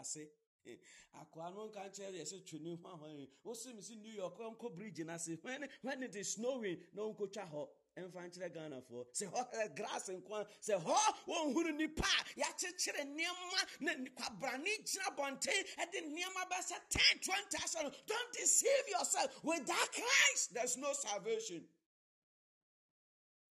akwa 1.19 1.49
no 1.53 1.67
nka 1.69 1.81
nkyerɛ 1.89 2.17
yɛ 2.19 2.25
sɛ 2.25 2.37
twene 2.45 2.75
ho 2.81 2.87
ahɔn 2.89 3.27
wosi 3.43 3.73
mi 3.73 3.81
si 3.81 3.95
new 3.95 4.13
york 4.13 4.37
ɔnkɔ 4.39 4.75
bridge 4.75 4.99
n'ase 5.03 5.37
when 5.43 5.67
when 5.81 6.03
it 6.03 6.15
is 6.15 6.37
na 6.37 6.47
ɔnkɔtwa 6.49 7.51
hɔ. 7.51 7.69
Ɛmfa 7.95 8.19
nkyerɛ 8.27 8.49
ghanafoɔ. 8.53 9.05
Sɛ 9.13 9.25
hɔ 9.31 9.75
grass 9.75 10.09
nko 10.09 10.47
sɛ 10.61 10.75
hɔ 10.83 10.97
wɔnhunu 11.27 11.75
nipa 11.77 12.03
a 12.03 12.23
yɛakyekyere 12.41 13.03
nneɛma 13.05 13.79
na 13.79 13.91
kwabrane 14.17 14.71
gyina 14.83 15.15
bɔnten 15.15 15.61
ɛde 15.77 15.97
nneɛma 16.03 16.43
bɛsɛ 16.51 16.89
10 16.89 17.19
20 17.19 17.57
asɛ 17.57 18.05
don't 18.05 18.33
deceive 18.33 18.87
yourself. 18.89 19.43
Without 19.43 19.91
christ 19.93 20.53
there's 20.53 20.75
no 20.77 20.91
salvation. 20.93 21.65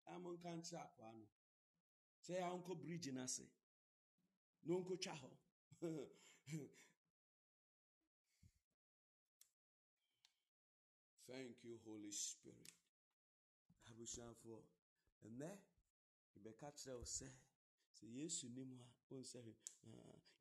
Amonka 0.09 0.49
nkyerɛ 0.57 0.81
akoa 0.89 1.13
no. 1.13 1.27
Sɛ 2.27 2.41
yɛ 2.41 2.63
nkɔ 2.65 2.81
bridge 2.83 3.09
no 3.13 3.23
ase 3.25 3.43
na 4.65 4.75
ɔnkɔtwa 4.75 5.15
hɔ. 5.21 5.31
thank 11.31 11.63
you 11.65 11.79
holy 11.87 12.11
spirit. 12.11 12.73
Abusuafoɔ 13.91 14.59
ɛnɛ 15.27 15.51
yɛbɛka 16.35 16.69
kyerɛ 16.77 16.97
wo 16.99 17.05
sɛ 17.05 17.29
sɛ 17.97 18.05
yesu 18.17 18.49
nim 18.49 18.73
a 18.73 18.85
ɔhu 19.15 19.23
sɛ 19.25 19.39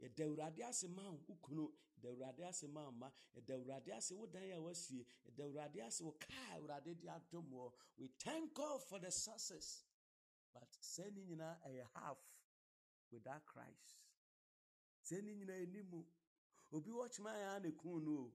yɛda 0.01 0.23
awurade 0.25 0.61
ase 0.69 0.87
ma 0.87 1.09
wo 1.11 1.35
kunu 1.43 1.67
yɛda 2.01 2.09
awurade 2.13 2.43
ase 2.47 2.67
ma 2.67 2.85
wo 2.85 2.91
ma 2.91 3.09
yɛda 3.35 3.53
awurade 3.57 3.89
ase 3.97 4.11
wo 4.15 4.25
dan 4.27 4.51
a 4.51 4.59
wasie 4.61 5.05
yɛda 5.27 5.43
awurade 5.47 5.79
ase 5.85 6.01
wo 6.01 6.11
kaa 6.19 6.55
awurade 6.57 6.95
de 6.99 7.07
adom 7.07 7.49
wɔ 7.51 7.71
we 7.97 8.07
thank 8.19 8.53
god 8.53 8.81
for 8.83 8.99
the 8.99 9.11
success. 9.11 9.83
But 10.53 10.69
sɛ 10.81 11.11
ne 11.13 11.21
nyinaa 11.23 11.57
ɛyɛ 11.67 11.85
half 11.95 12.17
without 13.11 13.45
christ. 13.45 13.97
Sɛ 15.05 15.21
ne 15.23 15.35
nyinaa 15.35 15.65
ɛni 15.65 15.83
mu. 15.89 16.03
Obi 16.71 16.91
wɔkyema 16.91 17.33
yɛ 17.33 17.57
a 17.57 17.59
ne 17.59 17.71
kun 17.71 18.03
no 18.05 18.11
o 18.11 18.33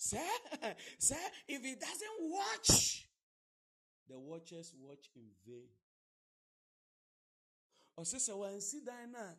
sɛ 0.00 0.22
sɛ 1.08 1.16
if 1.48 1.62
he 1.62 1.74
doesn't 1.74 2.16
watch 2.20 3.06
the 4.08 4.18
watchers 4.18 4.74
watch 4.80 5.08
in 5.14 5.28
vain. 5.46 5.68
Ɔsɛ 7.98 8.16
sɛ 8.18 8.32
wansi 8.36 8.84
dan 8.84 9.12
no 9.12 9.18
a 9.18 9.36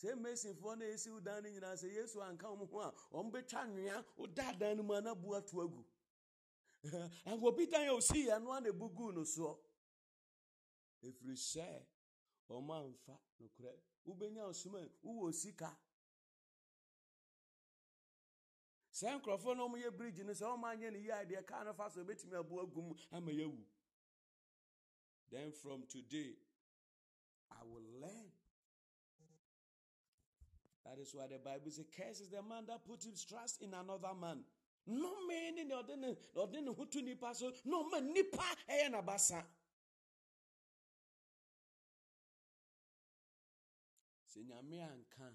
sɛ 0.00 0.14
masonfoɔ 0.18 0.78
no 0.78 0.84
ɛsi 0.86 1.12
wo 1.12 1.20
dan 1.20 1.42
no 1.42 1.48
nyinaa 1.50 1.76
sɛ 1.76 1.92
yesu 1.92 2.16
anka 2.22 2.48
wo 2.56 2.66
ho 2.66 2.78
a 2.80 2.92
ɔmbɛtwa 3.12 3.68
nwea 3.68 4.04
woda 4.16 4.56
dan 4.58 4.76
no 4.78 4.82
mu 4.82 4.94
a 4.94 5.00
na 5.00 5.14
bu 5.14 5.34
ato 5.34 5.60
agu 5.60 5.84
anka 7.26 7.44
obi 7.46 7.66
dan 7.66 7.88
a 7.88 7.92
ɔsii 7.92 8.26
ɛno 8.28 8.56
a 8.56 8.60
na 8.60 8.70
ɛbu 8.70 8.94
guu 8.94 9.12
no 9.12 9.20
soɔ 9.22 9.58
ɛfiri 11.04 11.36
sɛ 11.36 11.86
ɔmo 12.48 12.72
amfa 12.72 13.18
nokorɛ 13.38 13.72
wobɛnya 14.06 14.48
ɔsoma 14.48 14.80
wowɔ 15.04 15.32
sika 15.34 15.76
sɛ 19.00 19.20
nkurɔfoɔ 19.20 19.56
ɔmoyɛ 19.56 19.96
bridge 19.96 20.18
no 20.20 20.32
sɛ 20.32 20.90
ne 20.92 20.98
yie 20.98 21.42
kaa 21.46 21.64
no 21.64 21.72
fa 21.72 21.90
so 21.90 22.00
abu 22.00 22.60
agum 22.60 22.96
ama 23.12 23.30
yɛawu 23.30 23.64
then 25.30 25.52
from 25.52 25.86
today 25.86 26.34
I 27.52 27.64
will 27.64 27.82
learn. 28.00 28.30
That 30.84 30.98
is 31.00 31.14
why 31.14 31.26
the 31.26 31.38
Bible 31.38 31.70
says, 31.70 31.86
Curse 31.96 32.20
is 32.20 32.28
the 32.28 32.42
man 32.42 32.64
that 32.68 32.84
puts 32.86 33.04
his 33.04 33.24
trust 33.24 33.62
in 33.62 33.74
another 33.74 34.14
man. 34.18 34.40
No 34.86 35.12
man 35.28 35.58
in 35.58 35.68
the 35.68 35.76
ordinary, 35.76 36.16
the 36.34 36.40
ordinary 36.40 36.74
who 36.76 36.86
to 36.86 37.02
nipa 37.02 37.34
so, 37.34 37.52
no 37.64 37.88
man 37.90 38.12
nipa 38.12 38.42
eh 38.68 38.88
na 38.88 39.02
basa. 39.02 39.42
Senyame 44.34 44.80
anka. 44.80 45.30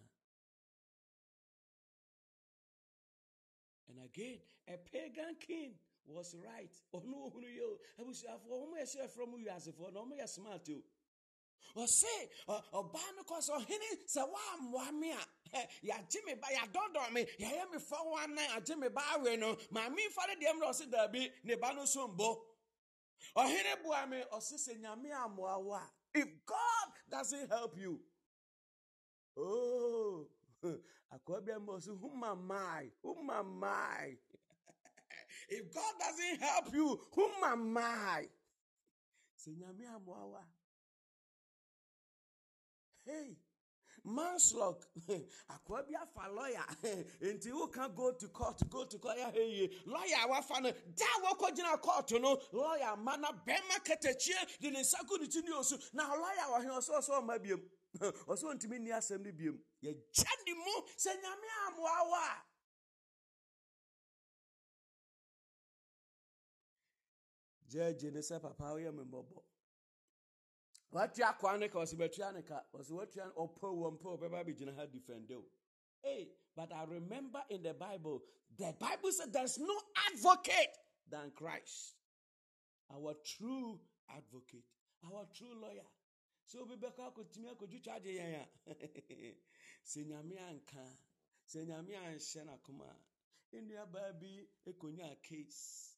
A 4.18 4.78
pagan 4.92 5.36
king 5.40 5.74
was 6.08 6.36
right. 6.46 6.72
Oh 6.94 7.04
no, 7.06 7.32
who 7.34 7.42
you? 7.42 7.78
I 8.00 8.04
was 8.04 8.24
for 8.48 8.60
whom 8.60 8.74
I 8.80 8.86
say 8.86 9.08
from 9.08 9.34
you 9.38 9.50
as 9.56 9.68
if 9.68 9.76
for 9.76 9.92
no 9.92 10.06
me 10.06 10.18
smart 10.26 10.68
you. 10.68 10.84
ɔse 11.76 12.08
ɔbaa 12.48 13.16
no 13.16 13.24
kɔ 13.24 13.38
sɛ 13.42 13.54
ɔhene 13.60 14.08
sɛ 14.08 14.24
woammoa 14.32 14.94
me 14.94 15.12
a 15.12 15.68
yɛagye 15.84 16.26
me 16.26 16.34
ba 16.36 16.48
yɛadɔdɔ 16.48 17.12
me 17.12 17.26
yɛyɛ 17.26 17.70
me 17.70 17.80
anan 18.24 18.50
agye 18.58 18.76
me 18.78 18.88
ba 18.88 19.02
awe 19.14 19.36
no 19.36 19.56
maame 19.72 19.98
mfa 20.08 20.28
no 20.28 20.36
deɛ 20.36 20.54
mmerɛ 20.54 20.70
ɔse 20.70 20.90
daabi 20.90 21.32
ne 21.44 21.56
ba 21.56 21.74
no 21.74 21.86
so 21.86 22.08
mbɔ 22.08 22.46
ɔhene 23.36 23.84
boa 23.84 24.08
me 24.08 24.24
ɔse 24.32 24.54
sɛ 24.54 24.80
nyame 24.80 25.12
ammoa 25.12 25.62
wo 25.62 25.74
a 25.74 25.92
if 26.14 26.46
god 26.46 26.88
doesn't 27.10 27.50
help 27.50 27.78
you 27.78 28.00
oh 29.38 30.28
akoa 31.14 31.42
bi 31.46 31.52
ama 31.52 31.74
ɔse 31.74 31.92
whom 32.00 32.24
am 32.24 32.52
I? 32.52 32.92
whom 33.02 33.30
am 33.30 33.64
I? 33.64 34.18
if 35.50 35.74
god 35.74 35.94
doesn't 36.00 36.42
help 36.42 36.74
you 36.74 37.00
whom 37.14 37.44
am 37.44 37.78
I? 37.78 38.28
sɛ 39.38 39.52
nyame 39.58 39.86
ammoa 39.96 40.26
wo 40.32 40.36
a 40.38 40.46
hey 43.06 43.38
manslok 44.06 44.82
akoa 45.50 45.84
bi 45.88 45.94
afa 45.96 46.30
lawyer 46.30 46.66
nti 47.22 47.52
woka 47.52 47.90
go 47.96 48.12
to 48.14 48.28
court 48.30 48.62
go 48.70 48.86
to 48.86 48.98
court? 49.00 49.18
Yɛ 49.18 49.34
heye 49.34 49.70
lawyer 49.86 50.18
a 50.24 50.28
wafa 50.28 50.62
no. 50.62 50.72
Da 50.96 51.06
wɔkɔgyina 51.24 51.82
court 51.82 52.12
no 52.22 52.40
lawyer 52.52 52.96
ma 52.98 53.16
na 53.16 53.32
bɛrima 53.32 53.84
katakyie 53.84 54.60
de 54.62 54.72
ne 54.72 54.80
nsa 54.82 55.06
gu 55.08 55.18
ne 55.20 55.28
ti 55.28 55.42
ne 55.42 55.52
osu. 55.52 55.78
Na 55.94 56.08
lawyer 56.14 56.48
wɔ 56.50 56.62
he 56.64 56.70
ɔsɛ 56.70 56.98
ɔsɛ 57.00 57.22
ɔma 57.22 57.40
biam 57.40 57.62
ɔsɛ 58.32 58.46
ɔntumi 58.52 58.78
nni 58.80 58.92
asɛm 58.92 59.22
no 59.24 59.32
biam 59.32 59.58
yɛgya 59.84 60.56
mu 60.64 60.74
sɛ 60.98 61.12
nyame 61.22 61.48
amoa 61.68 62.10
wo 62.10 62.16
a. 62.16 62.44
Gyagye 67.70 68.12
ne 68.12 68.20
sɛ 68.20 68.42
papa 68.42 68.64
woyɛ 68.64 68.92
watua 70.92 71.60
ne 71.60 71.68
ka 71.70 71.80
ɔsɛ 71.80 72.34
ne 72.34 72.42
ka. 72.42 72.64
Ɔsɛ 72.74 72.92
watua 72.92 73.34
ɔpɔ 73.34 73.68
wɔ 73.80 74.00
mpɔ 74.00 74.18
ɔbɛba 74.18 74.76
ha 74.76 75.42
hey 76.04 76.30
but 76.56 76.72
i 76.72 76.84
remember 76.84 77.44
in 77.50 77.64
the 77.64 77.74
bible 77.74 78.22
the 78.58 78.74
bible 78.80 79.12
said 79.12 79.34
there's 79.34 79.58
no 79.58 79.82
advocate 80.12 80.78
than 81.10 81.32
christ. 81.32 81.96
Our 82.92 83.16
true 83.26 83.80
advocate 84.10 84.64
our 85.04 85.26
true 85.34 85.60
lawyer 85.62 85.86
sɛ 86.50 86.56
obi 86.64 86.76
bɛkɔ 86.84 87.02
akɔtumi 87.10 87.48
akɔdwitwa 87.54 87.92
agye 87.98 88.12
yɛn 88.20 88.34
a 88.42 88.46
sɛ 89.90 90.00
nyame 90.10 90.36
anka 90.50 90.84
sɛ 91.52 91.60
nyame 91.70 91.94
anhyɛ 92.08 92.42
n'akoma 92.48 92.88
a 92.94 93.58
nnuabaa 93.62 94.12
bi 94.20 94.32
ɛkɔnya 94.70 95.22
case. 95.22 95.98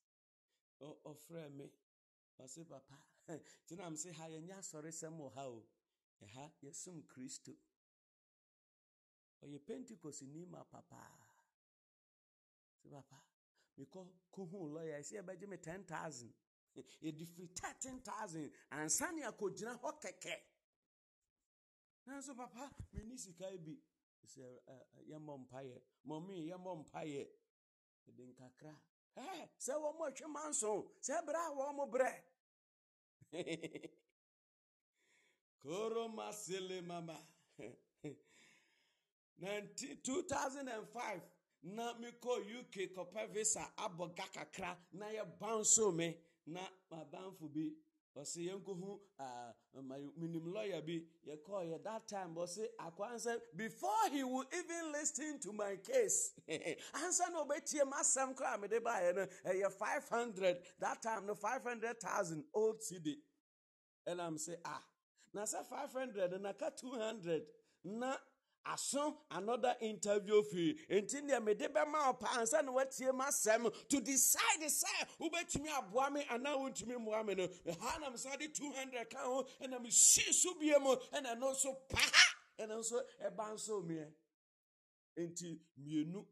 Ɔfrɛ 0.80 1.50
me 1.58 1.66
ɔse 2.39 2.62
papa 2.70 2.98
nti 3.66 3.74
m 3.76 3.95
sɛ 3.95 4.10
ha 4.18 4.26
yɛnyɛ 4.34 4.54
asɔresɛm 4.62 5.16
wɔ 5.18 5.30
ha 5.36 5.43
o. 5.50 5.60
Ɛha 6.22 6.43
yɛsom 6.64 6.98
kristo. 7.08 7.54
Ɔyɛ 9.43 9.60
pentecost 9.66 10.22
ni 10.24 10.45
ma 10.45 10.64
papaa 10.64 11.18
sɛ 12.82 12.88
papa 12.89 13.20
mekɔ 13.78 14.02
kohuu 14.34 14.68
lɔya 14.76 14.98
ɛsɛ 15.02 15.14
yɛbɛgye 15.20 15.48
me 15.48 15.58
10000 15.58 16.34
yɛde 17.03 17.25
firi 17.25 17.47
13000 17.53 18.51
ansa 18.69 19.05
akɔgyina 19.30 19.73
hɔ 19.82 19.89
kɛkɛ. 20.01 20.36
Nanso 22.05 22.36
papa 22.36 22.63
menni 22.93 23.17
sika 23.17 23.47
bi. 23.65 23.75
Sɛ 24.25 24.43
yɛmmɔ 25.09 25.34
mpayɛ 25.43 25.82
mɔmee 26.07 26.41
yɛmmɔ 26.49 26.71
mpayɛ 26.84 27.23
ɛde 28.07 28.23
nkakra. 28.32 28.73
Sɛ 29.59 29.73
wɔ 29.82 29.89
mo 29.97 30.03
atwe 30.09 30.28
manso 30.28 30.71
sɛ 31.01 31.25
berɛ 31.25 31.39
a 31.47 31.51
wɔ 31.57 31.75
mo 31.75 31.86
berɛ 31.88 32.23
Koro 35.61 36.07
masele 36.07 36.82
mama. 36.84 37.17
2005 39.39 41.21
na 41.63 41.93
mekɔ 41.99 42.34
UK 42.59 42.75
kɔpɛ 42.95 43.21
visa 43.34 43.73
abɔ 43.78 44.15
ga 44.15 44.28
kakra 44.34 44.78
na 44.91 45.07
yɛbanso 45.09 45.93
me 45.93 46.17
na 46.48 46.62
mabanfo 46.91 47.48
bi 47.54 47.76
ɔsɛ 48.18 48.39
yɛnkɔhu 48.50 49.00
menim 50.18 50.54
lawyer 50.54 50.82
bi 50.82 51.06
yɛkɔɔyɛ 51.28 51.84
that 51.84 52.08
time 52.08 52.34
ɔsɛ 52.36 52.66
akwansɛ 52.80 53.39
before 53.56 54.10
he 54.12 54.24
would 54.24 54.48
even 54.54 54.91
listen 54.91 55.39
to 55.39 55.54
my 55.54 55.76
case. 55.78 56.34
Ansa 56.50 57.30
na 57.32 57.43
ɔbɛtie 57.45 57.82
m 57.82 57.91
asɛm 57.91 58.36
koraa 58.36 58.60
mede 58.60 58.82
baeɛ 58.84 59.16
no 59.16 59.26
ɛyɛ 59.52 59.72
500 59.72 60.64
that 60.80 61.02
time 61.02 61.26
no 61.28 61.36
500000 61.36 62.43
old 62.54 62.82
cd 62.82 63.22
ɛnam 64.08 64.36
sɛ 64.36 64.56
ah 64.66 64.84
na 65.34 65.43
sɛ 65.43 65.66
500 65.68 66.41
na 66.41 66.54
ka 66.54 66.70
200 66.72 67.45
na 67.84 68.18
aso 68.74 69.18
another 69.32 69.76
interview 69.82 70.41
fee. 70.43 70.78
Nti 70.89 71.22
deɛ 71.28 71.43
mede 71.43 71.68
bɛma 71.74 72.20
paa 72.20 72.39
ansa 72.39 72.61
na 72.63 72.72
watie 72.72 73.09
m 73.09 73.20
asɛm 73.20 73.72
to 73.89 73.99
decide 74.01 74.61
sɛ 74.61 75.18
wobɛtumi 75.20 75.70
aboa 75.78 76.11
me 76.11 76.24
anaa 76.26 76.55
wontumi 76.57 76.95
mmoa 76.97 77.26
me 77.26 77.36
no 77.36 77.47
ha 77.82 77.97
nam 77.99 78.18
sa 78.18 78.36
de 78.36 78.47
200 78.47 79.09
ka 79.09 79.20
ho 79.20 79.43
ɛna 79.61 79.80
mesii 79.82 80.34
so 80.34 80.53
bie 80.55 80.78
mu 80.80 80.95
ɛna 81.13 81.36
ɛno 81.36 81.51
nso 81.53 81.76
paa 81.89 82.28
ɛno 82.59 82.80
nso 82.80 83.01
ɛba 83.24 83.53
nso 83.53 83.82
meɛ. 83.84 84.11
Nti 85.18 85.59
mmienu. 85.78 86.26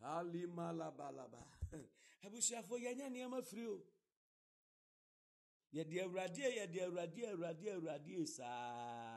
Kalimalabalaba 0.00 1.40
abusuafoɔ 2.24 2.78
yɛnyɛ 2.84 3.06
nneɛma 3.10 3.42
firi 3.48 3.66
o. 3.66 3.76
Yɛde 5.74 5.96
awurade 6.04 6.42
yɛde 6.56 6.78
awurade 6.86 7.22
awurade 7.30 7.66
awurade 7.74 8.26
saa 8.28 9.13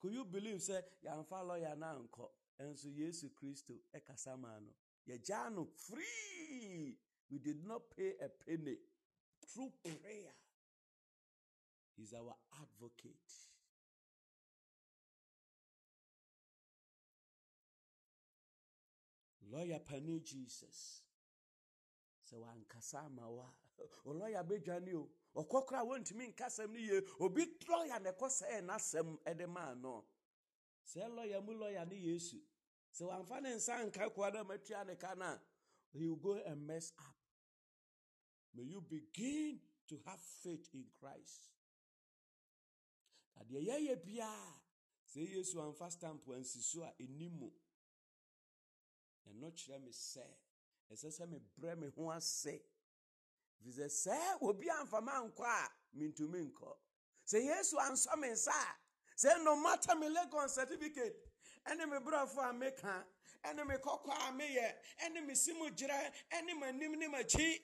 could 0.00 0.12
you 0.12 0.24
believe 0.24 0.58
sɛ 0.60 0.82
yɛamfa 1.04 1.38
lɔya 1.48 1.76
no 1.78 1.86
ankɔ 1.86 2.26
nso 2.60 2.88
yesu 2.96 3.28
kristo 3.30 3.74
ɛkasa 3.94 4.38
maa 4.38 4.58
no 4.60 4.72
yɛgyaa 5.08 5.52
no 5.54 5.64
free. 5.66 6.98
We 7.30 7.38
did 7.38 7.64
not 7.64 7.82
pay 7.96 8.14
a 8.20 8.28
penny. 8.28 8.76
Through 9.46 9.72
prayer 9.84 10.34
he's 11.96 12.12
our 12.12 12.34
advocate. 12.60 13.32
Lɔya 19.52 19.84
pani 19.84 20.20
jesus. 20.20 21.02
Sɛ 22.28 22.36
wankasa 22.38 23.06
ama 23.06 23.28
wo 23.30 23.40
a 23.40 23.52
ɔlɔya 24.06 24.42
bɛdwane 24.48 24.94
o. 24.94 25.08
Ɔkɔ 25.34 25.66
koraa 25.66 25.84
wɔntumi 25.84 26.32
nkasɛm 26.34 26.72
no 26.72 26.78
yie 26.78 27.00
obi 27.20 27.42
lɔya 27.68 28.02
na 28.02 28.10
ɛkɔ 28.12 28.26
sɛ 28.28 28.60
n'asɛm 28.62 29.36
de 29.38 29.46
maa 29.46 29.74
no 29.74 30.04
sɛ 30.84 31.06
lɔya 31.08 31.44
mu 31.44 31.52
lɔya 31.52 31.88
ne 31.88 31.96
yesu 31.96 32.40
sɛ 32.92 33.06
wamfa 33.06 33.40
ne 33.40 33.54
nsa 33.54 33.84
nka 33.86 34.10
koa 34.14 34.30
na 34.30 34.42
matua 34.42 34.84
ne 34.84 34.96
ka 34.96 35.14
no 35.14 35.38
he 35.92 36.06
will 36.06 36.16
go 36.16 36.34
and 36.34 36.66
mess 36.66 36.92
up. 36.98 37.16
May 38.54 38.62
you 38.64 38.80
begin 38.80 39.60
to 39.88 39.98
have 40.06 40.20
faith 40.20 40.68
in 40.72 40.84
christ. 40.98 41.50
Adeɛ 43.40 43.60
yɛyɛ 43.68 44.04
biara 44.04 44.60
sɛ 45.06 45.28
yesu 45.28 45.60
amfa 45.60 45.90
stamp 45.90 46.26
ansi 46.26 46.60
so 46.60 46.82
a 46.82 46.92
ɛni 47.00 47.30
mu 47.30 47.50
ɛno 49.28 49.52
kyerɛ 49.54 49.80
me 49.80 49.92
sɛ 49.92 50.26
ɛsɛ 50.90 51.08
sɛ 51.12 51.26
mebrɛ 51.28 51.78
me 51.78 51.86
ho 51.96 52.10
ase 52.10 52.60
firi 53.62 53.88
sɛ 53.88 54.42
obi 54.42 54.68
amfa 54.68 55.00
ma 55.00 55.20
nkɔ 55.26 55.44
a 55.44 55.70
mentumi 55.96 56.40
nkɔ. 56.52 56.76
Sɛ 57.26 57.44
yesu 57.44 57.76
ansɔ 57.76 58.18
me 58.18 58.28
nsa 58.28 58.50
a 58.50 58.76
sɛ 59.16 59.44
no 59.44 59.56
matter 59.56 59.94
me 59.96 60.08
legon 60.08 60.48
certificate 60.48 61.16
ɛne 61.66 61.88
me 61.88 61.98
borɔfo 61.98 62.38
a 62.48 62.52
meka 62.52 63.04
ɛne 63.44 63.66
me 63.66 63.74
kɔkɔ 63.76 64.10
a 64.28 64.32
meyɛ 64.32 64.74
ɛne 65.04 65.26
me 65.26 65.34
si 65.34 65.52
mu 65.52 65.68
gyerɛ 65.70 66.12
ɛne 66.32 66.58
m'anim 66.58 66.96
ne 66.98 67.06
m'akyi 67.08 67.60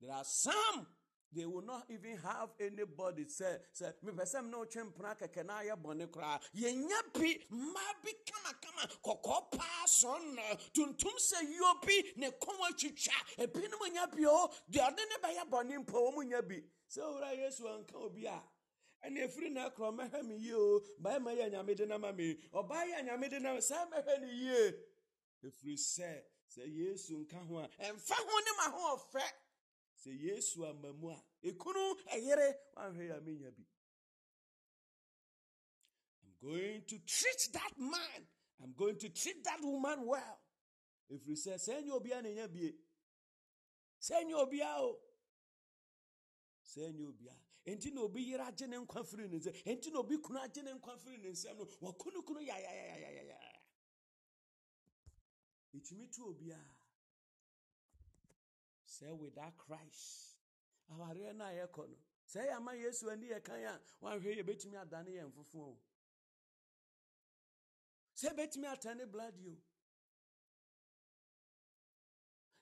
there 0.00 0.12
are 0.12 0.24
some 0.24 0.86
they 1.34 1.44
will 1.46 1.62
not 1.62 1.84
even 1.88 2.16
have 2.18 2.50
anybody 2.60 3.26
say 3.28 3.56
say 3.72 3.90
me 4.02 4.12
pɛ 4.12 4.50
no 4.50 4.64
twɛ 4.64 4.92
mpena 4.92 5.16
kɛkɛ 5.18 5.46
na 5.46 5.60
ayɛ 5.60 5.76
bɔne 5.82 6.06
koraa 6.10 6.40
yɛnya 6.54 7.12
bi 7.12 7.38
mmaa 7.50 7.92
bi 8.02 8.12
kamakama 8.26 8.84
kɔkɔɔ 9.04 9.50
paa 9.58 9.84
sɔn 9.86 10.34
na 10.34 10.42
tuntum 10.72 11.16
sɛ 11.18 11.42
yio 11.42 11.74
bi 11.82 12.12
ne 12.16 12.30
kɔn 12.30 12.58
atwitwa 12.68 13.14
ebinom 13.38 13.92
nya 13.92 14.06
bi 14.06 14.24
o 14.26 14.48
deɛ 14.70 14.90
ɔde 14.90 15.02
ne 15.08 15.16
bɛyɛ 15.22 15.50
bɔne 15.50 15.78
mpo 15.84 16.12
wɔn 16.12 16.26
nya 16.28 16.42
bi. 16.42 16.62
Sɛ 16.88 17.00
owura 17.02 17.32
yesu 17.36 17.68
anka 17.68 17.96
obi 17.96 18.26
a 18.26 18.42
ɛna 19.04 19.50
na 19.52 19.70
korɔ 19.70 19.96
mɛhwɛ 19.96 20.24
mi 20.26 20.36
yie 20.36 20.54
o 20.54 20.80
bɛrima 21.00 21.36
yɛ 21.36 21.50
nyame 21.52 21.76
de 21.76 21.86
nama 21.86 22.12
mi. 22.12 22.34
Ɔbaa 22.52 22.86
yɛ 22.86 23.04
nyame 23.06 23.30
de 23.30 23.40
nama 23.40 23.58
sɛ 23.58 23.90
mɛhwɛ 23.90 24.20
ne 24.20 24.32
yie 24.32 24.74
efiri 25.44 25.76
sɛ 25.76 26.22
sɛ 26.50 26.66
yesu 26.66 27.16
nka 27.24 27.38
ho 27.46 27.58
a 27.58 27.68
ɛnfa 27.78 28.14
ho 28.14 28.40
ma 28.56 28.70
ho 28.76 28.96
ɔfɛ 28.96 29.22
sɛ 30.02 30.10
yesu 30.20 30.64
ama 30.66 30.92
mu 30.92 31.10
a 31.10 31.22
ekunu 31.42 31.84
ɛyere 32.14 32.48
wahwɛ 32.76 33.02
yɛ 33.08 33.16
amenya 33.18 33.50
bi. 33.56 33.64
I'm 36.22 36.48
going 36.48 36.82
to 36.86 36.98
treat 36.98 37.48
that 37.52 37.72
man. 37.78 38.26
I'm 38.62 38.72
going 38.74 38.96
to 38.98 39.08
treat 39.10 39.44
that 39.44 39.60
woman 39.62 40.06
well. 40.06 40.40
Ɛfiri 41.10 41.36
sɛ 41.36 41.54
sɛ 41.58 41.82
nyɛ 41.84 41.92
obia 42.00 42.22
ne 42.22 42.34
nya 42.34 42.48
bie. 42.48 42.74
Sɛ 44.00 44.24
nyɛ 44.24 44.34
obia 44.46 44.78
o. 44.78 44.98
Sɛ 46.64 46.92
nyɛ 46.92 47.06
obia 47.06 47.34
enti 47.66 47.92
na 47.92 48.00
obi 48.02 48.22
yere 48.22 48.42
agye 48.44 48.66
ne 48.66 48.76
nkwa 48.78 49.04
firi 49.04 49.28
ne 49.28 49.38
nsɛm 49.38 49.54
enti 49.66 49.90
na 49.92 49.98
obi 49.98 50.16
kunu 50.18 50.38
agye 50.40 50.62
ne 50.62 50.72
nkwa 50.72 50.96
firi 50.98 51.18
ne 51.18 51.30
nsɛm 51.30 51.56
no 51.58 51.64
wɔkunukunu 51.82 52.40
yayayayayaya 52.40 53.38
ɛtumi 55.76 56.06
sɛ 59.00 59.16
without 59.16 59.56
christ. 59.56 60.36
Awareɛ 60.90 61.34
no 61.34 61.44
a 61.44 61.52
yɛkɔ 61.52 61.88
no 61.88 61.96
sɛ 62.26 62.46
yɛ 62.46 62.56
ama 62.56 62.72
yesu 62.74 63.10
ani 63.10 63.28
yɛ 63.28 63.42
kan 63.42 63.64
a 63.64 63.80
wanhwɛ 64.02 64.36
yɛbɛtumi 64.38 64.76
adane 64.76 65.10
yɛn 65.10 65.32
fofoɔ 65.32 65.66
o. 65.74 65.78
Sɛ 68.14 68.34
yɛbɛtumi 68.34 68.66
atane 68.66 69.10
blood 69.10 69.34
o 69.46 69.56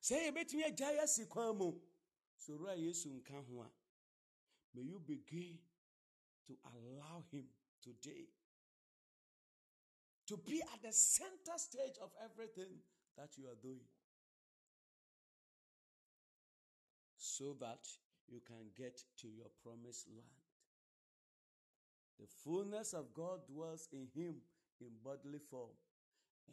sɛ 0.01 0.31
yɛbɛtumi 0.31 0.65
agya 0.67 0.93
yɛ 0.93 1.03
asi 1.03 1.27
kwan 1.27 1.57
mu. 1.57 1.81
Soro 2.37 2.69
a 2.69 2.77
yesu 2.77 3.09
nka 3.11 3.45
ho 3.47 3.63
a 3.63 3.71
may 4.75 4.83
you 4.83 5.01
begin 5.01 5.59
to 6.47 6.57
allow 6.65 7.25
him 7.33 7.47
today 7.83 8.29
to 10.27 10.37
be 10.37 10.63
at 10.63 10.83
the 10.83 10.93
center 10.93 11.57
stage 11.57 11.97
of 12.01 12.11
everything 12.23 12.79
that 13.17 13.37
you 13.37 13.49
are 13.49 13.57
doing. 13.57 13.85
So 17.39 17.55
that 17.61 17.87
you 18.29 18.41
can 18.47 18.67
get 18.77 19.01
to 19.21 19.29
your 19.29 19.47
promised 19.63 20.09
land. 20.09 20.43
The 22.19 22.27
fullness 22.43 22.95
of 22.95 23.15
God 23.15 23.47
dwells 23.47 23.89
in 23.93 24.09
him 24.13 24.37
in 24.81 24.89
bodily 25.05 25.39
form. 25.39 25.79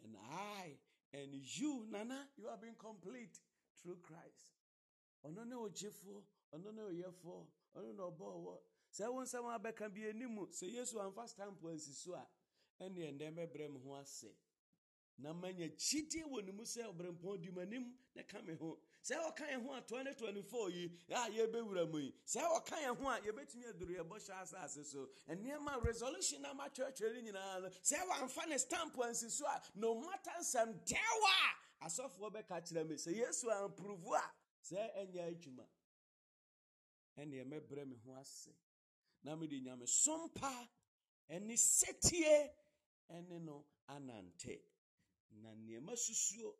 And 0.04 0.14
I 0.32 0.78
and 1.12 1.30
you, 1.32 1.86
Nana, 1.90 2.28
you 2.36 2.48
have 2.48 2.60
been 2.60 2.76
complete 2.78 3.38
through 3.82 3.98
Christ. 4.02 4.54
Ono 5.24 5.42
ne 5.44 5.56
ojefo, 5.56 6.22
ono 6.54 6.70
ne 6.70 6.82
oyefo, 6.82 7.46
ono 7.74 7.92
ne 7.92 8.02
obowo. 8.02 8.58
Sɛ 8.92 9.12
wo 9.12 9.22
nsɛm 9.22 9.50
abɛka 9.58 9.92
bi 9.92 10.08
anim 10.08 10.36
sɛ 10.46 10.72
yesu 10.72 11.00
amfa 11.00 11.26
stamp 11.28 11.60
ansi 11.64 11.92
so 11.92 12.14
a 12.14 12.26
ɛne 12.80 13.10
ɛndɛ 13.10 13.34
mɛbrɛ 13.34 13.72
me 13.72 13.80
ho 13.80 13.94
ase 13.96 14.28
na 15.18 15.32
manya 15.32 15.68
gyidie 15.68 16.24
wɔ 16.24 16.44
ne 16.44 16.52
mu 16.52 16.62
sɛ 16.62 16.84
ɔbrɛmpɔn 16.94 17.42
di 17.42 17.50
m'anim 17.50 17.92
na 18.14 18.22
ka 18.22 18.40
me 18.42 18.54
ho 18.54 18.78
sɛ 19.06 19.14
ɔka 19.28 19.44
yɛn 19.50 19.62
ho 19.64 19.72
a 19.74 19.80
2024 19.82 20.70
yi 20.70 20.90
a 21.10 21.30
yɛbɛwura 21.30 21.90
mu 21.90 21.98
yi. 21.98 22.12
Sɛ 22.26 22.40
ɔka 22.42 22.76
yɛn 22.82 22.96
ho 22.96 23.08
a 23.08 23.20
yɛbɛtumi 23.20 23.64
aduru 23.72 23.94
yɛbɔ 23.96 24.18
hyɛ 24.18 24.42
asase 24.42 24.84
so. 24.84 25.08
Nneɛma 25.28 25.84
resolution 25.84 26.42
na 26.42 26.52
matwerɛtwerɛ 26.54 27.14
no 27.14 27.20
nyinaa 27.32 27.62
no 27.62 27.68
sɛ 27.68 27.98
wɔamfa 28.08 28.48
ne 28.48 28.56
stamp 28.58 28.94
ansi 28.96 29.30
so 29.30 29.46
a 29.46 29.62
no 29.76 29.94
matter 30.00 30.30
nsɛm 30.40 30.84
dɛwa 30.84 31.36
a 31.80 31.86
asɔfoɔ 31.86 32.32
bɛka 32.32 32.62
kyerɛ 32.66 32.88
me 32.88 32.94
sɛ 32.96 33.14
yesu 33.14 33.46
amprovu 33.48 34.12
a 34.14 34.32
sɛ 34.64 34.96
ɛnyɛ 34.96 35.28
adwuma 35.38 35.66
ɛneɛ 37.18 37.44
mɛbrɛ 37.46 37.86
me 37.86 37.96
ho 38.04 38.12
ase 38.20 38.48
na 39.22 39.36
mede 39.36 39.60
nyame 39.62 39.86
sompa 39.86 40.68
ɛne 41.30 41.56
setie 41.56 42.50
ɛne 43.10 43.40
no 43.40 43.64
anante. 43.88 44.60
Na 45.42 45.50
nneɛma 45.54 45.92
susuo 45.96 46.56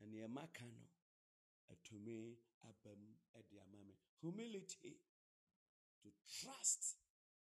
na 0.00 0.06
nneɛma 0.06 0.52
ka 0.52 0.64
no 0.64 0.82
atumi 1.72 2.36
aba 2.68 2.94
mu 2.96 3.12
de 3.50 3.58
ama 3.60 3.80
me 3.84 3.94
humility 4.22 4.96
to 6.02 6.08
trust 6.40 6.96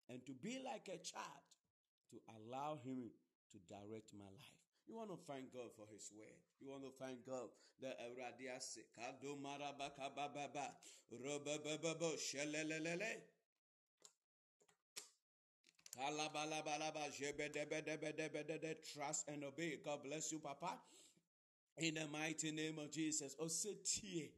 and 0.09 0.25
to 0.27 0.33
be 0.33 0.59
like 0.65 0.89
a 0.89 0.99
child 0.99 1.45
to 2.11 2.17
allow 2.37 2.77
him 2.85 3.11
to 3.51 3.59
direct 3.69 4.13
my 4.15 4.31
life 4.31 4.59
you 4.89 4.97
want 4.97 5.11
to 5.13 5.19
thank 5.29 5.53
God 5.53 5.69
for 5.77 5.85
His 5.93 6.09
word. 6.17 6.33
You 6.65 6.71
want 6.73 6.83
to 6.89 6.93
thank 6.97 7.21
God 7.29 7.53
that 7.85 8.01
Euradiase 8.01 8.89
Kado 8.97 9.37
Marabaka 9.37 10.09
Baba 10.17 10.73
Robababo 11.13 12.17
Shelelele 12.17 13.21
Kalabalabalaba 15.95 17.13
Jebedebedebedebede 17.13 18.77
Trust 18.95 19.29
and 19.29 19.45
obey. 19.45 19.77
God 19.85 20.03
bless 20.05 20.33
you, 20.33 20.39
Papa. 20.39 20.79
In 21.81 21.95
the 21.95 22.09
mighty 22.09 22.51
name 22.51 22.79
of 22.79 22.91
Jesus. 22.91 23.37
Oh, 23.39 23.45
osetie. 23.47 24.31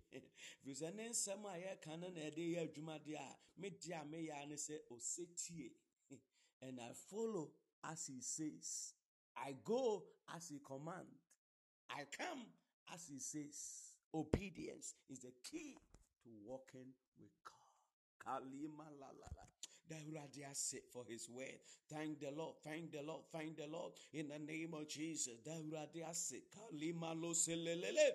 Visa 0.65 0.91
ne 0.91 1.09
nsɛm 1.09 1.45
a 1.47 1.57
yɛka 1.57 1.99
no 1.99 2.09
na 2.09 2.21
ɛde 2.21 2.37
yɛ 2.37 2.69
adwumade 2.69 3.15
a 3.15 3.37
medi 3.57 3.93
a 3.93 4.05
meyɛ 4.05 4.47
ne 4.49 4.57
sɛ 4.57 4.77
osetie. 4.91 5.71
Oh, 6.13 6.19
and 6.63 6.79
I 6.81 6.93
follow 6.93 7.51
as 7.85 8.07
he 8.07 8.21
says. 8.21 8.93
I 9.37 9.55
go 9.65 10.05
as 10.35 10.49
he 10.51 10.61
command. 10.61 11.07
I 11.91 12.05
come 12.17 12.45
as 12.93 13.09
he 13.09 13.19
says. 13.19 13.95
Obedience 14.13 14.97
is 15.09 15.21
the 15.21 15.33
key 15.43 15.77
to 16.25 16.31
walking 16.45 16.93
with 17.19 17.31
God. 17.45 17.55
Kalima 18.43 18.85
la 18.99 19.07
la 19.07 19.29
la. 19.37 19.45
Dauradiase 19.91 20.77
for 20.93 21.05
his 21.09 21.29
word. 21.29 21.59
Thank 21.93 22.21
the 22.21 22.31
Lord. 22.31 22.55
Thank 22.63 22.93
the 22.93 23.03
Lord. 23.03 23.23
Thank 23.33 23.57
the 23.57 23.67
Lord. 23.67 23.93
In 24.13 24.29
the 24.29 24.39
name 24.39 24.75
of 24.75 24.89
Jesus. 24.89 25.35
Dauradiase. 25.47 26.43
Kalima 26.55 27.15
lo 27.21 27.33
selelele. 27.33 28.13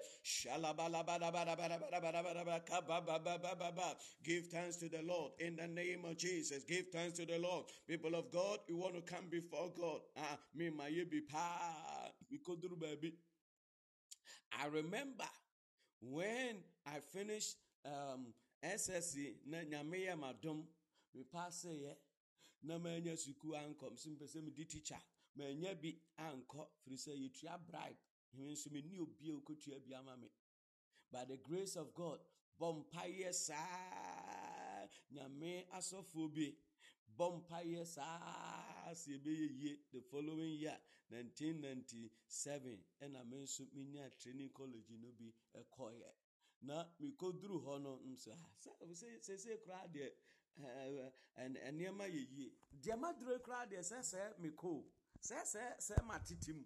Give 4.23 4.45
thanks 4.47 4.77
to 4.77 4.89
the 4.89 5.01
Lord. 5.03 5.31
In 5.39 5.55
the 5.57 5.67
name 5.67 6.05
of 6.05 6.17
Jesus. 6.17 6.63
Give 6.63 6.85
thanks 6.91 7.17
to 7.17 7.25
the 7.25 7.37
Lord. 7.37 7.65
People 7.87 8.15
of 8.15 8.31
God, 8.31 8.59
you 8.67 8.77
want 8.77 8.95
to 8.95 9.01
come 9.01 9.25
before 9.29 9.71
God. 9.77 9.99
Ah, 10.17 10.37
me 10.55 10.69
my 10.69 10.89
pa. 11.29 12.09
baby. 12.79 13.13
I 14.57 14.67
remember 14.67 15.25
when 16.01 16.57
I 16.85 16.99
finished 17.11 17.57
um, 17.85 18.27
ss 18.63 19.17
na 19.45 19.57
nyame 19.63 20.07
mepaaseyɛ 21.15 21.97
na 22.63 22.77
manya 22.79 23.13
sukuu 23.17 23.53
ankɔ 23.55 23.85
mso 23.93 24.09
mpɛ 24.09 24.25
sɛ 24.27 24.41
medi 24.43 24.65
teacher. 24.65 25.01
Manya 25.35 25.75
bi 25.75 25.91
ankɔ 26.17 26.61
firi 26.81 26.97
sɛ 26.97 27.11
yɛtua 27.23 27.57
bride 27.67 27.97
me 28.33 28.51
nso 28.53 28.69
menni 28.71 28.99
obi 28.99 29.29
a 29.29 29.33
wokɔtua 29.33 29.79
bi 29.85 29.93
ama 29.93 30.17
me. 30.17 30.29
By 31.11 31.25
the 31.25 31.37
grace 31.37 31.75
of 31.75 31.93
god 31.93 32.19
bɔ 32.59 32.67
mpayɛ 32.83 33.33
saa 33.33 34.87
nyame 35.11 35.67
asɔfoɔ 35.77 36.33
bi 36.33 36.57
bɔ 37.17 37.25
mpayɛ 37.41 37.85
saa 37.85 38.93
sɛ 38.93 39.07
yɛbɛyɛ 39.13 39.47
yie 39.61 39.79
the 39.91 40.01
following 40.01 40.55
year 40.59 40.79
1997 41.09 42.79
ɛna 43.01 43.23
me 43.29 43.37
nso 43.43 43.63
menya 43.73 44.09
training 44.19 44.49
college 44.49 44.89
no 44.89 45.11
bi 45.11 45.33
ɛkɔyɛ 45.53 46.11
na 46.61 46.85
mekɔduru 46.99 47.57
hɔ 47.65 47.81
no 47.81 47.99
nso 48.05 48.31
sɛsɛ 49.21 49.61
koraa 49.63 49.87
deɛ 49.93 50.11
nneɛma 50.57 52.05
yɛ 52.07 52.21
yie. 52.31 52.51
Deɛ 52.71 52.97
maduro 52.99 53.39
koraa 53.39 53.65
deɛ 53.65 53.81
sɛ 53.83 53.99
sɛ 54.03 54.37
mekɔ 54.39 54.83
sɛ 55.21 55.37
sɛ 55.43 55.77
sɛ 55.79 56.03
matete 56.05 56.53
mu. 56.53 56.65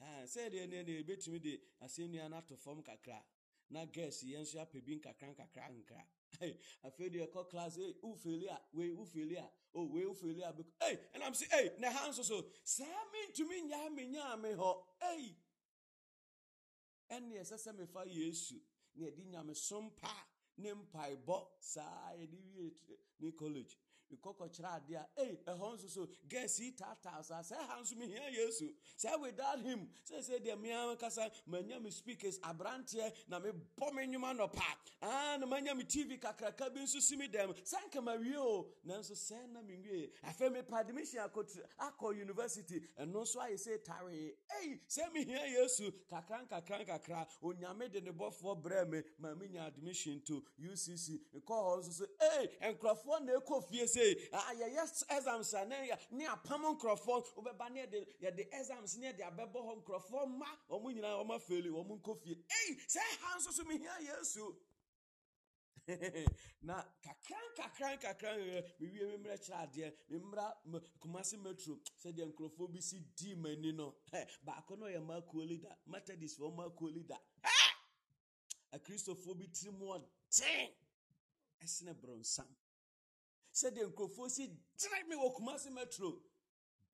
Sɛdeɛ 0.00 0.68
ne 0.68 0.82
ne 0.82 1.02
yɛbɛtumi 1.02 1.40
de 1.40 1.60
asɛnnua 1.80 2.28
no 2.30 2.36
ato 2.36 2.56
fam 2.56 2.82
kakra 2.82 3.22
na 3.70 3.84
gas 3.86 4.22
yɛn 4.22 4.40
nso 4.42 4.58
apɛ 4.60 4.84
bi 4.84 4.96
nkakra 4.96 5.34
nkakra 5.34 5.70
nkra. 5.72 6.06
Afei 6.84 7.08
deɛ 7.10 7.26
ɛkɔ 7.28 7.48
class 7.50 7.78
ei 7.78 7.94
wofeli 8.02 8.46
a 8.48 8.60
wei 8.72 8.90
wofeli 8.90 9.36
a 9.38 9.50
o 9.74 9.84
wei 9.86 10.04
wofeli 10.04 10.42
a 10.42 10.52
bɛkɔ 10.52 10.72
ei 10.82 10.96
ɛnam 11.14 11.32
sɛ 11.32 11.46
ei 11.58 11.78
na 11.78 11.90
ha 11.90 12.08
nso 12.08 12.22
so 12.22 12.50
saa 12.62 13.04
mentumi 13.12 13.62
nyaa 13.68 13.90
me 13.94 14.06
nyaa 14.06 14.36
me 14.40 14.50
hɔ 14.50 14.84
ei 15.00 15.36
ɛne 17.10 17.40
ɛsɛ 17.40 17.56
sɛ 17.58 17.72
mefa 17.74 18.04
yesu 18.06 18.60
na 18.94 19.06
yɛde 19.06 19.24
nyamesom 19.30 19.90
pa 19.96 20.28
ne 20.58 20.68
mpaebɔ 20.74 21.36
saa 21.60 22.14
yɛde 22.18 22.38
wie 22.52 22.72
ne 23.20 23.30
college 23.32 23.74
mekɔkɔkyerɛ 24.10 24.68
adeɛ 24.76 24.96
a 24.96 25.08
ei 25.22 25.36
ɛhɔ 25.46 25.74
nso 25.74 25.88
so 25.88 26.08
gas 26.28 26.58
yi 26.60 26.72
taataa 26.72 27.22
saa 27.24 27.40
sɛ 27.42 27.56
ha 27.66 27.80
nso 27.80 27.96
mehia 27.96 28.28
yesu 28.30 28.72
sɛ 28.98 29.20
without 29.20 29.60
him 29.60 29.88
sɛ 30.04 30.18
sɛ 30.20 30.40
deɛ 30.44 30.58
mea 30.60 30.96
kasa 30.96 31.30
manya 31.46 31.80
me 31.80 31.90
speakers 31.90 32.38
aberanteɛ 32.40 33.12
na 33.28 33.40
mebɔ 33.40 33.92
me 33.94 34.06
nnwuma 34.06 34.34
nɔpa 34.36 35.38
na 35.38 35.46
manya 35.46 35.74
me 35.74 35.84
tv 35.84 36.18
kakraka 36.20 36.70
bi 36.72 36.80
nso 36.80 37.00
si 37.00 37.16
me 37.16 37.28
dɛm 37.28 37.52
sɛ 37.64 37.76
nka 37.88 38.00
mawie 38.02 38.36
o 38.36 38.68
nanso 38.86 39.12
sɛ 39.14 39.48
na 39.50 39.60
mewie 39.62 40.10
afei 40.24 40.50
mepa 40.50 40.80
admission 40.80 41.20
akɔ 41.20 42.16
university 42.16 42.80
ɛno 42.98 43.22
nso 43.22 43.36
ayɛ 43.40 43.56
sɛ 43.56 43.84
taree 43.84 44.36
ei 44.60 44.80
sɛ 44.88 45.12
mehia 45.12 45.46
yesu 45.58 45.90
kakra 46.08 46.46
nkakra 46.46 46.84
nkakra 46.84 47.26
onyame 47.42 47.90
de 47.90 48.00
ne 48.00 48.10
bɔfoɔ 48.12 48.62
brɛ 48.62 48.88
me 48.88 49.02
ma 49.18 49.34
menya 49.34 49.66
admission 49.66 50.20
to 50.24 50.42
ucc 50.60 51.20
mekɔ 51.34 51.46
hɔ 51.46 51.78
nso 51.78 51.92
so 51.92 52.06
ei 52.20 52.48
nkurɔfoɔ 52.72 53.24
na 53.24 53.32
ɛkɔ 53.40 53.64
fie 53.68 53.84
sei 53.96 54.14
yɛyɛ 54.60 54.82
exams 55.16 55.54
a 55.54 55.64
ne 55.64 55.76
ne 56.10 56.24
apam 56.26 56.62
nkurɔfoɔ 56.74 57.18
wobɛba 57.36 57.70
ne 57.72 57.80
yɛde 57.86 58.00
yɛde 58.22 58.42
exams 58.52 58.96
ne 58.98 59.06
yɛde 59.12 59.22
abɛbɔ 59.30 59.58
hɔ 59.66 59.72
nkurɔfoɔ 59.80 60.26
ma 60.38 60.48
wɔn 60.68 60.94
nyinaa 60.94 61.16
wɔn 61.24 61.36
afeeli 61.36 61.70
wɔn 61.70 61.88
nkɔ 62.00 62.12
fie 62.22 62.36
ei 62.60 62.74
sɛ 62.76 63.00
ha 63.20 63.36
nso 63.38 63.50
so 63.52 63.64
mehia 63.64 63.94
yesu 64.00 64.44
na 66.62 66.82
kakra 67.00 67.38
nkakra 67.54 67.96
nkakra 67.96 68.30
mewie 68.80 69.06
me 69.06 69.16
mmerɛ 69.16 69.36
kyerɛ 69.44 69.58
adeɛ 69.64 69.88
memmra 70.10 70.44
kumase 71.00 71.36
metro 71.42 71.78
sɛdeɛ 72.02 72.26
nkurɔfoɔ 72.32 72.72
bi 72.72 72.80
si 72.80 72.98
dii 73.16 73.34
m'ani 73.34 73.72
no 73.72 73.94
baako 74.44 74.76
no 74.78 74.86
ɔyɛ 74.86 75.00
maakuo 75.06 75.46
leader 75.48 75.74
methodistfoɔ 75.88 76.54
maakuo 76.54 76.92
leader. 76.92 77.18
Akristofoɔ 78.72 79.34
bi 79.38 79.46
tiri 79.48 79.70
mu 79.72 79.86
ɔden 79.94 80.70
ɛsene 81.62 81.94
borɔnsam 81.94 82.48
sɛdeɛ 83.58 83.84
nkurɔfoɔ 83.90 84.30
si 84.30 84.44
gyere 84.78 85.08
me 85.08 85.16
wɔ 85.16 85.34
kumase 85.36 85.70
metro. 85.72 86.20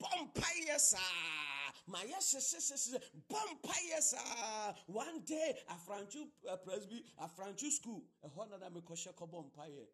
Bɔ 0.01 0.09
mpayɛ 0.25 0.79
saa 0.81 1.73
ma 1.87 1.99
yɛ 2.03 2.19
hyehyehyehyɛ 2.19 2.99
bɔ 3.29 3.39
mpayɛ 3.55 4.03
saa 4.03 4.75
one 4.87 5.25
day 5.25 5.59
afrantwo 5.69 6.31
uh, 6.49 6.57
presby 6.59 7.05
afrantwo 7.19 7.71
school 7.71 8.03
ɛhɔ 8.25 8.49
na 8.51 8.57
da 8.59 8.69
mekɔhyɛ 8.71 9.15
kɔbɔ 9.15 9.51
mpayɛ 9.51 9.87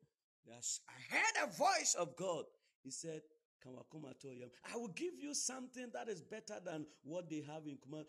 I 0.50 1.14
heard 1.14 1.48
a 1.48 1.52
voice 1.52 1.94
of 1.94 2.16
God. 2.16 2.46
He 2.82 2.90
said, 2.90 3.20
I 3.66 4.76
will 4.76 4.88
give 4.88 5.14
you 5.20 5.34
something 5.34 5.86
that 5.92 6.08
is 6.08 6.22
better 6.22 6.54
than 6.64 6.86
what 7.02 7.28
they 7.28 7.42
have 7.42 7.66
in 7.66 7.76
Kuma. 7.82 8.04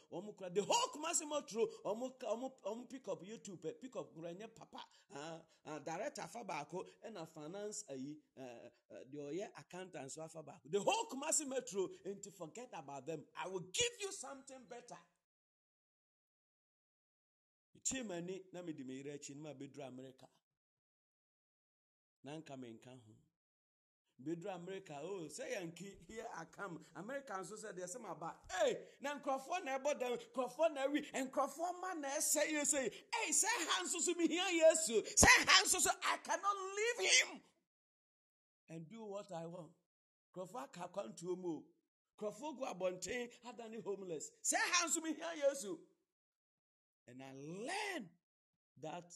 The 0.54 0.62
whole 0.62 0.90
Kumasi 0.96 1.28
Metro, 1.30 1.66
Omu 1.86 2.90
pick 2.90 3.08
up 3.08 3.24
YouTube, 3.24 3.66
eh, 3.66 3.72
pick 3.82 3.96
up 3.96 4.08
Renye 4.16 4.48
Papa, 4.56 4.84
uh, 5.16 5.80
director 5.80 6.24
Fabako, 6.34 6.84
and 7.06 7.18
a 7.18 7.26
finance, 7.26 7.84
eh, 7.90 7.96
eh, 8.38 8.96
the 9.12 9.20
Oye 9.20 9.48
accountant, 9.58 10.12
so 10.12 10.22
Fabako. 10.22 10.70
The 10.72 10.80
whole 10.80 11.08
Kumasi 11.12 11.48
Metro, 11.48 11.88
and 12.06 12.22
to 12.24 12.32
forget 12.32 12.70
about 12.74 13.08
them, 13.08 13.22
I 13.44 13.48
will 13.48 13.62
give 13.74 13.94
you 14.02 14.12
something 14.12 14.58
better. 14.70 15.00
Chimani, 17.84 18.42
na 18.54 18.62
me 18.62 18.74
di 18.74 18.84
me 18.84 19.00
ire 19.00 19.18
chinma 19.18 19.54
bedru 19.56 19.88
America. 19.88 20.28
Nanka 22.24 22.54
menka 22.56 22.90
ho. 22.90 23.29
Bɛduru 24.24 24.56
america. 24.56 25.00
Oh, 25.02 25.24
o 25.24 25.28
sɛ 25.28 25.46
yɛnki 25.54 26.08
here 26.08 26.28
i 26.36 26.46
come. 26.46 26.86
America 26.96 27.34
nso 27.34 27.56
sɛ 27.56 27.74
deɛ 27.74 27.86
sɛ 27.86 28.02
maba 28.02 28.36
ei 28.64 28.78
na 29.02 29.20
nkurɔfoɔ 29.20 29.64
na 29.64 29.80
ɛbɔ 29.80 30.00
dɛm 30.00 30.32
nkurɔfoɔ 30.34 30.74
na 30.74 30.82
awi 30.86 31.02
nkurɔfoɔ 31.12 31.82
ma 31.82 31.94
na 31.94 32.10
ɛsɛ 32.10 32.48
yɛ 32.48 32.94
ei 33.24 33.32
sɛ 33.32 33.48
ha 33.48 33.84
nso 33.84 34.00
so 34.00 34.14
mehia 34.14 34.50
yesu. 34.52 35.02
Sɛ 35.16 35.28
ha 35.48 35.66
so 35.66 35.90
i 36.04 36.18
cannot 36.18 36.56
leave 36.76 37.12
him. 37.12 37.42
And 38.70 38.90
do 38.90 39.04
what 39.06 39.32
i 39.32 39.46
want. 39.46 39.72
Nkurɔfoɔ 40.34 40.64
aka 40.64 40.88
akwantuo 40.88 41.38
mu 41.38 41.50
o. 41.50 41.66
Nkurɔfoɔ 42.18 42.58
gu 42.58 42.66
abɔnten 42.66 43.32
adane 43.46 43.84
homeless. 43.84 44.32
Sɛ 44.44 44.58
ha 44.58 44.88
nso 44.88 45.02
mehia 45.02 45.36
yesu. 45.38 45.80
And 47.08 47.24
i 47.24 47.32
learn 47.34 48.10
that 48.82 49.12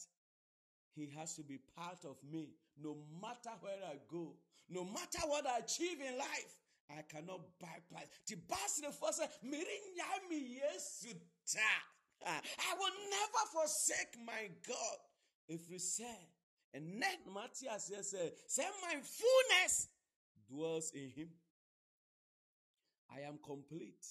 he 0.94 1.08
has 1.10 1.36
to 1.36 1.42
be 1.42 1.58
part 1.58 2.04
of 2.04 2.22
me 2.24 2.54
no 2.82 2.96
matter 3.20 3.50
where 3.60 3.78
i 3.88 3.96
go 4.10 4.34
no 4.68 4.84
matter 4.84 5.18
what 5.26 5.46
I 5.46 5.58
achieve 5.58 5.98
in 6.00 6.18
life, 6.18 6.58
I 6.90 7.02
cannot 7.02 7.40
bypass. 7.60 8.08
The 8.26 8.36
bastard 8.48 8.94
first 8.94 9.20
I 12.26 12.74
will 12.78 12.94
never 13.10 13.44
forsake 13.52 14.16
my 14.26 14.48
God. 14.66 14.98
If 15.48 15.68
we 15.70 15.78
say, 15.78 16.28
and 16.72 17.00
then 17.00 17.34
Matthias 17.34 17.90
said, 18.02 18.32
say 18.46 18.64
my 18.82 18.94
fullness 18.94 19.88
dwells 20.50 20.92
in 20.94 21.10
him. 21.10 21.28
I 23.14 23.20
am 23.20 23.38
complete 23.44 24.06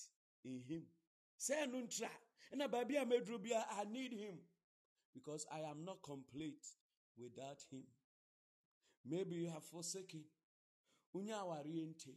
in 0.45 0.61
him. 0.68 0.84
Say 1.38 1.66
nuntra. 1.68 2.09
And 2.51 2.61
a 2.61 2.66
I 2.66 3.84
need 3.91 4.14
him 4.14 4.38
because 5.14 5.45
I 5.51 5.59
am 5.70 5.84
not 5.84 5.97
complete 6.03 6.64
without 7.18 7.57
him. 7.72 7.84
Maybe 9.05 9.35
you 9.35 9.49
have 9.49 9.63
forsaken. 9.63 10.23
Onye 11.15 11.33
awareɛ 11.33 11.93
nte 11.93 12.13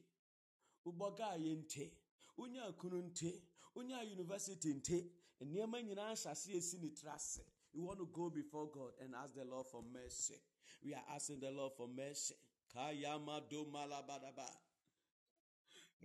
wobɔgaayɛ 0.85 1.57
nte 1.63 1.93
onye 2.39 2.61
akunu 2.61 3.03
nte. 3.11 3.43
Onye 3.77 3.95
a 4.01 4.05
university 4.05 4.73
nte. 4.75 5.11
Nneɛma 5.43 5.83
nyinaa 5.83 6.15
hyase 6.15 6.55
esi 6.57 7.45
you 7.73 7.85
want 7.85 7.99
to 7.99 8.07
go 8.07 8.31
before 8.31 8.71
god 8.71 8.93
and 9.03 9.15
ask 9.15 9.35
the 9.35 9.45
lord 9.45 9.67
for 9.67 9.83
mercy. 9.93 10.41
We 10.83 10.95
are 10.95 11.05
asking 11.15 11.41
the 11.41 11.51
lord 11.51 11.73
for 11.77 11.89
mercy. 11.89 12.35
Kayamado 12.75 13.71
malabadaba. 13.71 14.49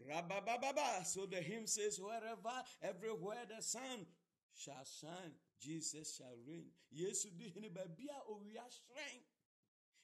Rabababa 0.06 1.06
so 1.06 1.26
the 1.26 1.38
hymn 1.38 1.68
says 1.68 2.00
wherever 2.00 2.64
everywhere 2.82 3.46
the 3.48 3.62
sun 3.62 4.06
shall 4.54 4.84
shine 4.84 5.32
jesus 5.62 6.18
shall 6.18 6.36
reign. 6.46 6.66
Yesu 6.94 7.30
di 7.38 7.50
hene 7.56 7.70
baabi 7.70 8.08
a 8.10 8.32
owia 8.32 8.64
hyerɛn 8.68 9.22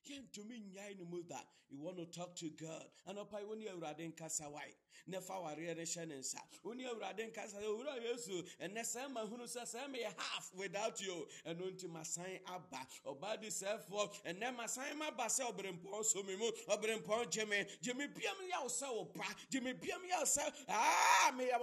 yɛntumi 0.10 0.60
nnyae 0.60 0.98
no 0.98 1.06
mu 1.06 1.22
da 1.24 1.42
you 1.70 1.82
want 1.82 1.98
to 1.98 2.06
talk 2.06 2.36
to 2.36 2.50
god. 2.50 2.86
Anɔpa 3.08 3.46
wo 3.46 3.54
ne 3.56 3.66
awurade 3.66 4.14
nkasa 4.14 4.50
wae. 4.50 4.74
Ne 5.08 5.20
fa 5.20 5.34
wareɛ 5.34 5.76
no 5.76 5.84
hyɛ 5.84 6.08
ne 6.08 6.16
nsa. 6.16 6.40
Wo 6.64 6.74
ne 6.74 6.84
awurade 6.86 7.30
nkasa 7.32 7.62
owura 7.62 8.02
yesu 8.02 8.42
ɛnɛ 8.62 8.80
sɛ 8.80 9.12
mahunu 9.14 9.44
sɛ 9.44 9.64
sɛ 9.64 9.88
meyɛ 9.92 10.14
half 10.18 10.52
without 10.56 11.00
you. 11.02 11.28
Ɛno 11.46 11.72
nti 11.74 11.88
masan 11.90 12.40
aba. 12.48 12.88
Ɔbaa 13.06 13.42
di 13.42 13.48
sɛfoɔ 13.48 14.24
ɛnɛ 14.26 14.56
masan 14.56 14.98
maba 14.98 15.26
sɛ 15.26 15.52
ɔberempɔn 15.54 16.06
so 16.06 16.24
me 16.24 16.36
mu 16.38 16.52
ɔberempɔn 16.70 17.30
gye 17.32 17.46
me. 17.46 17.66
Gye 17.82 17.94
me 17.94 18.08
biam 18.08 18.38
yɛ 18.50 18.62
wo 18.64 18.68
sɛ 18.70 18.94
wo 18.94 19.12
ba 19.14 19.26
gye 19.50 19.60
me 19.60 19.74
biam 19.74 20.02
yɛ 20.10 20.20
wo 20.20 20.26
sɛ 20.26 20.54
ah 20.70 21.32
meyɛ 21.36 21.60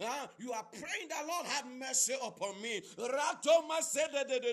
ah 0.00 0.30
you 0.38 0.52
are 0.52 0.64
praying 0.64 1.08
that 1.08 1.26
lord 1.26 1.46
have 1.46 1.66
mercy 1.66 2.14
upon 2.22 2.60
me. 2.60 2.80
Rato 2.98 3.66
ma 3.66 3.80
se 3.80 4.06
de 4.12 4.24
de 4.40 4.52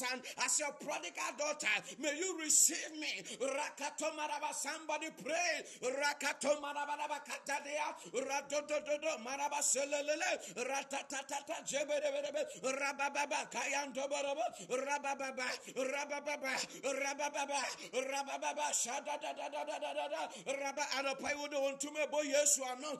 son, 0.01 0.17
as 0.43 0.57
your 0.59 0.73
prodigal 0.81 1.31
daughter, 1.37 1.75
may 1.99 2.17
you 2.17 2.37
receive 2.41 2.91
me. 2.97 3.21
Rakato 3.37 4.09
maraba. 4.17 4.49
Somebody 4.53 5.09
pray. 5.21 5.61
Rakato 5.85 6.57
marabaraba 6.61 7.21
katadea. 7.21 7.93
Radodododo 8.09 9.21
maraba 9.21 9.61
selelele. 9.61 10.31
Ratatatata 10.57 11.61
jebedebedebe. 11.69 12.41
Rabababa 12.65 13.45
kayando 13.53 14.05
baraba. 14.09 14.45
Rabababa. 14.69 15.47
Rabababa. 15.77 16.53
Rabababa. 16.81 17.61
Rabababa. 17.93 18.67
Shadadadadadadada. 18.73 20.21
Rabba 20.47 20.83
anapai 20.97 21.35
wodo 21.37 21.61
ontume 21.61 22.09
bo 22.09 22.21
Yesu 22.23 22.63
ano. 22.65 22.97